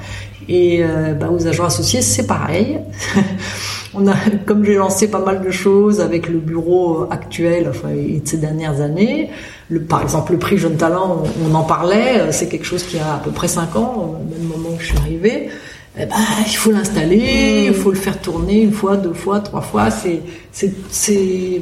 Et 0.50 0.82
bah, 1.20 1.30
aux 1.30 1.46
agents 1.46 1.66
associés, 1.66 2.02
c'est 2.02 2.26
pareil. 2.26 2.80
on 3.94 4.08
a, 4.08 4.14
comme 4.46 4.64
j'ai 4.64 4.76
lancé 4.76 5.12
pas 5.12 5.20
mal 5.20 5.44
de 5.44 5.52
choses 5.52 6.00
avec 6.00 6.30
le 6.30 6.38
bureau 6.40 7.06
actuel 7.12 7.68
enfin, 7.70 7.90
et 7.90 8.22
de 8.22 8.26
ces 8.26 8.38
dernières 8.38 8.80
années, 8.80 9.30
le, 9.68 9.82
par 9.82 10.02
exemple 10.02 10.32
le 10.32 10.40
prix 10.40 10.58
Jeune 10.58 10.78
Talent, 10.78 11.26
on, 11.44 11.52
on 11.52 11.54
en 11.54 11.64
parlait, 11.64 12.32
c'est 12.32 12.48
quelque 12.48 12.66
chose 12.66 12.84
qui 12.84 12.98
a 12.98 13.16
à 13.16 13.20
peu 13.20 13.32
près 13.32 13.50
5 13.50 13.76
ans, 13.76 14.16
au 14.22 14.34
même 14.34 14.48
moment 14.48 14.70
où 14.70 14.80
je 14.80 14.86
suis 14.86 14.98
arrivée. 14.98 15.50
Eh 16.00 16.06
ben, 16.06 16.16
il 16.46 16.56
faut 16.56 16.72
l'installer, 16.72 17.66
il 17.68 17.74
faut 17.74 17.90
le 17.90 17.98
faire 17.98 18.22
tourner 18.22 18.62
une 18.62 18.72
fois, 18.72 18.98
deux 18.98 19.14
fois, 19.14 19.40
trois 19.40 19.62
fois. 19.62 19.90
C'est, 19.92 21.62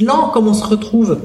lent 0.00 0.30
comme 0.32 0.48
on 0.48 0.54
se 0.54 0.64
retrouve. 0.64 1.18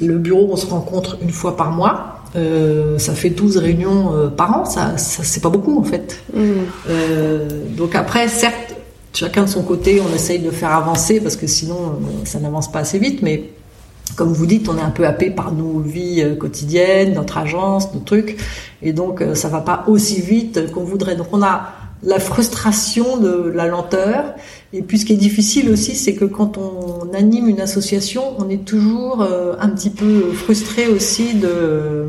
Le 0.00 0.18
bureau, 0.18 0.48
on 0.50 0.56
se 0.56 0.66
rencontre 0.66 1.18
une 1.22 1.30
fois 1.30 1.56
par 1.56 1.70
mois. 1.70 2.20
Euh, 2.36 2.98
ça 2.98 3.14
fait 3.14 3.30
12 3.30 3.58
réunions 3.58 4.14
euh, 4.14 4.28
par 4.28 4.58
an. 4.58 4.64
Ça, 4.64 4.96
ça 4.98 5.22
c'est 5.22 5.40
pas 5.40 5.50
beaucoup 5.50 5.78
en 5.78 5.84
fait. 5.84 6.20
Mm. 6.34 6.40
Euh, 6.88 7.48
donc 7.76 7.94
après, 7.94 8.26
certes, 8.28 8.74
chacun 9.12 9.44
de 9.44 9.48
son 9.48 9.62
côté, 9.62 10.00
on 10.00 10.14
essaye 10.14 10.40
de 10.40 10.50
faire 10.50 10.72
avancer 10.72 11.20
parce 11.20 11.36
que 11.36 11.46
sinon, 11.46 12.00
ça 12.24 12.40
n'avance 12.40 12.70
pas 12.70 12.80
assez 12.80 12.98
vite. 12.98 13.22
Mais 13.22 13.50
comme 14.16 14.32
vous 14.32 14.46
dites, 14.46 14.68
on 14.68 14.78
est 14.78 14.82
un 14.82 14.90
peu 14.90 15.06
happé 15.06 15.30
par 15.30 15.52
nos 15.52 15.80
vies 15.80 16.22
euh, 16.22 16.36
quotidiennes, 16.36 17.14
notre 17.14 17.38
agence, 17.38 17.92
nos 17.94 18.00
trucs, 18.00 18.36
et 18.82 18.92
donc 18.92 19.20
euh, 19.20 19.34
ça 19.34 19.48
va 19.48 19.60
pas 19.60 19.84
aussi 19.88 20.20
vite 20.20 20.70
qu'on 20.72 20.84
voudrait. 20.84 21.16
Donc 21.16 21.28
on 21.32 21.42
a 21.42 21.72
la 22.02 22.20
frustration 22.20 23.16
de 23.16 23.50
la 23.54 23.66
lenteur, 23.66 24.34
et 24.72 24.82
puis 24.82 24.98
ce 24.98 25.06
qui 25.06 25.14
est 25.14 25.16
difficile 25.16 25.70
aussi, 25.70 25.96
c'est 25.96 26.14
que 26.14 26.24
quand 26.24 26.58
on 26.58 27.12
anime 27.14 27.48
une 27.48 27.60
association, 27.60 28.22
on 28.38 28.48
est 28.48 28.64
toujours 28.64 29.22
euh, 29.22 29.54
un 29.58 29.68
petit 29.70 29.90
peu 29.90 30.32
frustré 30.32 30.86
aussi 30.86 31.34
de 31.34 32.06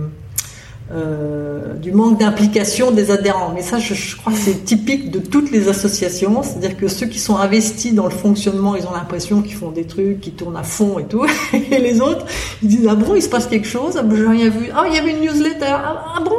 euh, 0.91 1.73
du 1.73 1.91
manque 1.91 2.19
d'implication 2.19 2.91
des 2.91 3.09
adhérents. 3.09 3.51
Mais 3.55 3.63
ça, 3.63 3.79
je, 3.79 4.15
crois 4.15 4.31
que 4.31 4.37
c'est 4.37 4.65
typique 4.65 5.09
de 5.09 5.17
toutes 5.17 5.51
les 5.51 5.67
associations. 5.67 6.43
C'est-à-dire 6.43 6.77
que 6.77 6.87
ceux 6.87 7.07
qui 7.07 7.17
sont 7.17 7.37
investis 7.37 7.93
dans 7.93 8.05
le 8.05 8.11
fonctionnement, 8.11 8.75
ils 8.75 8.85
ont 8.85 8.93
l'impression 8.93 9.41
qu'ils 9.41 9.55
font 9.55 9.71
des 9.71 9.85
trucs, 9.85 10.21
qui 10.21 10.31
tournent 10.31 10.57
à 10.57 10.63
fond 10.63 10.99
et 10.99 11.05
tout. 11.05 11.25
Et 11.53 11.79
les 11.79 12.01
autres, 12.01 12.25
ils 12.61 12.69
disent, 12.69 12.87
ah 12.87 12.93
bon, 12.93 13.15
il 13.15 13.23
se 13.23 13.29
passe 13.29 13.47
quelque 13.47 13.67
chose, 13.67 13.97
ah 13.97 14.03
ben, 14.03 14.15
j'ai 14.15 14.27
rien 14.27 14.49
vu. 14.49 14.69
Ah, 14.75 14.83
il 14.87 14.95
y 14.95 14.99
avait 14.99 15.11
une 15.11 15.21
newsletter. 15.21 15.65
Ah, 15.65 16.15
ah, 16.17 16.21
bon? 16.23 16.35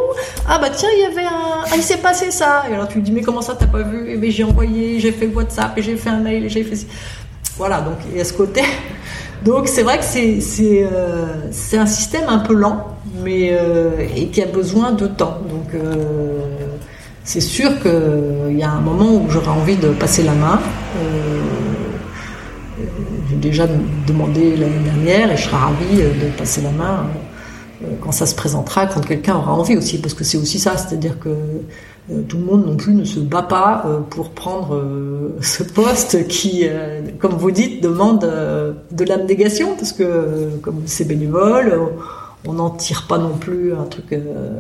Ah 0.49 0.59
bah 0.59 0.71
tiens, 0.71 0.89
il 0.97 1.01
y 1.01 1.05
avait 1.05 1.27
un... 1.27 1.65
Ah, 1.65 1.75
il 1.75 1.83
s'est 1.83 1.97
passé 1.97 2.31
ça. 2.31 2.65
Et 2.71 2.75
alors 2.75 2.87
tu 2.87 2.99
lui 2.99 3.03
dis, 3.03 3.11
mais 3.11 3.23
comment 3.23 3.43
ça, 3.43 3.57
t'as 3.59 3.67
pas 3.67 3.83
vu? 3.83 4.11
Et 4.11 4.21
eh 4.23 4.31
j'ai 4.31 4.45
envoyé, 4.45 5.01
j'ai 5.01 5.11
fait 5.11 5.27
WhatsApp, 5.27 5.77
et 5.77 5.83
j'ai 5.83 5.97
fait 5.97 6.11
un 6.11 6.21
mail, 6.21 6.45
et 6.45 6.49
j'ai 6.49 6.63
fait... 6.63 6.87
Voilà, 7.59 7.81
donc 7.81 7.97
y 8.15 8.21
a 8.21 8.25
ce 8.25 8.33
côté. 8.33 8.63
Donc 9.45 9.69
c'est 9.69 9.83
vrai 9.83 9.99
que 9.99 10.05
c'est 10.05 10.41
c'est 10.41 10.89
euh, 10.91 11.51
un 11.75 11.87
système 11.87 12.25
un 12.29 12.39
peu 12.39 12.55
lent, 12.55 12.96
mais 13.23 13.51
euh, 13.53 13.91
et 14.17 14.29
qui 14.29 14.43
a 14.43 14.47
besoin 14.47 14.93
de 14.93 15.07
temps. 15.07 15.39
Donc 15.49 15.75
euh, 15.75 16.39
c'est 17.25 17.41
sûr 17.41 17.71
qu'il 17.81 18.57
y 18.57 18.63
a 18.63 18.71
un 18.71 18.81
moment 18.81 19.15
où 19.15 19.29
j'aurais 19.29 19.49
envie 19.49 19.77
de 19.77 19.89
passer 19.91 20.23
la 20.23 20.35
main. 20.35 20.61
J'ai 23.29 23.37
déjà 23.37 23.67
demandé 24.07 24.57
l'année 24.57 24.85
dernière 24.85 25.33
et 25.33 25.37
je 25.37 25.43
serais 25.43 25.57
ravie 25.57 25.97
de 25.97 26.29
passer 26.37 26.61
la 26.61 26.71
main 26.71 27.07
quand 28.01 28.13
ça 28.13 28.27
se 28.27 28.35
présentera, 28.35 28.87
quand 28.87 29.01
quelqu'un 29.01 29.37
aura 29.37 29.53
envie 29.53 29.77
aussi, 29.77 29.99
parce 29.99 30.15
que 30.15 30.25
c'est 30.25 30.39
aussi 30.39 30.59
ça, 30.59 30.77
c'est-à-dire 30.77 31.19
que 31.19 31.29
euh, 32.11 32.23
tout 32.29 32.37
le 32.37 32.45
monde 32.45 32.67
non 32.67 32.77
plus 32.77 32.95
ne 32.95 33.05
se 33.05 33.19
bat 33.19 33.43
pas 33.43 33.83
euh, 33.87 33.99
pour 33.99 34.31
prendre 34.31 34.77
euh, 34.77 35.37
ce 35.41 35.65
poste 35.65 36.29
qui, 36.29 36.65
comme 37.19 37.33
vous 37.33 37.51
dites, 37.51 37.83
demande 37.83 38.21
de 38.21 39.05
l'abnégation 39.05 39.75
parce 39.77 39.93
que 39.93 40.51
comme 40.63 40.83
c'est 40.87 41.07
bénévole, 41.07 41.91
on 42.47 42.55
n'en 42.55 42.71
tire 42.71 43.07
pas 43.09 43.19
non 43.19 43.37
plus 43.37 43.75
un 43.75 43.85
truc, 43.85 44.07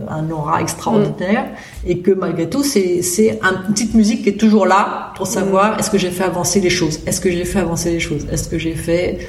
un 0.09 0.30
aura 0.30 0.61
extraordinaire, 0.61 1.45
mm. 1.45 1.91
et 1.91 1.99
que 1.99 2.11
malgré 2.11 2.49
tout, 2.49 2.62
c'est 2.62 3.03
c'est 3.03 3.39
une 3.43 3.72
petite 3.72 3.95
musique 3.95 4.22
qui 4.24 4.30
est 4.30 4.41
toujours 4.41 4.66
là 4.66 5.12
pour 5.16 5.26
savoir 5.26 5.76
mm. 5.76 5.78
est-ce 5.78 5.91
que 5.91 5.99
j'ai 5.99 6.11
fait 6.11 6.24
avancer 6.24 6.61
les 6.61 6.70
choses, 6.70 7.01
est-ce 7.07 7.20
que 7.20 7.30
j'ai 7.30 7.45
fait 7.45 7.61
avancer 7.61 7.91
les 7.91 8.01
choses, 8.01 8.26
est-ce 8.30 8.49
que 8.49 8.59
j'ai 8.59 8.74
fait, 8.74 9.26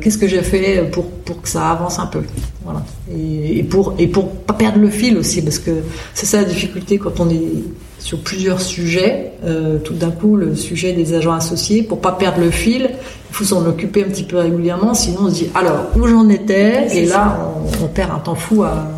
qu'est-ce 0.00 0.18
que 0.18 0.28
j'ai 0.28 0.42
fait 0.42 0.90
pour 0.90 1.06
pour 1.10 1.42
que 1.42 1.48
ça 1.48 1.70
avance 1.70 1.98
un 1.98 2.06
peu, 2.06 2.22
voilà, 2.64 2.82
et, 3.12 3.58
et, 3.58 3.62
pour 3.62 3.94
et 3.98 4.06
pour 4.06 4.30
pas 4.30 4.54
perdre 4.54 4.78
le 4.78 4.90
fil 4.90 5.16
aussi 5.18 5.42
parce 5.42 5.58
que 5.58 5.72
c'est 6.14 6.26
ça 6.26 6.38
la 6.38 6.44
difficulté 6.44 6.98
quand 6.98 7.20
on 7.20 7.28
est 7.30 7.64
sur 8.06 8.20
plusieurs 8.20 8.60
sujets. 8.60 9.32
Euh, 9.44 9.78
tout 9.80 9.94
d'un 9.94 10.12
coup, 10.12 10.36
le 10.36 10.54
sujet 10.54 10.92
des 10.92 11.14
agents 11.14 11.32
associés, 11.32 11.82
pour 11.82 12.00
pas 12.00 12.12
perdre 12.12 12.38
le 12.38 12.52
fil, 12.52 12.90
il 12.92 13.34
faut 13.34 13.42
s'en 13.42 13.66
occuper 13.66 14.04
un 14.04 14.08
petit 14.08 14.22
peu 14.22 14.38
régulièrement, 14.38 14.94
sinon 14.94 15.22
on 15.22 15.28
se 15.28 15.34
dit 15.34 15.50
alors 15.56 15.86
où 15.96 16.06
j'en 16.06 16.28
étais, 16.28 16.86
et 16.96 17.04
là 17.04 17.52
on, 17.82 17.88
perd 17.88 18.12
un 18.12 18.20
temps 18.20 18.36
fou 18.36 18.62
à, 18.62 18.88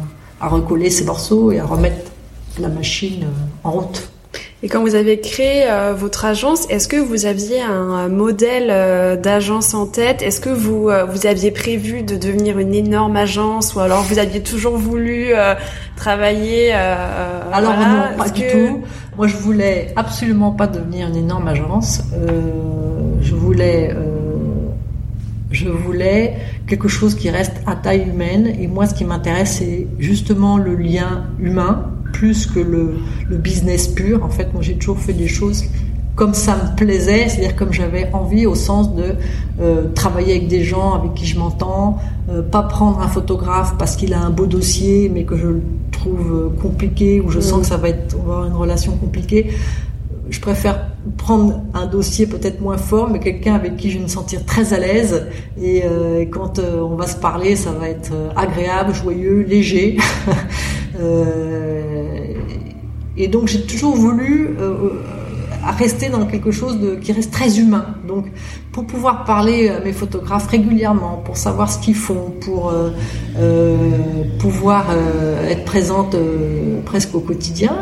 à 0.43 0.49
recoller 0.49 0.91
ces 0.91 1.05
morceaux 1.05 1.51
et 1.51 1.59
à 1.59 1.65
remettre 1.65 2.11
la 2.61 2.69
machine 2.69 3.25
en 3.65 3.71
route. 3.71 4.11
Et 4.65 4.69
quand 4.69 4.81
vous 4.81 4.97
avez 4.97 5.21
créé 5.21 5.71
euh, 5.71 5.95
votre 5.97 6.25
agence, 6.25 6.69
est-ce 6.69 6.89
que 6.89 6.97
vous 6.97 7.27
aviez 7.27 7.63
un 7.63 8.09
modèle 8.09 8.71
euh, 8.71 9.15
d'agence 9.15 9.73
en 9.73 9.87
tête? 9.87 10.21
Est-ce 10.21 10.41
que 10.41 10.51
vous 10.51 10.89
euh, 10.89 11.05
vous 11.05 11.27
aviez 11.29 11.53
prévu 11.53 12.03
de 12.03 12.17
devenir 12.17 12.59
une 12.59 12.75
énorme 12.75 13.17
agence 13.17 13.77
ou 13.77 13.81
alors 13.81 14.03
vous 14.03 14.19
aviez 14.19 14.43
toujours 14.43 14.77
voulu 14.77 15.29
travailler 15.95 16.73
Alors 16.73 17.77
non, 17.79 18.17
pas 18.17 18.31
du 18.31 18.43
tout. 18.49 18.83
Moi, 19.17 19.29
je 19.29 19.37
voulais 19.37 19.93
absolument 19.95 20.51
pas 20.51 20.67
devenir 20.67 21.09
une 21.09 21.17
énorme 21.17 21.47
agence. 21.47 22.03
je 23.21 23.35
voulais 23.35 23.95
je 25.51 25.69
voulais 25.69 26.37
quelque 26.67 26.89
chose 26.89 27.15
qui 27.15 27.31
reste 27.31 27.57
à 27.67 27.77
taille 27.77 28.03
humaine. 28.09 28.53
Et 28.61 28.67
moi, 28.67 28.87
ce 28.87 28.95
qui 28.95 29.05
m'intéresse, 29.05 29.59
c'est 29.59 29.87
justement 29.99 30.59
le 30.59 30.75
lien 30.75 31.27
humain 31.41 31.93
plus 32.13 32.47
que 32.47 32.61
le, 32.61 32.97
business 33.37 33.89
pur. 33.89 34.25
En 34.25 34.31
fait, 34.31 34.53
moi, 34.53 34.63
j'ai 34.63 34.75
toujours 34.75 34.99
fait 34.99 35.13
des 35.13 35.29
choses 35.29 35.65
comme 36.19 36.35
ça 36.35 36.57
me 36.57 36.77
plaisait, 36.77 37.29
c'est-à-dire 37.29 37.55
comme 37.55 37.73
j'avais 37.73 38.11
envie 38.13 38.45
au 38.45 38.57
sens 38.57 38.93
de 38.97 39.15
euh, 39.61 39.85
travailler 39.95 40.33
avec 40.35 40.49
des 40.49 40.65
gens 40.65 40.95
avec 40.95 41.15
qui 41.15 41.25
je 41.25 41.39
m'entends, 41.39 41.99
euh, 42.29 42.43
pas 42.43 42.65
prendre 42.65 43.01
un 43.01 43.07
photographe 43.07 43.77
parce 43.79 43.95
qu'il 43.95 44.13
a 44.13 44.21
un 44.21 44.31
beau 44.31 44.47
dossier 44.47 45.09
mais 45.15 45.23
que 45.23 45.37
je 45.37 45.47
le 45.47 45.63
trouve 45.93 46.33
euh, 46.33 46.61
compliqué 46.61 47.21
ou 47.21 47.31
je 47.31 47.39
sens 47.39 47.59
mm. 47.59 47.61
que 47.61 47.67
ça 47.69 47.77
va 47.77 47.91
être 47.91 48.17
on 48.19 48.27
va 48.27 48.35
avoir 48.35 48.47
une 48.49 48.57
relation 48.57 48.97
compliquée. 48.97 49.53
Je 50.29 50.41
préfère 50.41 50.89
prendre 51.17 51.63
un 51.73 51.87
dossier 51.87 52.27
peut-être 52.27 52.61
moins 52.61 52.79
fort, 52.79 53.09
mais 53.09 53.21
quelqu'un 53.21 53.55
avec 53.55 53.77
qui 53.77 53.89
je 53.89 53.99
vais 53.99 54.03
me 54.03 54.09
sentir 54.09 54.45
très 54.45 54.75
à 54.75 54.79
l'aise. 54.79 55.27
Et 55.59 55.83
quand 56.31 56.59
on 56.59 56.97
va 56.97 57.07
se 57.07 57.17
parler, 57.17 57.57
ça 57.57 57.71
va 57.71 57.89
être 57.89 58.13
agréable, 58.37 58.93
joyeux, 58.93 59.47
léger. 59.49 59.97
Et 63.19 63.27
donc 63.27 63.49
j'ai 63.49 63.63
toujours 63.63 63.97
voulu 63.97 64.57
euh, 64.59 64.71
euh, 64.71 65.03
rester 65.77 66.09
dans 66.09 66.25
quelque 66.25 66.53
chose 66.53 66.79
qui 67.03 67.13
reste 67.13 67.33
très 67.33 67.59
humain. 67.59 67.87
Donc 68.07 68.27
pour 68.71 68.87
pouvoir 68.87 69.25
parler 69.25 69.69
à 69.69 69.81
mes 69.81 69.93
photographes 69.93 70.47
régulièrement, 70.47 71.21
pour 71.25 71.37
savoir 71.37 71.71
ce 71.71 71.79
qu'ils 71.81 71.97
font, 71.97 72.33
pour 72.41 72.71
euh, 72.71 72.91
pouvoir 74.39 74.87
être 75.49 75.65
présente 75.65 76.17
presque 76.87 77.15
au 77.15 77.21
quotidien, 77.21 77.75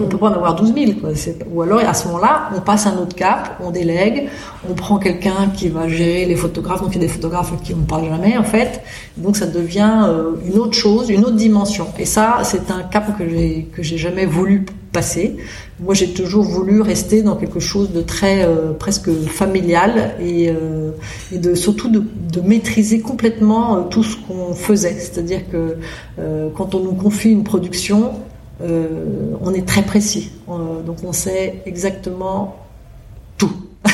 on 0.00 0.06
peut 0.06 0.18
pas 0.18 0.28
en 0.30 0.34
avoir 0.34 0.54
12 0.54 0.74
000. 0.74 0.92
Quoi. 1.00 1.10
Ou 1.52 1.62
alors, 1.62 1.80
à 1.80 1.94
ce 1.94 2.06
moment-là, 2.08 2.50
on 2.56 2.60
passe 2.60 2.86
un 2.86 2.96
autre 2.98 3.14
cap, 3.14 3.58
on 3.62 3.70
délègue, 3.70 4.28
on 4.68 4.74
prend 4.74 4.98
quelqu'un 4.98 5.50
qui 5.54 5.68
va 5.68 5.88
gérer 5.88 6.26
les 6.26 6.36
photographes. 6.36 6.82
Donc, 6.82 6.94
il 6.94 7.02
y 7.02 7.04
a 7.04 7.06
des 7.06 7.12
photographes 7.12 7.52
qui 7.62 7.74
on 7.74 7.78
ne 7.78 7.84
parle 7.84 8.08
jamais, 8.08 8.36
en 8.36 8.44
fait. 8.44 8.82
Donc, 9.16 9.36
ça 9.36 9.46
devient 9.46 10.04
euh, 10.06 10.32
une 10.46 10.58
autre 10.58 10.74
chose, 10.74 11.10
une 11.10 11.24
autre 11.24 11.36
dimension. 11.36 11.86
Et 11.98 12.04
ça, 12.04 12.38
c'est 12.42 12.70
un 12.70 12.82
cap 12.82 13.16
que 13.18 13.28
j'ai 13.28 13.68
que 13.72 13.82
jamais 13.82 14.26
voulu 14.26 14.66
passer. 14.92 15.36
Moi, 15.80 15.94
j'ai 15.94 16.08
toujours 16.08 16.44
voulu 16.44 16.80
rester 16.80 17.22
dans 17.22 17.36
quelque 17.36 17.60
chose 17.60 17.92
de 17.92 18.00
très 18.00 18.44
euh, 18.44 18.72
presque 18.72 19.10
familial 19.12 20.14
et, 20.20 20.50
euh, 20.50 20.90
et 21.32 21.38
de 21.38 21.54
surtout 21.54 21.90
de 21.90 22.40
maîtriser 22.40 23.00
complètement 23.00 23.82
tout 23.84 24.02
ce 24.02 24.16
qu'on 24.16 24.54
faisait. 24.54 24.96
C'est-à-dire 24.98 25.42
que 25.50 25.76
quand 26.56 26.74
on 26.74 26.80
nous 26.80 26.94
confie 26.94 27.30
une 27.30 27.44
production, 27.44 28.12
euh, 28.60 29.34
on 29.40 29.54
est 29.54 29.66
très 29.66 29.82
précis. 29.82 30.30
Euh, 30.48 30.82
donc 30.82 30.98
on 31.04 31.12
sait 31.12 31.62
exactement 31.66 32.56
tout. 33.36 33.52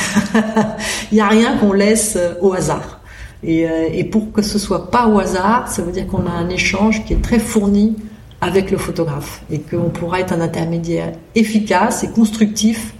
Il 1.11 1.15
n'y 1.15 1.21
a 1.21 1.27
rien 1.27 1.57
qu'on 1.57 1.73
laisse 1.73 2.17
au 2.41 2.53
hasard. 2.53 3.01
Et, 3.43 3.69
euh, 3.69 3.89
et, 3.91 4.03
pour 4.05 4.31
que 4.31 4.41
ce 4.41 4.57
soit 4.57 4.89
pas 4.89 5.07
au 5.07 5.19
hasard, 5.19 5.67
ça 5.67 5.83
veut 5.83 5.91
dire 5.91 6.07
qu'on 6.07 6.25
a 6.25 6.31
un 6.31 6.49
échange 6.49 7.05
qui 7.05 7.13
est 7.13 7.21
très 7.21 7.37
fourni 7.37 7.95
avec 8.41 8.71
le 8.71 8.77
photographe 8.77 9.43
et 9.51 9.59
qu'on 9.59 9.89
pourra 9.89 10.19
être 10.19 10.33
un 10.33 10.41
intermédiaire 10.41 11.11
efficace 11.35 12.03
et 12.03 12.09
constructif 12.09 12.95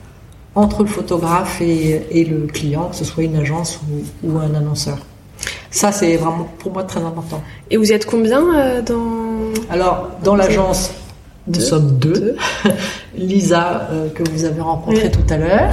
entre 0.54 0.84
le 0.84 0.90
photographe 0.90 1.62
et, 1.62 2.02
et 2.12 2.26
le 2.26 2.46
client, 2.48 2.90
que 2.90 2.96
ce 2.96 3.06
soit 3.06 3.24
une 3.24 3.36
agence 3.38 3.80
ou, 4.24 4.30
ou 4.30 4.38
un 4.38 4.54
annonceur. 4.54 5.00
Ça, 5.72 5.92
c'est 5.92 6.16
vraiment 6.16 6.48
pour 6.60 6.72
moi 6.72 6.84
très 6.84 7.02
important. 7.02 7.42
Et 7.70 7.78
vous 7.78 7.92
êtes 7.92 8.06
combien 8.06 8.82
dans 8.82 9.52
Alors, 9.70 10.12
dans 10.24 10.36
l'agence, 10.36 10.92
nous 11.48 11.60
sommes 11.60 11.98
deux. 11.98 12.36
Lisa, 13.18 13.88
euh, 13.92 14.10
que 14.10 14.24
vous 14.30 14.46
avez 14.46 14.62
rencontrée 14.62 15.12
tout 15.12 15.34
à 15.34 15.38
l'heure, 15.38 15.72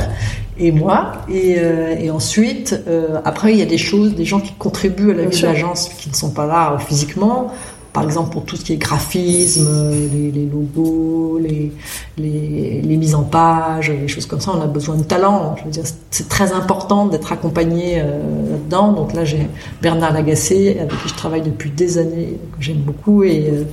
et 0.59 0.71
moi. 0.71 1.13
Et, 1.29 1.57
euh, 1.59 1.97
et 1.99 2.11
ensuite, 2.11 2.81
euh, 2.87 3.21
après, 3.25 3.53
il 3.53 3.59
y 3.59 3.63
a 3.63 3.67
des 3.67 3.79
choses, 3.79 4.15
des 4.15 4.25
gens 4.25 4.41
qui 4.41 4.53
contribuent 4.53 5.13
à 5.13 5.15
la 5.15 5.25
vie 5.25 5.41
de 5.41 5.47
l'agence, 5.47 5.89
qui 5.89 6.11
ne 6.11 6.15
sont 6.15 6.31
pas 6.31 6.47
là 6.47 6.77
physiquement 6.79 7.53
par 7.93 8.05
exemple 8.05 8.33
pour 8.33 8.45
tout 8.45 8.57
ce 8.57 8.65
qui 8.65 8.73
est 8.73 8.77
graphisme, 8.79 9.69
les, 10.13 10.31
les 10.31 10.47
logos, 10.47 11.39
les, 11.39 11.73
les, 12.17 12.81
les, 12.81 12.97
mises 12.97 13.15
en 13.15 13.23
page, 13.23 13.91
les 13.91 14.09
choses 14.09 14.25
comme 14.27 14.41
ça, 14.41 14.53
on 14.57 14.61
a 14.63 14.67
besoin 14.67 14.97
de 14.97 15.03
talent. 15.03 15.57
Je 15.59 15.65
veux 15.65 15.71
dire, 15.71 15.85
c'est 16.11 16.29
très 16.29 16.53
important 16.53 17.07
d'être 17.07 17.33
accompagné 17.33 18.01
euh, 18.01 18.51
là-dedans. 18.51 18.93
Donc 18.93 19.13
là, 19.13 19.25
j'ai 19.25 19.47
Bernard 19.83 20.15
Lagacé, 20.15 20.79
avec 20.81 21.03
qui 21.03 21.09
je 21.09 21.15
travaille 21.15 21.43
depuis 21.43 21.71
des 21.71 21.99
années, 21.99 22.39
que 22.57 22.65
j'aime 22.65 22.79
beaucoup 22.79 23.25
et, 23.25 23.51
euh, 23.51 23.65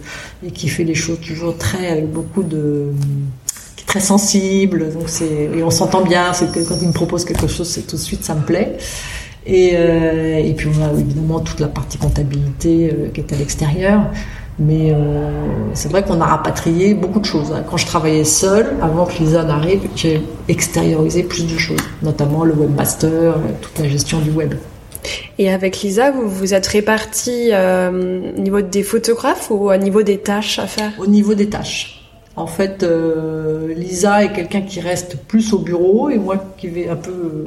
et, 0.45 0.51
qui 0.51 0.67
fait 0.67 0.83
les 0.83 0.95
choses 0.95 1.19
toujours 1.21 1.57
très 1.57 1.87
avec 1.87 2.11
beaucoup 2.11 2.43
de 2.43 2.91
qui 3.77 3.83
est 3.83 3.87
très 3.87 4.01
sensible. 4.01 4.91
Donc 4.91 5.03
c'est 5.07 5.49
et 5.55 5.63
on 5.63 5.71
s'entend 5.71 6.01
bien. 6.01 6.33
C'est 6.33 6.51
que 6.51 6.59
quand 6.59 6.75
il 6.81 6.89
me 6.89 6.93
propose 6.93 7.23
quelque 7.23 7.47
chose, 7.47 7.69
c'est 7.69 7.87
tout 7.87 7.95
de 7.95 8.01
suite 8.01 8.25
ça 8.25 8.35
me 8.35 8.41
plaît. 8.41 8.77
Et, 9.49 9.71
euh, 9.73 10.37
et 10.37 10.53
puis 10.53 10.67
on 10.67 10.83
a 10.83 10.99
évidemment 10.99 11.39
toute 11.39 11.59
la 11.59 11.67
partie 11.67 11.97
comptabilité 11.97 12.91
euh, 12.91 13.07
qui 13.11 13.21
est 13.21 13.33
à 13.33 13.35
l'extérieur. 13.35 14.01
Mais 14.59 14.91
euh, 14.91 15.31
c'est 15.73 15.89
vrai 15.89 16.03
qu'on 16.03 16.19
a 16.21 16.25
rapatrié 16.25 16.93
beaucoup 16.93 17.19
de 17.19 17.25
choses. 17.25 17.53
Quand 17.69 17.77
je 17.77 17.85
travaillait 17.85 18.25
seule, 18.25 18.67
avant 18.81 19.05
que 19.05 19.17
Lisa 19.17 19.43
n'arrive, 19.43 19.87
j'ai 19.95 20.21
extériorisé 20.49 21.23
plus 21.23 21.47
de 21.51 21.57
choses, 21.57 21.79
notamment 22.03 22.43
le 22.43 22.53
webmaster, 22.53 23.35
toute 23.61 23.79
la 23.79 23.87
gestion 23.87 24.19
du 24.19 24.31
web. 24.31 24.55
Et 25.37 25.49
avec 25.49 25.81
Lisa, 25.81 26.11
vous 26.11 26.27
vous 26.27 26.53
êtes 26.53 26.67
répartis 26.67 27.51
au 27.53 28.39
niveau 28.41 28.59
des 28.59 28.83
photographes 28.83 29.49
ou 29.49 29.71
au 29.71 29.77
niveau 29.77 30.03
des 30.03 30.17
tâches 30.17 30.59
à 30.59 30.67
faire? 30.67 30.91
Au 30.99 31.07
niveau 31.07 31.35
des 31.35 31.47
tâches. 31.47 32.03
En 32.35 32.47
fait, 32.47 32.85
Lisa 33.73 34.25
est 34.25 34.33
quelqu'un 34.33 34.61
qui 34.61 34.81
reste 34.81 35.15
plus 35.25 35.53
au 35.53 35.59
bureau 35.59 36.09
et 36.09 36.17
moi 36.17 36.35
qui 36.57 36.67
vais 36.67 36.89
un 36.89 36.97
peu 36.97 37.45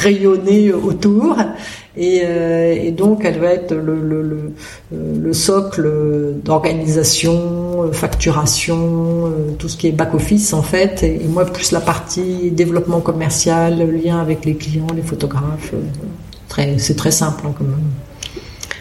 rayonner 0.00 0.72
autour. 0.72 1.36
Et, 1.96 2.22
euh, 2.24 2.72
et, 2.72 2.92
donc, 2.92 3.24
elle 3.24 3.38
va 3.38 3.52
être 3.52 3.74
le, 3.74 4.54
le 4.92 5.32
socle 5.32 5.90
d'organisation, 6.44 7.82
euh, 7.82 7.92
facturation, 7.92 9.26
euh, 9.26 9.30
tout 9.58 9.68
ce 9.68 9.76
qui 9.76 9.88
est 9.88 9.92
back-office 9.92 10.52
en 10.52 10.62
fait. 10.62 11.02
Et, 11.02 11.26
moi, 11.28 11.44
plus 11.44 11.72
la 11.72 11.80
partie 11.80 12.50
développement 12.50 13.00
commercial, 13.00 13.78
lien 13.90 14.20
avec 14.20 14.44
les 14.44 14.54
clients, 14.54 14.86
les 14.94 15.02
photographes. 15.02 15.74
C'est 16.78 16.96
très 16.96 17.12
simple 17.12 17.44
hein, 17.46 17.54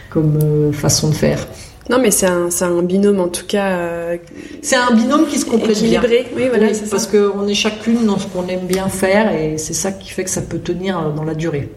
comme 0.09 0.73
façon 0.73 1.09
de 1.09 1.13
faire. 1.13 1.47
Non, 1.89 1.97
mais 1.99 2.11
c'est 2.11 2.27
un, 2.27 2.49
un, 2.61 2.83
binôme 2.83 3.19
en 3.19 3.29
tout 3.29 3.47
cas. 3.47 3.71
Euh, 3.71 4.17
c'est 4.61 4.75
un 4.75 4.93
binôme 4.93 5.25
qui 5.25 5.39
se 5.39 5.45
complète 5.45 5.77
équilibré. 5.77 6.27
Oui, 6.35 6.43
voilà, 6.47 6.67
parce 6.89 7.07
qu'on 7.07 7.47
est 7.47 7.55
chacune 7.55 8.05
dans 8.05 8.19
ce 8.19 8.27
qu'on 8.27 8.47
aime 8.47 8.67
bien 8.67 8.89
faire 8.89 9.33
et 9.33 9.57
c'est 9.57 9.73
ça 9.73 9.91
qui 9.91 10.11
fait 10.11 10.23
que 10.23 10.29
ça 10.29 10.43
peut 10.43 10.59
tenir 10.59 11.11
dans 11.13 11.23
la 11.23 11.33
durée. 11.33 11.69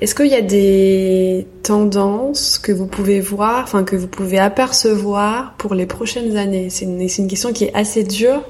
Est-ce 0.00 0.14
qu'il 0.14 0.26
y 0.26 0.34
a 0.34 0.42
des 0.42 1.46
tendances 1.62 2.58
que 2.58 2.72
vous 2.72 2.86
pouvez 2.86 3.20
voir, 3.20 3.62
enfin 3.62 3.84
que 3.84 3.94
vous 3.94 4.08
pouvez 4.08 4.38
apercevoir 4.38 5.54
pour 5.56 5.74
les 5.74 5.86
prochaines 5.86 6.36
années? 6.36 6.68
C'est 6.68 6.84
une, 6.84 7.00
une, 7.00 7.28
question 7.28 7.52
qui 7.52 7.64
est 7.64 7.74
assez 7.74 8.02
dure, 8.02 8.42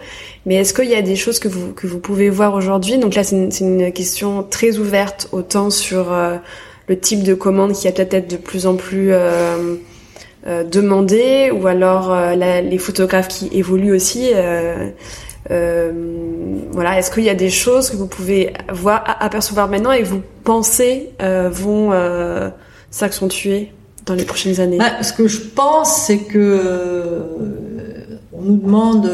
mais 0.46 0.54
est-ce 0.54 0.72
qu'il 0.72 0.88
y 0.88 0.94
a 0.94 1.02
des 1.02 1.16
choses 1.16 1.38
que 1.38 1.48
vous, 1.48 1.72
que 1.72 1.86
vous 1.86 1.98
pouvez 1.98 2.30
voir 2.30 2.54
aujourd'hui? 2.54 2.96
Donc 2.96 3.14
là, 3.14 3.24
c'est 3.24 3.36
une, 3.36 3.82
une, 3.82 3.92
question 3.92 4.42
très 4.42 4.78
ouverte, 4.78 5.28
autant 5.32 5.68
sur 5.68 6.12
euh, 6.12 6.38
le 6.88 6.98
type 6.98 7.22
de 7.22 7.34
commande 7.34 7.72
qui 7.72 7.88
a 7.88 7.92
peut-être 7.92 8.14
être 8.14 8.30
de 8.30 8.36
plus 8.36 8.66
en 8.66 8.76
plus 8.76 9.08
euh, 9.12 9.76
euh, 10.46 10.62
demander 10.62 11.50
ou 11.50 11.66
alors 11.66 12.12
euh, 12.12 12.34
les 12.34 12.76
photographes 12.76 13.28
qui 13.28 13.48
évoluent 13.52 13.94
aussi. 13.94 14.30
Euh, 15.50 15.92
voilà, 16.70 16.98
est-ce 16.98 17.10
qu'il 17.10 17.24
y 17.24 17.30
a 17.30 17.34
des 17.34 17.48
choses 17.48 17.88
que 17.88 17.96
vous 17.96 18.06
pouvez 18.06 18.52
voir, 18.70 19.16
apercevoir 19.20 19.68
maintenant 19.68 19.92
et 19.92 20.00
que 20.00 20.06
vous 20.06 20.22
pensez 20.42 21.10
vont 21.20 21.92
s'accentuer 22.90 23.72
dans 24.04 24.14
les 24.14 24.24
prochaines 24.24 24.60
années? 24.60 24.78
Bah, 24.78 25.02
Ce 25.02 25.14
que 25.14 25.28
je 25.28 25.40
pense, 25.40 26.02
c'est 26.02 26.18
que 26.18 27.22
on 28.32 28.42
nous 28.42 28.56
demande, 28.56 29.10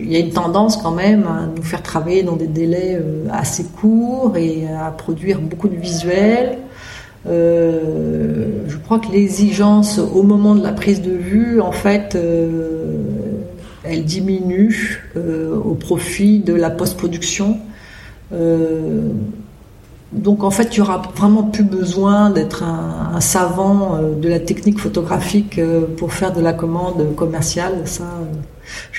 il 0.00 0.10
y 0.10 0.16
a 0.16 0.18
une 0.18 0.32
tendance 0.32 0.76
quand 0.76 0.92
même 0.92 1.26
à 1.28 1.46
nous 1.46 1.62
faire 1.62 1.82
travailler 1.82 2.24
dans 2.24 2.36
des 2.36 2.48
délais 2.48 3.00
assez 3.30 3.64
courts 3.64 4.36
et 4.36 4.66
à 4.68 4.90
produire 4.90 5.40
beaucoup 5.40 5.68
de 5.68 5.76
visuels. 5.76 6.58
Euh, 7.26 8.64
je 8.68 8.76
crois 8.76 8.98
que 8.98 9.12
l'exigence 9.12 9.98
au 9.98 10.22
moment 10.22 10.54
de 10.54 10.62
la 10.62 10.72
prise 10.72 11.02
de 11.02 11.12
vue, 11.12 11.60
en 11.60 11.72
fait, 11.72 12.14
euh, 12.14 12.98
elle 13.84 14.04
diminue 14.04 15.04
au 15.64 15.74
profit 15.74 16.38
de 16.38 16.54
la 16.54 16.70
post-production. 16.70 17.58
donc 20.12 20.44
en 20.44 20.50
fait, 20.50 20.68
tu 20.68 20.80
auras 20.80 21.02
vraiment 21.16 21.44
plus 21.44 21.64
besoin 21.64 22.30
d'être 22.30 22.62
un, 22.62 23.20
savant 23.20 23.98
de 24.20 24.28
la 24.28 24.38
technique 24.38 24.78
photographique 24.78 25.60
pour 25.96 26.12
faire 26.12 26.32
de 26.32 26.40
la 26.40 26.52
commande 26.52 27.14
commerciale. 27.16 27.82
Ça, 27.86 28.04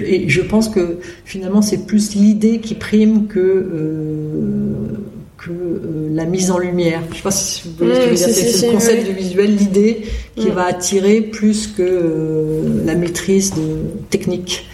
et 0.02 0.28
je 0.30 0.42
pense 0.42 0.68
que 0.68 1.00
finalement, 1.26 1.62
c'est 1.62 1.86
plus 1.86 2.16
l'idée 2.16 2.60
qui 2.60 2.76
prime 2.76 3.28
que 3.28 4.98
que 5.42 5.50
euh, 5.50 6.10
la 6.12 6.26
mise 6.26 6.52
en 6.52 6.60
lumière. 6.60 7.02
Je 7.12 7.18
sais 7.18 7.24
pas 7.24 7.32
si 7.32 7.68
vous 7.68 7.74
voyez 7.78 7.96
ce 7.96 8.00
que 8.00 8.06
je 8.06 8.10
veux 8.10 8.34
dire. 8.34 8.44
C'est 8.44 8.68
le 8.68 8.74
concept 8.74 9.08
du 9.08 9.14
visuel, 9.14 9.56
l'idée 9.56 10.04
qui 10.36 10.50
va 10.50 10.66
attirer 10.66 11.22
plus 11.22 11.68
que 11.68 11.82
euh, 11.82 12.86
la 12.86 12.96
maîtrise 12.96 13.54
de 13.54 13.80
technique. 14.10 14.68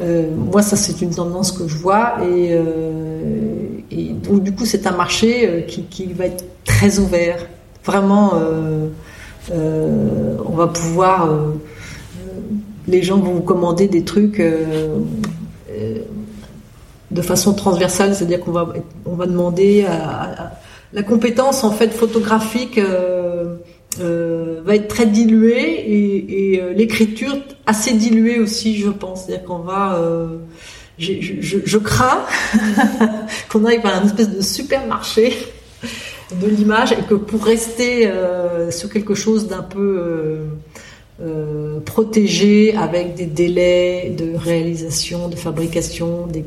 Euh, 0.00 0.24
moi, 0.34 0.62
ça, 0.62 0.76
c'est 0.76 1.00
une 1.02 1.14
tendance 1.14 1.52
que 1.52 1.68
je 1.68 1.76
vois. 1.76 2.16
Et, 2.26 2.52
et 3.90 4.08
donc, 4.12 4.42
du 4.42 4.52
coup, 4.52 4.64
c'est 4.64 4.86
un 4.86 4.96
marché 4.96 5.64
qui, 5.68 5.82
qui, 5.84 6.06
va 6.12 6.26
être 6.26 6.44
très 6.64 6.98
ouvert. 6.98 7.46
Vraiment, 7.84 8.34
on 9.50 10.52
va 10.54 10.66
pouvoir. 10.66 11.28
les 12.88 13.02
gens 13.02 13.18
vont 13.18 13.34
vous 13.34 13.42
commander 13.42 13.88
des 13.88 14.02
trucs 14.02 14.42
de 17.10 17.22
façon 17.22 17.54
transversale, 17.54 18.14
c'est-à-dire 18.14 18.40
qu'on 18.40 18.52
va, 18.52 18.68
on 19.04 19.14
va 19.14 19.26
demander 19.26 19.84
à, 19.84 20.52
la 20.92 21.02
compétence 21.02 21.64
en 21.64 21.72
fait 21.72 21.92
photographique 21.92 22.78
euh, 22.78 23.56
euh, 24.00 24.60
va 24.64 24.76
être 24.76 24.88
très 24.88 25.06
diluée 25.06 25.84
et, 25.86 26.60
euh, 26.60 26.72
l'écriture 26.72 27.36
assez 27.66 27.92
diluée 27.92 28.38
aussi, 28.38 28.78
je 28.78 28.88
pense. 28.88 29.24
C'est-à-dire 29.24 29.44
qu'on 29.44 29.58
va, 29.58 30.00
je, 30.98 31.78
crains 31.78 32.24
qu'on 33.48 33.64
arrive 33.64 33.84
à 33.84 33.96
un 33.96 34.04
espèce 34.06 34.30
de 34.30 34.40
supermarché 34.40 35.36
de 36.40 36.46
l'image 36.48 36.92
et 36.92 37.02
que 37.08 37.14
pour 37.14 37.44
rester 37.44 38.10
sur 38.70 38.90
quelque 38.90 39.14
chose 39.14 39.48
d'un 39.48 39.62
peu 39.62 40.38
protégé 41.84 42.74
avec 42.76 43.14
des 43.14 43.26
délais 43.26 44.14
de 44.16 44.36
réalisation, 44.36 45.28
de 45.28 45.36
fabrication, 45.36 46.26
des 46.26 46.44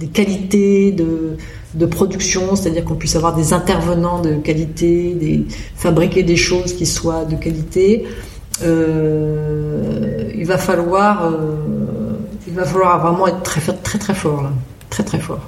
des 0.00 0.06
qualités 0.06 0.92
de, 0.92 1.36
de 1.74 1.86
production, 1.86 2.56
c'est-à-dire 2.56 2.84
qu'on 2.84 2.94
puisse 2.94 3.16
avoir 3.16 3.34
des 3.34 3.52
intervenants 3.52 4.20
de 4.20 4.34
qualité, 4.36 5.14
des, 5.14 5.44
fabriquer 5.76 6.22
des 6.22 6.36
choses 6.36 6.74
qui 6.74 6.86
soient 6.86 7.24
de 7.24 7.36
qualité. 7.36 8.04
Euh, 8.62 10.30
il 10.34 10.46
va 10.46 10.58
falloir, 10.58 11.26
euh, 11.26 12.16
il 12.46 12.54
va 12.54 12.64
falloir 12.64 13.00
vraiment 13.00 13.26
être 13.26 13.42
très 13.42 13.60
très 13.60 13.98
très 13.98 14.14
fort 14.14 14.42
là, 14.42 14.50
très 14.88 15.02
très 15.02 15.18
fort 15.18 15.42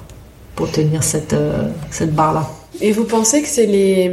pour 0.55 0.69
tenir 0.71 1.01
cette 1.01 1.33
euh, 1.33 1.69
cette 1.89 2.13
barre 2.13 2.33
là. 2.33 2.49
Et 2.81 2.91
vous 2.91 3.05
pensez 3.05 3.41
que 3.41 3.47
c'est 3.47 3.65
les 3.65 4.11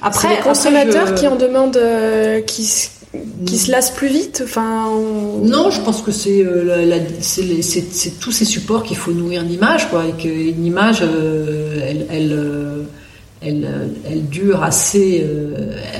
après 0.00 0.36
les 0.36 0.42
consommateurs 0.42 1.14
qui 1.16 1.26
en 1.26 1.34
demandent, 1.34 1.80
qui 2.46 2.90
qui 3.44 3.58
se 3.58 3.72
lasse 3.72 3.90
plus 3.90 4.08
vite 4.08 4.42
enfin 4.44 4.88
non 5.42 5.70
je 5.70 5.80
pense 5.80 6.00
que 6.00 6.12
c'est 6.12 6.44
euh, 6.44 6.98
tous 8.20 8.30
ces 8.30 8.44
supports 8.44 8.84
qu'il 8.84 8.96
faut 8.96 9.10
nourrir 9.10 9.42
d'image 9.42 9.90
quoi 9.90 10.04
et 10.06 10.12
qu'une 10.12 10.64
image 10.64 11.00
euh, 11.02 11.80
elle 11.82 12.06
elle, 12.08 12.32
euh, 12.32 12.82
elle, 13.42 13.68
elle 14.08 14.28
dure 14.28 14.62
assez 14.62 15.26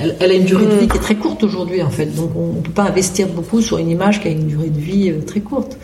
elle, 0.01 0.15
elle, 0.21 0.31
a 0.31 0.33
une 0.33 0.45
durée 0.45 0.65
de 0.65 0.71
vie 0.71 0.85
mm. 0.85 0.89
qui 0.89 0.97
est 0.97 1.01
très 1.01 1.15
courte 1.15 1.43
aujourd'hui 1.43 1.81
en 1.81 1.89
fait 1.89 2.05
donc 2.05 2.31
on, 2.35 2.53
ne 2.53 2.61
peut 2.61 2.71
pas 2.71 2.83
investir 2.83 3.27
beaucoup 3.27 3.61
sur 3.61 3.77
une 3.77 3.89
image 3.89 4.21
qui 4.21 4.29
a 4.29 4.31
une 4.31 4.47
durée 4.47 4.69
de 4.69 4.79
vie 4.79 5.13
très 5.27 5.41
courte 5.41 5.77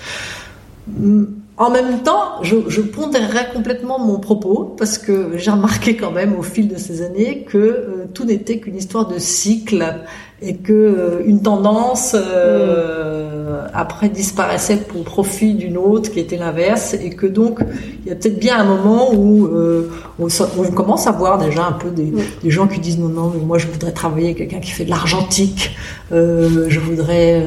mm. 0.98 1.26
En 1.58 1.72
même 1.72 2.04
temps, 2.04 2.44
je, 2.44 2.56
je 2.68 2.82
pondérerais 2.82 3.50
complètement 3.52 3.98
mon 4.00 4.20
propos 4.20 4.76
parce 4.78 4.98
que 4.98 5.38
j'ai 5.38 5.52
remarqué 5.52 5.98
quand 5.98 6.12
même 6.12 6.36
au 6.38 6.44
fil 6.44 6.68
de 6.68 6.78
ces 6.78 7.02
années 7.02 7.46
que 7.50 8.06
tout 8.14 8.26
n'était 8.26 8.60
qu'une 8.60 8.76
histoire 8.76 9.08
de 9.08 9.18
cycle 9.18 10.04
et 10.42 10.56
que 10.56 10.72
euh, 10.72 11.24
une 11.26 11.42
tendance 11.42 12.16
euh, 12.16 13.66
après 13.74 14.10
disparaissait 14.10 14.78
pour 14.78 15.04
profit 15.04 15.56
d'une 15.56 15.78
autre 15.78 16.12
qui 16.12 16.20
était 16.20 16.38
l'inverse 16.38 16.94
et 16.94 17.10
que 17.10 17.26
donc 17.26 17.60
il 18.04 18.10
y 18.10 18.12
a 18.12 18.16
peut-être 18.16 18.40
bien 18.40 18.60
un 18.60 18.64
moment 18.64 19.14
où 19.14 19.48
euh, 19.48 19.90
on, 20.20 20.28
commence 20.72 21.08
à 21.08 21.12
voir 21.12 21.40
déjà 21.40 21.66
un 21.66 21.72
peu 21.72 21.90
des, 21.90 22.14
des, 22.44 22.52
gens 22.52 22.68
qui 22.68 22.80
disent 22.80 23.00
non 23.00 23.10
non 23.10 23.32
mais 23.36 23.44
moi 23.44 23.58
je 23.58 23.66
voudrais 23.66 23.92
travailler 23.92 24.28
avec 24.28 24.38
quelqu'un 24.38 24.60
qui 24.60 24.72
fait 24.72 24.86
de 24.86 24.92
l'argentique 24.92 25.76
euh, 26.12 26.66
je 26.70 26.80
voudrais 26.80 27.44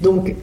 donc 0.00 0.34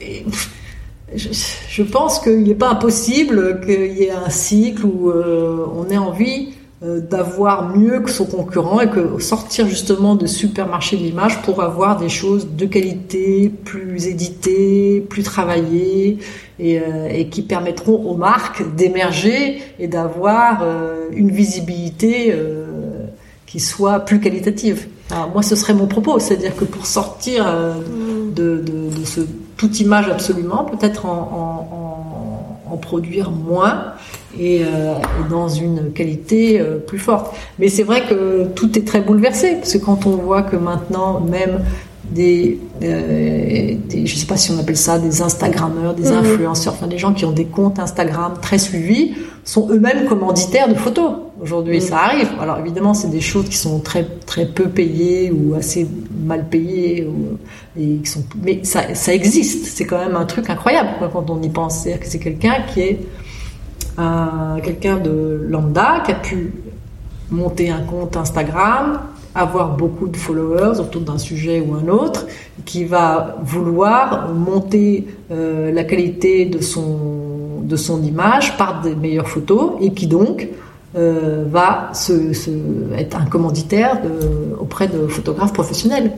je, 1.16 1.30
je, 1.70 1.84
pense 1.84 2.20
qu'il 2.20 2.44
n'est 2.44 2.56
pas 2.56 2.70
impossible 2.70 3.62
qu'il 3.62 3.94
y 3.94 4.04
ait 4.04 4.12
un 4.12 4.30
cycle 4.30 4.86
où 4.86 5.12
on 5.12 5.90
ait 5.90 5.98
envie 5.98 6.50
euh, 6.84 7.00
d'avoir 7.00 7.76
mieux 7.76 8.02
que 8.02 8.12
son 8.12 8.26
concurrent 8.26 8.80
et 8.82 8.88
que 8.88 9.18
sortir 9.18 9.68
justement 9.68 10.14
de 10.14 10.28
supermarché 10.28 10.96
de 10.96 11.02
l'image 11.02 11.42
pour 11.42 11.64
avoir 11.64 11.98
des 11.98 12.08
choses 12.08 12.50
de 12.56 12.68
qualité, 12.68 13.52
plus 13.66 14.06
éditées, 14.06 15.04
plus 15.10 15.24
travaillées 15.24 16.20
et, 16.60 16.80
euh, 16.80 17.10
et 17.10 17.30
qui 17.30 17.42
permettront 17.42 17.96
aux 17.96 18.16
marques 18.16 18.64
d'émerger 18.76 19.60
et 19.80 19.88
d'avoir 19.88 20.60
euh, 20.62 21.08
une 21.14 21.32
visibilité 21.32 22.32
qui 23.48 23.60
soit 23.60 24.02
plus 24.02 24.20
qualitative. 24.20 24.86
Alors, 25.10 25.32
moi, 25.32 25.42
ce 25.42 25.56
serait 25.56 25.74
mon 25.74 25.88
propos, 25.88 26.20
c'est-à-dire 26.20 26.56
que 26.56 26.66
pour 26.66 26.86
sortir 26.86 27.46
de, 28.36 28.58
de, 28.58 29.00
de, 29.00 29.06
ce 29.06 29.22
toute 29.58 29.80
image 29.80 30.08
absolument, 30.08 30.64
peut-être 30.64 31.06
en, 31.06 31.74
produire 32.82 33.32
moins 33.32 33.94
et, 34.40 34.62
euh, 34.64 34.94
dans 35.32 35.50
une 35.50 35.92
qualité 35.94 36.62
euh, 36.62 36.78
plus 36.78 37.00
forte. 37.00 37.36
Mais 37.58 37.70
c'est 37.70 37.82
vrai 37.82 38.04
que 38.08 38.46
tout 38.56 38.78
est 38.78 38.86
très 38.86 39.02
bouleversé 39.02 39.56
parce 39.56 39.74
que 39.74 39.80
quand 39.80 40.06
on 40.06 40.12
voit 40.12 40.44
que 40.44 40.56
maintenant 40.56 41.20
même 41.20 41.66
des, 42.12 42.60
euh, 42.84 43.76
des 43.90 44.06
je 44.06 44.16
sais 44.16 44.26
pas 44.26 44.38
si 44.38 44.52
on 44.52 44.60
appelle 44.60 44.78
ça 44.78 45.00
des 45.00 45.22
Instagrammeurs, 45.22 45.94
des 45.94 46.10
mhm. 46.10 46.18
influenceurs, 46.18 46.74
enfin 46.74 46.88
des 46.88 46.98
gens 46.98 47.14
qui 47.14 47.26
ont 47.26 47.32
des 47.32 47.46
comptes 47.46 47.80
Instagram 47.80 48.34
très 48.42 48.58
suivis 48.58 49.14
sont 49.44 49.70
eux-mêmes 49.70 50.06
commanditaires 50.08 50.68
de 50.68 50.76
photos. 50.76 51.12
Aujourd'hui, 51.42 51.78
mhm. 51.78 51.82
ça 51.82 51.98
arrive. 51.98 52.30
Alors 52.40 52.60
évidemment, 52.60 52.94
c'est 52.94 53.10
des 53.10 53.22
choses 53.22 53.50
qui 53.50 53.58
sont 53.58 53.80
très 53.80 54.06
très 54.26 54.46
peu 54.46 54.70
payées 54.70 55.32
ou 55.32 55.54
assez 55.56 55.88
mal 56.26 56.48
payées, 56.48 57.08
ou, 57.08 57.38
et 57.80 57.98
qui 57.98 58.10
sont, 58.10 58.24
mais 58.44 58.62
ça, 58.64 58.94
ça 58.94 59.14
existe. 59.14 59.66
C'est 59.66 59.86
quand 59.86 60.00
même 60.00 60.16
un 60.16 60.26
truc 60.26 60.50
incroyable 60.50 60.90
quand 61.12 61.30
on 61.30 61.42
y 61.42 61.50
pense. 61.50 61.80
C'est-à-dire 61.80 62.02
que 62.02 62.08
c'est 62.08 62.20
quelqu'un 62.20 62.64
qui 62.74 62.82
est 62.82 63.00
quelqu'un 64.64 64.98
de 64.98 65.46
lambda 65.50 66.04
qui 66.06 66.12
a 66.12 66.16
pu 66.16 66.54
monter 67.32 67.70
un 67.70 67.82
compte 67.82 68.16
Instagram, 68.16 69.02
avoir 69.38 69.78
beaucoup 69.78 70.08
de 70.08 70.18
followers 70.18 70.80
autour 70.80 71.02
d'un 71.02 71.18
sujet 71.18 71.62
ou 71.62 71.76
un 71.76 71.88
autre, 71.88 72.26
qui 72.66 72.84
va 72.84 73.38
vouloir 73.44 74.34
monter 74.34 75.08
euh, 75.32 75.72
la 75.72 75.84
qualité 75.84 76.46
de 76.46 76.62
son, 76.62 77.62
de 77.62 77.76
son 77.76 78.04
image 78.04 78.58
par 78.58 78.82
des 78.82 78.96
meilleures 78.96 79.30
photos 79.30 79.74
et 79.80 79.92
qui 79.94 80.08
donc 80.08 80.50
euh, 80.96 81.44
va 81.48 81.92
se, 81.94 82.34
se, 82.34 82.50
être 82.98 83.18
un 83.18 83.26
commanditaire 83.26 84.02
de, 84.02 84.56
auprès 84.60 84.88
de 84.88 85.06
photographes 85.08 85.54
professionnels. 85.54 86.14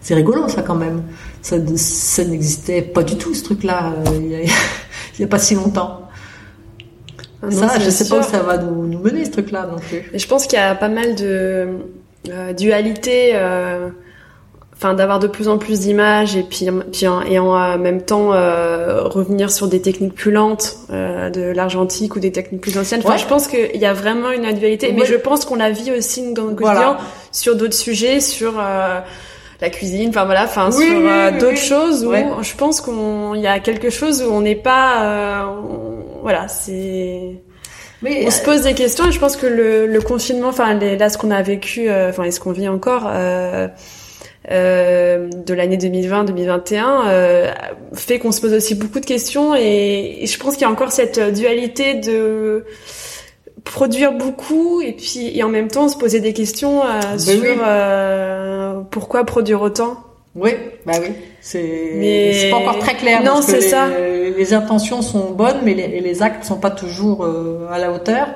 C'est 0.00 0.14
rigolo 0.14 0.48
ça 0.48 0.62
quand 0.62 0.74
même. 0.74 1.02
Ça, 1.42 1.56
ça 1.76 2.24
n'existait 2.24 2.82
pas 2.82 3.02
du 3.02 3.16
tout 3.16 3.34
ce 3.34 3.44
truc-là 3.44 3.92
euh, 3.92 4.10
il 4.20 4.28
n'y 4.28 4.34
a, 4.36 5.24
a 5.24 5.26
pas 5.28 5.38
si 5.38 5.54
longtemps. 5.54 6.08
Ah 7.42 7.50
ça, 7.50 7.78
je 7.78 7.90
sais 7.90 8.08
pas 8.08 8.18
où 8.18 8.22
ça 8.22 8.40
va 8.40 8.58
nous, 8.58 8.86
nous 8.86 8.98
mener 8.98 9.24
ce 9.24 9.30
truc-là 9.30 9.68
non 9.70 9.78
plus. 9.78 10.10
je 10.12 10.26
pense 10.26 10.46
qu'il 10.46 10.58
y 10.58 10.62
a 10.62 10.74
pas 10.74 10.88
mal 10.88 11.14
de 11.14 11.24
euh, 11.24 11.76
dualité, 12.52 13.32
euh, 13.34 13.90
enfin 14.78 14.94
d'avoir 14.94 15.18
de 15.18 15.26
plus 15.26 15.48
en 15.48 15.58
plus 15.58 15.80
d'images 15.80 16.36
et 16.36 16.44
puis, 16.44 16.68
puis 16.92 17.04
et 17.04 17.38
en 17.38 17.56
euh, 17.56 17.78
même 17.78 18.02
temps 18.02 18.32
euh, 18.32 19.02
revenir 19.02 19.50
sur 19.50 19.66
des 19.66 19.82
techniques 19.82 20.14
plus 20.14 20.30
lentes, 20.30 20.76
euh, 20.90 21.30
de 21.30 21.42
l'argentique 21.42 22.14
ou 22.14 22.20
des 22.20 22.30
techniques 22.30 22.60
plus 22.60 22.78
anciennes. 22.78 23.02
Enfin, 23.04 23.16
je 23.16 23.26
pense 23.26 23.48
qu'il 23.48 23.76
y 23.76 23.86
a 23.86 23.92
vraiment 23.92 24.30
une 24.30 24.52
dualité, 24.52 24.92
mais 24.92 25.04
je 25.04 25.16
pense 25.16 25.44
qu'on 25.44 25.56
la 25.56 25.70
vit 25.70 25.90
aussi 25.90 26.32
dans 26.32 26.46
le 26.46 26.54
quotidien 26.54 26.96
sur 27.32 27.56
d'autres 27.56 27.74
sujets, 27.74 28.20
sur 28.20 28.54
la 29.60 29.70
cuisine, 29.70 30.10
enfin 30.10 30.24
voilà, 30.24 30.44
enfin 30.44 30.70
sur 30.70 30.84
d'autres 31.40 31.56
choses 31.56 32.04
où 32.04 32.12
je 32.42 32.54
pense 32.54 32.80
qu'il 32.80 33.40
y 33.40 33.48
a 33.48 33.58
quelque 33.58 33.90
chose 33.90 34.22
où 34.22 34.32
on 34.32 34.42
n'est 34.42 34.54
pas 34.54 35.52
voilà, 36.22 36.46
c'est. 36.46 37.40
On 38.04 38.30
se 38.30 38.42
pose 38.42 38.62
des 38.62 38.74
questions 38.74 39.08
et 39.08 39.12
je 39.12 39.18
pense 39.18 39.36
que 39.36 39.46
le, 39.46 39.86
le 39.86 40.00
confinement, 40.00 40.48
enfin 40.48 40.74
là 40.74 41.08
ce 41.08 41.18
qu'on 41.18 41.30
a 41.30 41.42
vécu, 41.42 41.88
euh, 41.88 42.10
enfin 42.10 42.24
et 42.24 42.30
ce 42.30 42.38
qu'on 42.38 42.52
vit 42.52 42.68
encore 42.68 43.08
euh, 43.08 43.66
euh, 44.50 45.28
de 45.28 45.52
l'année 45.52 45.76
2020-2021 45.76 47.02
euh, 47.06 47.52
fait 47.92 48.18
qu'on 48.18 48.32
se 48.32 48.40
pose 48.40 48.54
aussi 48.54 48.74
beaucoup 48.76 48.98
de 48.98 49.04
questions 49.04 49.54
et, 49.54 50.24
je 50.24 50.38
pense 50.38 50.54
qu'il 50.54 50.62
y 50.62 50.64
a 50.64 50.70
encore 50.70 50.90
cette 50.90 51.20
dualité 51.34 51.94
de 51.94 52.64
produire 53.64 54.12
beaucoup 54.12 54.80
et 54.80 54.92
puis 54.92 55.36
et 55.36 55.42
en 55.42 55.50
même 55.50 55.68
temps 55.68 55.88
se 55.88 55.98
poser 55.98 56.20
des 56.20 56.32
questions 56.32 56.82
euh, 56.82 57.00
ben 57.00 57.18
sur 57.18 58.88
pourquoi 58.90 59.24
produire 59.24 59.60
autant. 59.60 60.07
Oui, 60.38 60.50
bah 60.86 60.92
oui. 61.00 61.08
C'est 61.40 61.92
mais... 61.96 62.50
pas 62.50 62.56
encore 62.58 62.78
très 62.78 62.94
clair. 62.94 63.22
Non, 63.22 63.42
c'est 63.42 63.60
ça. 63.60 63.88
Les 63.88 64.54
intentions 64.54 65.02
sont 65.02 65.32
bonnes, 65.32 65.58
mais 65.64 65.74
les, 65.74 66.00
les 66.00 66.22
actes 66.22 66.44
sont 66.44 66.58
pas 66.58 66.70
toujours 66.70 67.24
euh, 67.24 67.68
à 67.72 67.78
la 67.78 67.90
hauteur. 67.92 68.28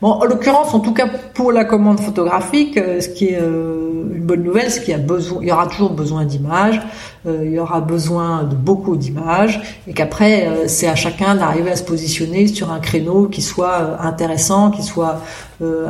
Bon, 0.00 0.12
en 0.12 0.24
l'occurrence, 0.24 0.72
en 0.72 0.80
tout 0.80 0.94
cas 0.94 1.06
pour 1.34 1.52
la 1.52 1.66
commande 1.66 2.00
photographique, 2.00 2.78
euh, 2.78 3.02
ce 3.02 3.08
qui 3.10 3.26
est 3.26 3.38
euh, 3.38 4.14
une 4.14 4.24
bonne 4.24 4.42
nouvelle, 4.42 4.70
c'est 4.70 4.80
qu'il 4.80 4.92
y 4.92 4.94
a 4.94 4.98
besoin, 4.98 5.42
il 5.42 5.48
y 5.48 5.52
aura 5.52 5.66
toujours 5.66 5.90
besoin 5.90 6.24
d'images, 6.24 6.80
euh, 7.26 7.42
il 7.44 7.52
y 7.52 7.58
aura 7.58 7.82
besoin 7.82 8.44
de 8.44 8.54
beaucoup 8.54 8.96
d'images, 8.96 9.60
et 9.86 9.92
qu'après 9.92 10.68
c'est 10.68 10.88
à 10.88 10.94
chacun 10.94 11.34
d'arriver 11.34 11.70
à 11.72 11.76
se 11.76 11.82
positionner 11.82 12.46
sur 12.46 12.72
un 12.72 12.78
créneau 12.80 13.26
qui 13.26 13.42
soit 13.42 14.00
intéressant, 14.00 14.70
qui 14.70 14.82
soit 14.82 15.20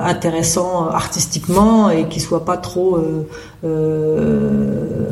intéressant 0.03 0.89
artistiquement 0.89 1.91
et 1.91 2.09
qui 2.09 2.19
soit 2.19 2.45
pas 2.45 2.57
trop 2.57 2.99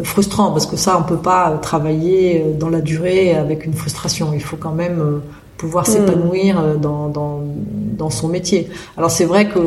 frustrant, 0.02 0.50
parce 0.50 0.66
que 0.66 0.76
ça 0.76 0.98
on 0.98 1.04
peut 1.04 1.22
pas 1.22 1.56
travailler 1.62 2.56
dans 2.58 2.68
la 2.68 2.80
durée 2.80 3.36
avec 3.36 3.64
une 3.64 3.74
frustration. 3.74 4.32
Il 4.34 4.42
faut 4.42 4.56
quand 4.56 4.72
même 4.72 5.20
pouvoir 5.56 5.84
hmm. 5.84 5.92
s'épanouir 5.92 6.78
dans, 6.80 7.08
dans, 7.08 7.42
dans, 7.98 8.10
son 8.10 8.28
métier. 8.28 8.68
Alors 8.96 9.10
c'est 9.10 9.24
vrai 9.24 9.48
que 9.48 9.58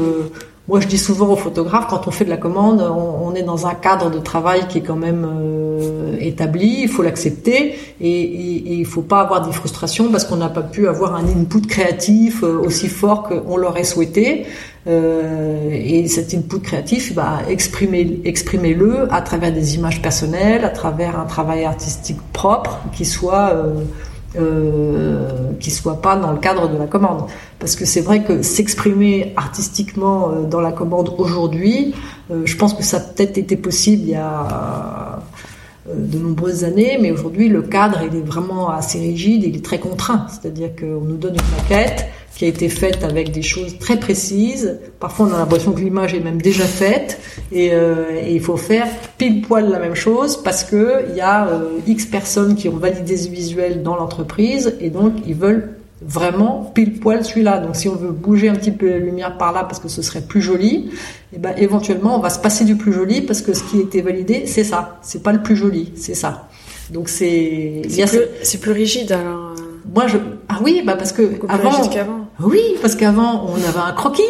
moi 0.67 0.79
je 0.79 0.87
dis 0.87 0.97
souvent 0.97 1.29
aux 1.29 1.35
photographes, 1.35 1.87
quand 1.89 2.07
on 2.07 2.11
fait 2.11 2.25
de 2.25 2.29
la 2.29 2.37
commande, 2.37 2.81
on, 2.81 3.33
est 3.35 3.43
dans 3.43 3.67
un 3.67 3.73
cadre 3.73 4.09
de 4.09 4.19
travail 4.19 4.67
qui 4.67 4.79
est 4.79 4.81
quand 4.81 4.95
même 4.95 5.25
euh, 5.25 6.17
établi, 6.19 6.81
il 6.83 6.89
faut 6.89 7.03
l'accepter 7.03 7.75
et, 7.99 8.79
il 8.79 8.85
faut 8.85 9.01
pas 9.01 9.21
avoir 9.21 9.45
des 9.45 9.51
frustrations 9.51 10.09
parce 10.11 10.25
qu'on 10.25 10.37
n'a 10.37 10.49
pas 10.49 10.61
pu 10.61 10.87
avoir 10.87 11.15
un 11.15 11.25
input 11.25 11.61
créatif 11.61 12.43
euh, 12.43 12.59
aussi 12.59 12.87
fort 12.87 13.23
qu'on 13.23 13.57
l'aurait 13.57 13.83
souhaité. 13.83 14.45
Euh, 14.87 15.69
et 15.71 16.07
cet 16.07 16.33
input 16.33 16.59
créatif, 16.59 17.13
bah, 17.13 17.41
exprimez, 17.47 18.19
exprimez-le 18.25 19.13
à 19.13 19.21
travers 19.21 19.53
des 19.53 19.75
images 19.75 20.01
personnelles, 20.01 20.65
à 20.65 20.69
travers 20.69 21.19
un 21.19 21.25
travail 21.25 21.65
artistique 21.65 22.17
propre 22.33 22.79
qui 22.91 23.05
soit 23.05 23.53
euh, 24.37 25.51
qui 25.59 25.71
soit 25.71 26.01
pas 26.01 26.15
dans 26.15 26.31
le 26.31 26.39
cadre 26.39 26.69
de 26.69 26.77
la 26.77 26.87
commande. 26.87 27.25
Parce 27.59 27.75
que 27.75 27.83
c'est 27.83 27.99
vrai 27.99 28.23
que 28.23 28.41
s'exprimer 28.41 29.33
artistiquement 29.35 30.29
euh, 30.29 30.43
dans 30.43 30.61
la 30.61 30.71
commande 30.71 31.13
aujourd'hui, 31.17 31.93
euh, 32.31 32.43
je 32.45 32.55
pense 32.55 32.73
que 32.73 32.81
ça 32.81 32.97
a 32.97 32.99
peut-être 33.01 33.37
été 33.37 33.57
possible 33.57 34.03
il 34.03 34.11
y 34.11 34.15
a 34.15 35.19
de 35.93 36.17
nombreuses 36.17 36.63
années, 36.63 36.97
mais 37.01 37.11
aujourd'hui 37.11 37.49
le 37.49 37.61
cadre 37.61 37.99
il 38.09 38.17
est 38.17 38.21
vraiment 38.21 38.69
assez 38.69 38.99
rigide, 38.99 39.43
il 39.43 39.57
est 39.57 39.65
très 39.65 39.79
contraint. 39.79 40.25
C'est-à-dire 40.29 40.69
qu'on 40.77 41.01
nous 41.01 41.17
donne 41.17 41.35
une 41.35 41.57
maquette 41.57 42.07
qui 42.41 42.45
a 42.45 42.47
été 42.47 42.69
faite 42.69 43.03
avec 43.03 43.31
des 43.31 43.43
choses 43.43 43.77
très 43.77 43.99
précises. 43.99 44.79
Parfois 44.99 45.27
on 45.27 45.33
a 45.35 45.37
l'impression 45.37 45.73
que 45.73 45.79
l'image 45.79 46.15
est 46.15 46.21
même 46.21 46.41
déjà 46.41 46.63
faite 46.63 47.19
et, 47.51 47.69
euh, 47.71 48.19
et, 48.19 48.33
il 48.33 48.41
faut 48.41 48.57
faire 48.57 48.87
pile 49.19 49.43
poil 49.43 49.69
la 49.69 49.77
même 49.77 49.93
chose 49.93 50.41
parce 50.41 50.63
que 50.63 51.03
il 51.09 51.15
y 51.15 51.21
a 51.21 51.47
euh, 51.47 51.77
X 51.85 52.07
personnes 52.07 52.55
qui 52.55 52.67
ont 52.67 52.77
validé 52.77 53.15
ce 53.15 53.29
visuel 53.29 53.83
dans 53.83 53.95
l'entreprise 53.95 54.75
et 54.81 54.89
donc 54.89 55.13
ils 55.27 55.35
veulent 55.35 55.75
vraiment 56.01 56.71
pile 56.73 56.99
poil 56.99 57.23
celui-là. 57.23 57.59
Donc 57.59 57.75
si 57.75 57.87
on 57.87 57.95
veut 57.95 58.09
bouger 58.09 58.49
un 58.49 58.55
petit 58.55 58.71
peu 58.71 58.89
la 58.89 58.97
lumière 58.97 59.37
par 59.37 59.53
là 59.53 59.63
parce 59.63 59.79
que 59.79 59.87
ce 59.87 60.01
serait 60.01 60.21
plus 60.21 60.41
joli, 60.41 60.89
et 61.33 61.35
eh 61.35 61.37
ben 61.37 61.53
éventuellement 61.57 62.15
on 62.15 62.21
va 62.21 62.31
se 62.31 62.39
passer 62.39 62.65
du 62.65 62.75
plus 62.75 62.91
joli 62.91 63.21
parce 63.21 63.43
que 63.43 63.53
ce 63.53 63.61
qui 63.61 63.77
a 63.77 63.81
été 63.81 64.01
validé 64.01 64.47
c'est 64.47 64.63
ça, 64.63 64.97
c'est 65.03 65.21
pas 65.21 65.31
le 65.31 65.43
plus 65.43 65.55
joli, 65.55 65.91
c'est 65.93 66.15
ça. 66.15 66.47
Donc 66.89 67.07
c'est 67.07 67.83
c'est 68.41 68.59
plus, 68.59 68.71
rigide 68.71 69.11
alors. 69.11 69.51
Euh. 69.51 69.61
Moi 69.93 70.07
je 70.07 70.17
ah 70.49 70.59
oui 70.63 70.81
bah 70.83 70.95
parce 70.95 71.11
que 71.11 71.21
avant, 71.47 71.71
oui 72.43 72.61
parce 72.81 72.95
qu'avant 72.95 73.45
on 73.47 73.55
avait 73.55 73.79
un 73.85 73.93
croquis. 73.93 74.23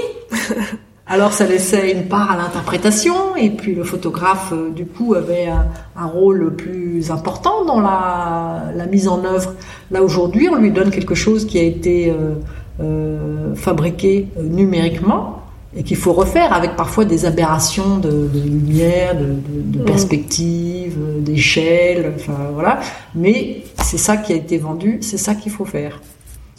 Alors 1.12 1.34
ça 1.34 1.45
laissait 1.45 1.91
une 1.91 2.07
part 2.07 2.32
à 2.32 2.38
l'interprétation 2.38 3.36
et 3.36 3.49
puis 3.49 3.76
le 3.76 3.84
photographe 3.84 4.53
euh, 4.53 4.70
du 4.70 4.86
coup 4.86 5.14
avait 5.14 5.47
un, 5.47 6.05
rôle 6.05 6.55
plus 6.55 7.12
important 7.12 7.66
dans 7.66 7.82
la, 7.82 8.86
mise 8.89 9.09
en 9.09 9.26
œuvre. 9.26 9.53
Là 9.91 10.03
aujourd'hui 10.03 10.47
on 10.49 10.55
lui 10.55 10.72
donne 10.72 10.89
quelque 10.89 11.16
chose 11.16 11.45
qui 11.45 11.59
a 11.59 11.64
été 11.64 12.12
euh, 12.12 12.36
euh, 12.80 13.55
fabriqué 13.55 14.30
numériquement 14.41 15.41
et 15.76 15.84
qu'il 15.84 15.97
faut 15.97 16.14
refaire 16.14 16.53
avec 16.53 16.78
parfois 16.78 17.03
des 17.03 17.26
aberrations 17.26 17.97
de, 17.97 18.30
lumière, 18.34 19.18
de, 19.18 19.26
de, 19.26 19.82
mm. 19.82 19.86
perspective, 19.86 20.97
d'échelle, 21.20 22.14
enfin 22.16 22.38
voilà. 22.53 22.80
Mais 23.16 23.64
c'est 23.84 23.97
ça 23.97 24.16
qui 24.16 24.32
a 24.32 24.36
été 24.38 24.57
vendu, 24.57 24.99
c'est 25.01 25.18
ça 25.18 25.36
qu'il 25.36 25.51
faut 25.51 25.66
faire. 25.66 25.99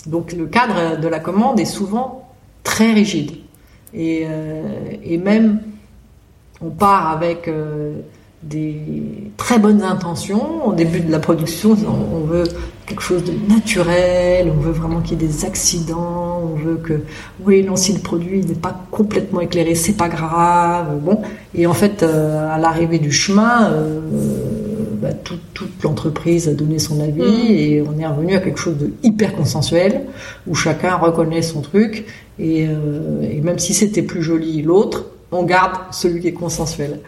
Donc 0.06 0.32
le 0.32 0.46
cadre 0.46 1.00
de 1.00 1.08
la 1.08 1.20
commande 1.20 1.60
est 1.60 1.64
souvent 1.64 2.28
très 2.62 2.92
rigide. 2.92 3.32
Et, 3.94 4.22
euh, 4.24 4.62
et 5.04 5.18
même, 5.18 5.60
on 6.60 6.70
part 6.70 7.10
avec 7.10 7.48
euh, 7.48 8.00
des 8.42 9.30
très 9.36 9.58
bonnes 9.58 9.82
intentions. 9.82 10.66
Au 10.66 10.72
début 10.72 11.00
de 11.00 11.10
la 11.10 11.18
production, 11.18 11.76
on, 11.86 12.24
veut 12.24 12.44
quelque 12.86 13.02
chose 13.02 13.24
de 13.24 13.32
naturel, 13.52 14.50
on 14.56 14.60
veut 14.60 14.72
vraiment 14.72 15.00
qu'il 15.00 15.20
y 15.20 15.24
ait 15.24 15.28
des 15.28 15.44
accidents, 15.44 16.42
on 16.42 16.56
veut 16.56 16.76
que, 16.76 17.02
oui, 17.44 17.62
non, 17.62 17.76
si 17.76 17.92
le 17.92 18.00
produit 18.00 18.44
n'est 18.44 18.54
pas 18.54 18.74
complètement 18.90 19.40
éclairé, 19.40 19.74
c'est 19.74 19.96
pas 19.96 20.08
grave. 20.08 20.98
Bon, 21.00 21.20
et 21.54 21.66
en 21.66 21.74
fait, 21.74 22.02
euh, 22.02 22.52
à 22.52 22.58
l'arrivée 22.58 22.98
du 22.98 23.12
chemin, 23.12 23.70
bah, 25.02 25.08
toute 25.12 25.82
l'entreprise 25.82 26.48
a 26.48 26.54
donné 26.54 26.78
son 26.78 27.00
avis 27.00 27.20
mm. 27.20 27.50
et 27.50 27.82
on 27.82 27.98
est 27.98 28.06
revenu 28.06 28.36
à 28.36 28.38
quelque 28.38 28.60
chose 28.60 28.78
de 28.78 28.92
hyper 29.02 29.34
consensuel 29.34 30.02
où 30.46 30.54
chacun 30.54 30.94
reconnaît 30.94 31.42
son 31.42 31.60
truc 31.60 32.06
et, 32.38 32.68
euh, 32.68 33.20
et 33.22 33.40
même 33.40 33.58
si 33.58 33.74
c'était 33.74 34.02
plus 34.02 34.22
joli 34.22 34.62
l'autre, 34.62 35.06
on 35.32 35.42
garde 35.42 35.72
celui 35.90 36.20
qui 36.20 36.28
est 36.28 36.32
consensuel. 36.32 37.00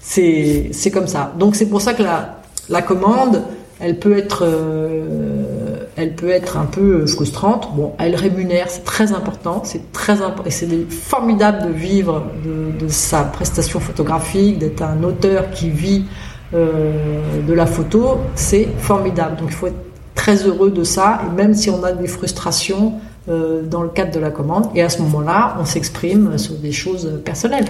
C'est 0.00 0.70
c'est 0.72 0.90
comme 0.90 1.06
ça. 1.06 1.34
Donc 1.38 1.54
c'est 1.54 1.66
pour 1.66 1.82
ça 1.82 1.92
que 1.92 2.02
la 2.02 2.40
la 2.70 2.80
commande, 2.80 3.42
elle 3.78 3.98
peut 3.98 4.16
être 4.16 4.44
euh, 4.46 5.84
elle 5.96 6.14
peut 6.14 6.30
être 6.30 6.56
un 6.56 6.64
peu 6.64 7.06
frustrante. 7.06 7.74
Bon, 7.76 7.92
elle 7.98 8.16
rémunère, 8.16 8.70
c'est 8.70 8.84
très 8.84 9.12
important, 9.12 9.62
c'est 9.64 9.92
très 9.92 10.22
important 10.22 10.44
et 10.46 10.50
c'est 10.50 10.90
formidable 10.90 11.68
de 11.68 11.72
vivre 11.72 12.24
de, 12.44 12.84
de, 12.84 12.88
sa 12.88 13.22
prestation 13.24 13.80
photographique, 13.80 14.58
d'être 14.58 14.82
un 14.82 15.02
auteur 15.02 15.50
qui 15.50 15.70
vit 15.70 16.04
de 16.54 17.52
la 17.52 17.66
photo, 17.66 18.18
c'est 18.34 18.68
formidable. 18.78 19.36
Donc 19.36 19.48
il 19.50 19.54
faut 19.54 19.66
être 19.66 19.74
très 20.14 20.36
heureux 20.46 20.70
de 20.70 20.84
ça, 20.84 21.20
et 21.26 21.36
même 21.36 21.54
si 21.54 21.70
on 21.70 21.82
a 21.82 21.92
des 21.92 22.06
frustrations 22.06 22.94
euh, 23.28 23.62
dans 23.62 23.82
le 23.82 23.88
cadre 23.88 24.12
de 24.12 24.20
la 24.20 24.30
commande, 24.30 24.68
et 24.74 24.82
à 24.82 24.88
ce 24.88 25.02
moment-là, 25.02 25.56
on 25.60 25.64
s'exprime 25.64 26.38
sur 26.38 26.54
des 26.54 26.72
choses 26.72 27.20
personnelles. 27.24 27.66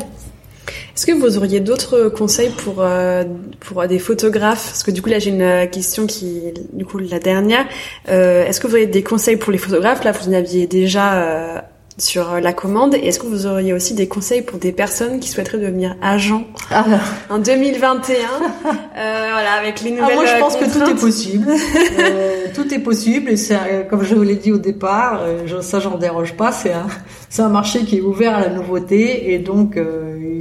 Est-ce 0.94 1.06
que 1.06 1.12
vous 1.12 1.38
auriez 1.38 1.60
d'autres 1.60 2.08
conseils 2.08 2.50
pour 2.50 2.76
euh, 2.78 3.24
pour 3.60 3.86
des 3.86 3.98
photographes? 3.98 4.66
Parce 4.70 4.82
que 4.82 4.90
du 4.90 5.02
coup 5.02 5.08
là 5.08 5.18
j'ai 5.18 5.30
une 5.30 5.68
question 5.70 6.06
qui 6.06 6.42
du 6.72 6.84
coup 6.84 6.98
la 6.98 7.18
dernière. 7.18 7.66
Est-ce 8.06 8.60
que 8.60 8.66
vous 8.66 8.76
avez 8.76 8.86
des 8.86 9.02
conseils 9.02 9.36
pour 9.36 9.52
les 9.52 9.58
photographes? 9.58 10.04
Là 10.04 10.12
vous 10.12 10.28
en 10.28 10.32
aviez 10.32 10.66
déjà 10.66 11.64
sur 11.98 12.32
euh, 12.32 12.40
la 12.40 12.52
commande. 12.52 12.94
Et 12.94 13.06
est-ce 13.06 13.18
que 13.18 13.26
vous 13.26 13.46
auriez 13.46 13.72
aussi 13.72 13.94
des 13.94 14.08
conseils 14.08 14.42
pour 14.42 14.58
des 14.58 14.72
personnes 14.72 15.20
qui 15.20 15.28
souhaiteraient 15.28 15.58
devenir 15.58 15.96
agents 16.02 16.44
ah. 16.70 16.84
en 17.30 17.38
2021 17.38 18.14
euh, 18.16 19.28
Voilà, 19.32 19.52
avec 19.52 19.80
les 19.82 19.90
nouvelles. 19.92 20.06
Ah, 20.10 20.14
moi, 20.14 20.26
je 20.26 20.38
pense 20.38 20.56
que 20.56 20.64
tout 20.64 20.90
est 20.90 21.00
possible. 21.00 21.48
euh, 21.98 22.46
tout 22.54 22.72
est 22.72 22.78
possible 22.78 23.30
et 23.30 23.36
c'est 23.36 23.54
euh, 23.54 23.82
comme 23.84 24.02
je 24.02 24.14
vous 24.14 24.22
l'ai 24.22 24.36
dit 24.36 24.52
au 24.52 24.58
départ, 24.58 25.20
euh, 25.22 25.60
ça 25.60 25.80
j'en 25.80 25.96
déroge 25.96 26.34
pas. 26.34 26.52
C'est 26.52 26.72
un 26.72 26.86
c'est 27.28 27.42
un 27.42 27.48
marché 27.48 27.80
qui 27.80 27.98
est 27.98 28.00
ouvert 28.00 28.36
à 28.36 28.40
la 28.40 28.48
nouveauté 28.48 29.32
et 29.32 29.38
donc 29.38 29.78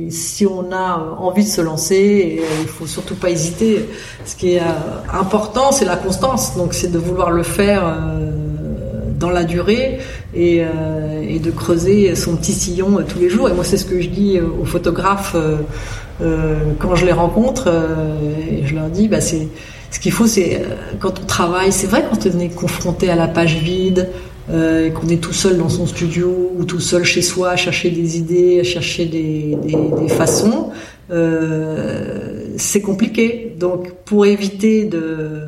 si 0.10 0.45
on 0.45 0.72
a 0.72 1.16
envie 1.18 1.43
de 1.43 1.49
se 1.49 1.62
lancer, 1.62 2.43
il 2.62 2.68
faut 2.68 2.86
surtout 2.86 3.16
pas 3.16 3.32
hésiter. 3.32 3.89
Ce 4.26 4.36
qui 4.36 4.56
est 4.56 4.62
important, 5.12 5.72
c'est 5.72 5.86
la 5.86 5.95
constance. 5.95 6.56
Donc 6.56 6.76
c'est 6.76 6.91
de 6.91 6.99
vouloir 6.99 7.32
le 7.32 7.41
faire 7.41 7.97
dans 9.20 9.32
la 9.32 9.43
durée 9.43 9.99
et, 10.36 10.63
euh, 10.63 11.21
et, 11.21 11.39
de 11.39 11.51
creuser 11.51 12.15
son 12.15 12.36
petit 12.36 12.53
sillon 12.53 12.99
euh, 12.99 13.03
tous 13.07 13.19
les 13.19 13.29
jours. 13.29 13.49
Et 13.49 13.53
moi, 13.53 13.63
c'est 13.63 13.77
ce 13.77 13.86
que 13.86 14.01
je 14.01 14.09
dis 14.09 14.38
euh, 14.38 14.47
aux 14.61 14.65
photographes 14.65 15.36
quand 16.79 16.95
je 16.95 17.05
les 17.05 17.11
rencontre. 17.11 17.67
et 18.49 18.65
je 18.65 18.75
leur 18.75 18.88
dis, 18.88 19.07
bah, 19.09 19.19
c'est 19.19 19.47
ce 19.91 19.99
qu'il 19.99 20.11
faut, 20.11 20.25
c'est 20.25 20.63
quand 20.99 21.19
on 21.21 21.25
travaille, 21.25 21.71
c'est 21.71 21.88
vrai 21.88 22.05
quand 22.09 22.27
on 22.34 22.39
est 22.39 22.55
confronté 22.55 23.09
à 23.09 23.15
la 23.15 23.27
page 23.27 23.57
vide, 23.57 24.09
qu'on 24.47 25.09
est 25.09 25.21
tout 25.21 25.34
seul 25.34 25.57
dans 25.57 25.67
son 25.67 25.86
studio 25.86 26.53
ou 26.57 26.63
tout 26.63 26.79
seul 26.79 27.03
chez 27.03 27.21
soi 27.21 27.49
à 27.49 27.55
chercher 27.57 27.89
des 27.89 28.17
idées, 28.17 28.61
à 28.61 28.63
chercher 28.63 29.05
des, 29.05 29.57
façons, 30.07 30.69
c'est 32.57 32.81
compliqué. 32.81 33.53
Donc 33.59 33.91
pour 34.05 34.25
éviter 34.25 34.86
de, 34.86 35.41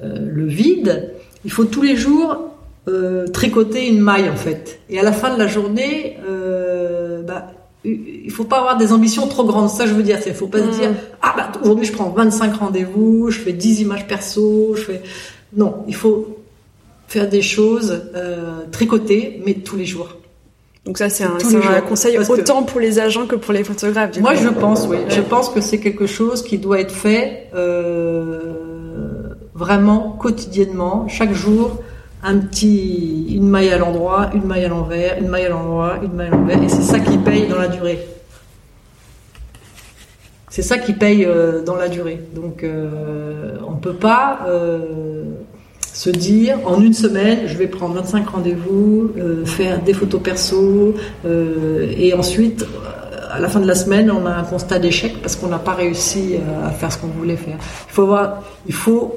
le 0.00 0.46
vide, 0.46 1.12
il 1.44 1.50
faut 1.50 1.64
tous 1.64 1.82
les 1.82 1.96
jours 1.96 2.47
euh, 2.86 3.26
tricoter 3.26 3.88
une 3.88 4.00
maille 4.00 4.28
en 4.28 4.36
fait. 4.36 4.80
Et 4.88 4.98
à 4.98 5.02
la 5.02 5.12
fin 5.12 5.34
de 5.34 5.38
la 5.38 5.46
journée, 5.46 6.16
euh, 6.28 7.22
bah, 7.22 7.52
il 7.84 8.30
faut 8.30 8.44
pas 8.44 8.58
avoir 8.58 8.76
des 8.76 8.92
ambitions 8.92 9.26
trop 9.28 9.44
grandes. 9.44 9.70
Ça, 9.70 9.86
je 9.86 9.92
veux 9.92 10.02
dire, 10.02 10.18
il 10.26 10.34
faut 10.34 10.46
pas 10.46 10.58
se 10.58 10.78
dire 10.78 10.90
ah 11.22 11.34
bah 11.36 11.52
aujourd'hui 11.62 11.86
je 11.86 11.92
prends 11.92 12.10
25 12.10 12.54
rendez-vous, 12.54 13.30
je 13.30 13.38
fais 13.38 13.52
10 13.52 13.82
images 13.82 14.06
perso, 14.06 14.74
je 14.76 14.82
fais 14.82 15.02
non, 15.56 15.84
il 15.86 15.94
faut 15.94 16.38
faire 17.06 17.28
des 17.28 17.42
choses 17.42 18.02
euh, 18.14 18.62
tricotées 18.70 19.40
mais 19.44 19.54
tous 19.54 19.76
les 19.76 19.86
jours. 19.86 20.18
Donc 20.88 20.96
ça, 20.96 21.10
c'est 21.10 21.24
un, 21.24 21.36
un, 21.36 21.80
conseil 21.82 22.18
autant 22.18 22.62
pour 22.62 22.80
les 22.80 22.98
agents 22.98 23.26
que 23.26 23.36
pour 23.36 23.52
les 23.52 23.62
photographes. 23.62 24.18
Moi, 24.20 24.34
je 24.34 24.48
pense, 24.48 24.86
oui. 24.88 24.96
Je 25.10 25.20
pense 25.20 25.50
que 25.50 25.60
c'est 25.60 25.80
quelque 25.80 26.06
chose 26.06 26.42
qui 26.42 26.56
doit 26.56 26.80
être 26.80 26.94
fait 26.94 27.48
euh, 27.54 29.34
vraiment 29.54 30.16
quotidiennement, 30.18 31.06
chaque 31.06 31.34
jour, 31.34 31.82
un 32.22 32.38
petit, 32.38 33.34
une 33.34 33.48
maille 33.48 33.70
à 33.70 33.78
l'endroit, 33.78 34.30
une 34.34 34.44
maille 34.44 34.64
à 34.64 34.68
l'envers, 34.68 35.18
une 35.18 35.28
maille 35.28 35.46
à 35.46 35.50
l'endroit, 35.50 35.98
une 36.02 36.12
maille 36.12 36.28
à 36.28 36.30
l'envers, 36.30 36.62
et 36.62 36.68
c'est 36.68 36.82
ça 36.82 36.98
qui 36.98 37.18
paye 37.18 37.46
dans 37.46 37.58
la 37.58 37.68
durée. 37.68 37.98
C'est 40.50 40.62
ça 40.62 40.78
qui 40.78 40.92
paye 40.92 41.24
euh, 41.24 41.62
dans 41.62 41.76
la 41.76 41.88
durée. 41.88 42.20
Donc, 42.34 42.64
euh, 42.64 43.58
on 43.68 43.76
peut 43.76 43.94
pas 43.94 44.40
euh, 44.48 45.24
se 45.92 46.10
dire 46.10 46.58
en 46.64 46.80
une 46.80 46.94
semaine, 46.94 47.40
je 47.46 47.56
vais 47.56 47.68
prendre 47.68 47.94
25 47.94 48.28
rendez-vous, 48.28 49.12
faire 49.44 49.82
des 49.82 49.92
photos 49.92 50.20
perso, 50.22 50.94
et 51.24 52.14
ensuite, 52.14 52.64
à 53.30 53.38
la 53.40 53.48
fin 53.48 53.60
de 53.60 53.66
la 53.66 53.74
semaine, 53.74 54.10
on 54.10 54.26
a 54.26 54.30
un 54.30 54.42
constat 54.42 54.78
d'échec 54.78 55.20
parce 55.20 55.36
qu'on 55.36 55.48
n'a 55.48 55.58
pas 55.58 55.74
réussi 55.74 56.36
à 56.64 56.70
faire 56.70 56.92
ce 56.92 56.98
qu'on 56.98 57.08
voulait 57.08 57.36
faire. 57.36 57.56
Il 57.88 57.92
faut 57.92 58.06
voir, 58.06 58.42
il 58.66 58.74
faut 58.74 59.16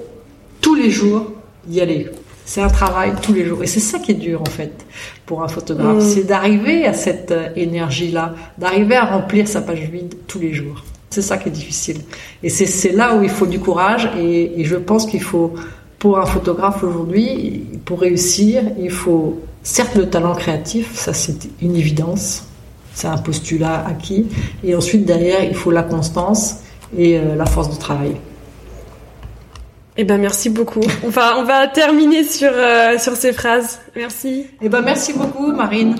tous 0.60 0.76
les 0.76 0.90
jours 0.90 1.32
y 1.70 1.82
aller. 1.82 2.10
C'est 2.46 2.62
un 2.62 2.70
travail 2.70 3.14
tous 3.22 3.34
les 3.34 3.46
jours. 3.46 3.64
Et 3.64 3.68
c'est 3.68 3.80
ça 3.80 4.00
qui 4.00 4.12
est 4.12 4.16
dur, 4.16 4.42
en 4.42 4.50
fait, 4.50 4.86
pour 5.26 5.44
un 5.44 5.48
photographe. 5.48 5.98
Mm. 5.98 6.02
C'est 6.02 6.24
d'arriver 6.24 6.86
à 6.86 6.94
cette 6.94 7.34
énergie-là, 7.56 8.34
d'arriver 8.58 8.96
à 8.96 9.06
remplir 9.06 9.48
sa 9.48 9.62
page 9.62 9.90
vide 9.92 10.16
tous 10.28 10.40
les 10.40 10.54
jours. 10.54 10.84
C'est 11.10 11.22
ça 11.22 11.38
qui 11.38 11.50
est 11.50 11.52
difficile. 11.52 11.98
Et 12.42 12.50
c'est 12.50 12.92
là 12.92 13.16
où 13.16 13.24
il 13.24 13.30
faut 13.30 13.46
du 13.46 13.60
courage. 13.60 14.10
Et, 14.18 14.62
et 14.62 14.64
je 14.64 14.76
pense 14.76 15.06
qu'il 15.06 15.22
faut 15.22 15.54
pour 16.02 16.18
un 16.18 16.26
photographe 16.26 16.84
aujourd'hui, 16.84 17.64
pour 17.86 18.02
réussir, 18.02 18.64
il 18.80 18.90
faut 18.90 19.40
certes 19.62 19.96
le 19.96 20.10
talent 20.10 20.34
créatif, 20.34 20.96
ça 20.96 21.14
c'est 21.14 21.48
une 21.62 21.76
évidence, 21.76 22.48
c'est 22.96 23.06
un 23.06 23.20
postulat 23.20 23.86
acquis, 23.86 24.26
et 24.64 24.74
ensuite 24.74 25.06
derrière 25.06 25.44
il 25.44 25.54
faut 25.54 25.70
la 25.70 25.84
constance 25.84 26.56
et 26.98 27.20
euh, 27.20 27.36
la 27.36 27.46
force 27.46 27.70
de 27.70 27.80
travail. 27.80 28.16
Eh 30.02 30.04
ben 30.04 30.18
merci 30.18 30.50
beaucoup. 30.50 30.82
On 31.04 31.10
va 31.10 31.38
on 31.38 31.44
va 31.44 31.68
terminer 31.68 32.24
sur 32.24 32.50
euh, 32.52 32.98
sur 32.98 33.16
ces 33.16 33.34
phrases. 33.34 33.80
Merci. 33.96 34.48
Eh 34.60 34.68
ben 34.68 34.82
merci 34.82 35.14
beaucoup 35.14 35.52
Marine. 35.52 35.96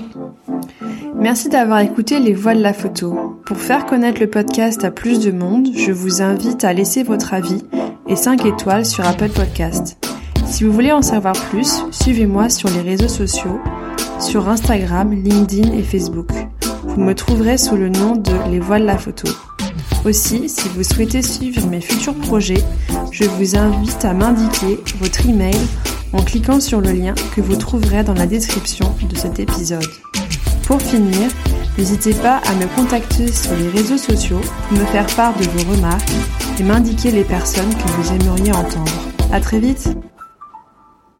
Merci 1.14 1.48
d'avoir 1.48 1.78
écouté 1.78 2.18
Les 2.18 2.32
Voix 2.34 2.56
de 2.56 2.62
la 2.62 2.72
photo. 2.72 3.40
Pour 3.46 3.58
faire 3.58 3.86
connaître 3.86 4.20
le 4.20 4.28
podcast 4.28 4.82
à 4.82 4.90
plus 4.90 5.20
de 5.20 5.30
monde, 5.30 5.68
je 5.76 5.92
vous 5.92 6.20
invite 6.20 6.64
à 6.64 6.72
laisser 6.72 7.04
votre 7.04 7.32
avis 7.32 7.62
et 8.08 8.16
5 8.16 8.44
étoiles 8.44 8.86
sur 8.86 9.06
Apple 9.06 9.28
Podcast. 9.28 9.96
Si 10.46 10.64
vous 10.64 10.72
voulez 10.72 10.90
en 10.90 11.02
savoir 11.02 11.34
plus, 11.50 11.84
suivez-moi 11.92 12.48
sur 12.48 12.70
les 12.70 12.80
réseaux 12.80 13.06
sociaux, 13.06 13.60
sur 14.18 14.48
Instagram, 14.48 15.12
LinkedIn 15.12 15.74
et 15.74 15.84
Facebook. 15.84 16.32
Vous 16.94 17.00
me 17.00 17.14
trouverez 17.14 17.56
sous 17.56 17.76
le 17.76 17.88
nom 17.88 18.16
de 18.16 18.32
Les 18.50 18.60
Voiles 18.60 18.82
de 18.82 18.86
la 18.86 18.98
Photo. 18.98 19.26
Aussi, 20.04 20.48
si 20.50 20.68
vous 20.68 20.82
souhaitez 20.82 21.22
suivre 21.22 21.66
mes 21.66 21.80
futurs 21.80 22.14
projets, 22.14 22.62
je 23.10 23.24
vous 23.24 23.56
invite 23.56 24.04
à 24.04 24.12
m'indiquer 24.12 24.78
votre 24.98 25.26
email 25.26 25.56
en 26.12 26.22
cliquant 26.22 26.60
sur 26.60 26.82
le 26.82 26.92
lien 26.92 27.14
que 27.34 27.40
vous 27.40 27.56
trouverez 27.56 28.04
dans 28.04 28.12
la 28.12 28.26
description 28.26 28.94
de 29.08 29.16
cet 29.16 29.40
épisode. 29.40 29.88
Pour 30.66 30.82
finir, 30.82 31.30
n'hésitez 31.78 32.12
pas 32.12 32.42
à 32.46 32.54
me 32.56 32.66
contacter 32.76 33.32
sur 33.32 33.56
les 33.56 33.70
réseaux 33.70 33.96
sociaux 33.96 34.40
me 34.70 34.84
faire 34.86 35.06
part 35.16 35.36
de 35.38 35.44
vos 35.44 35.72
remarques 35.72 36.12
et 36.60 36.62
m'indiquer 36.62 37.10
les 37.10 37.24
personnes 37.24 37.74
que 37.74 37.90
vous 37.92 38.12
aimeriez 38.12 38.52
entendre. 38.52 39.08
À 39.32 39.40
très 39.40 39.60
vite! 39.60 39.88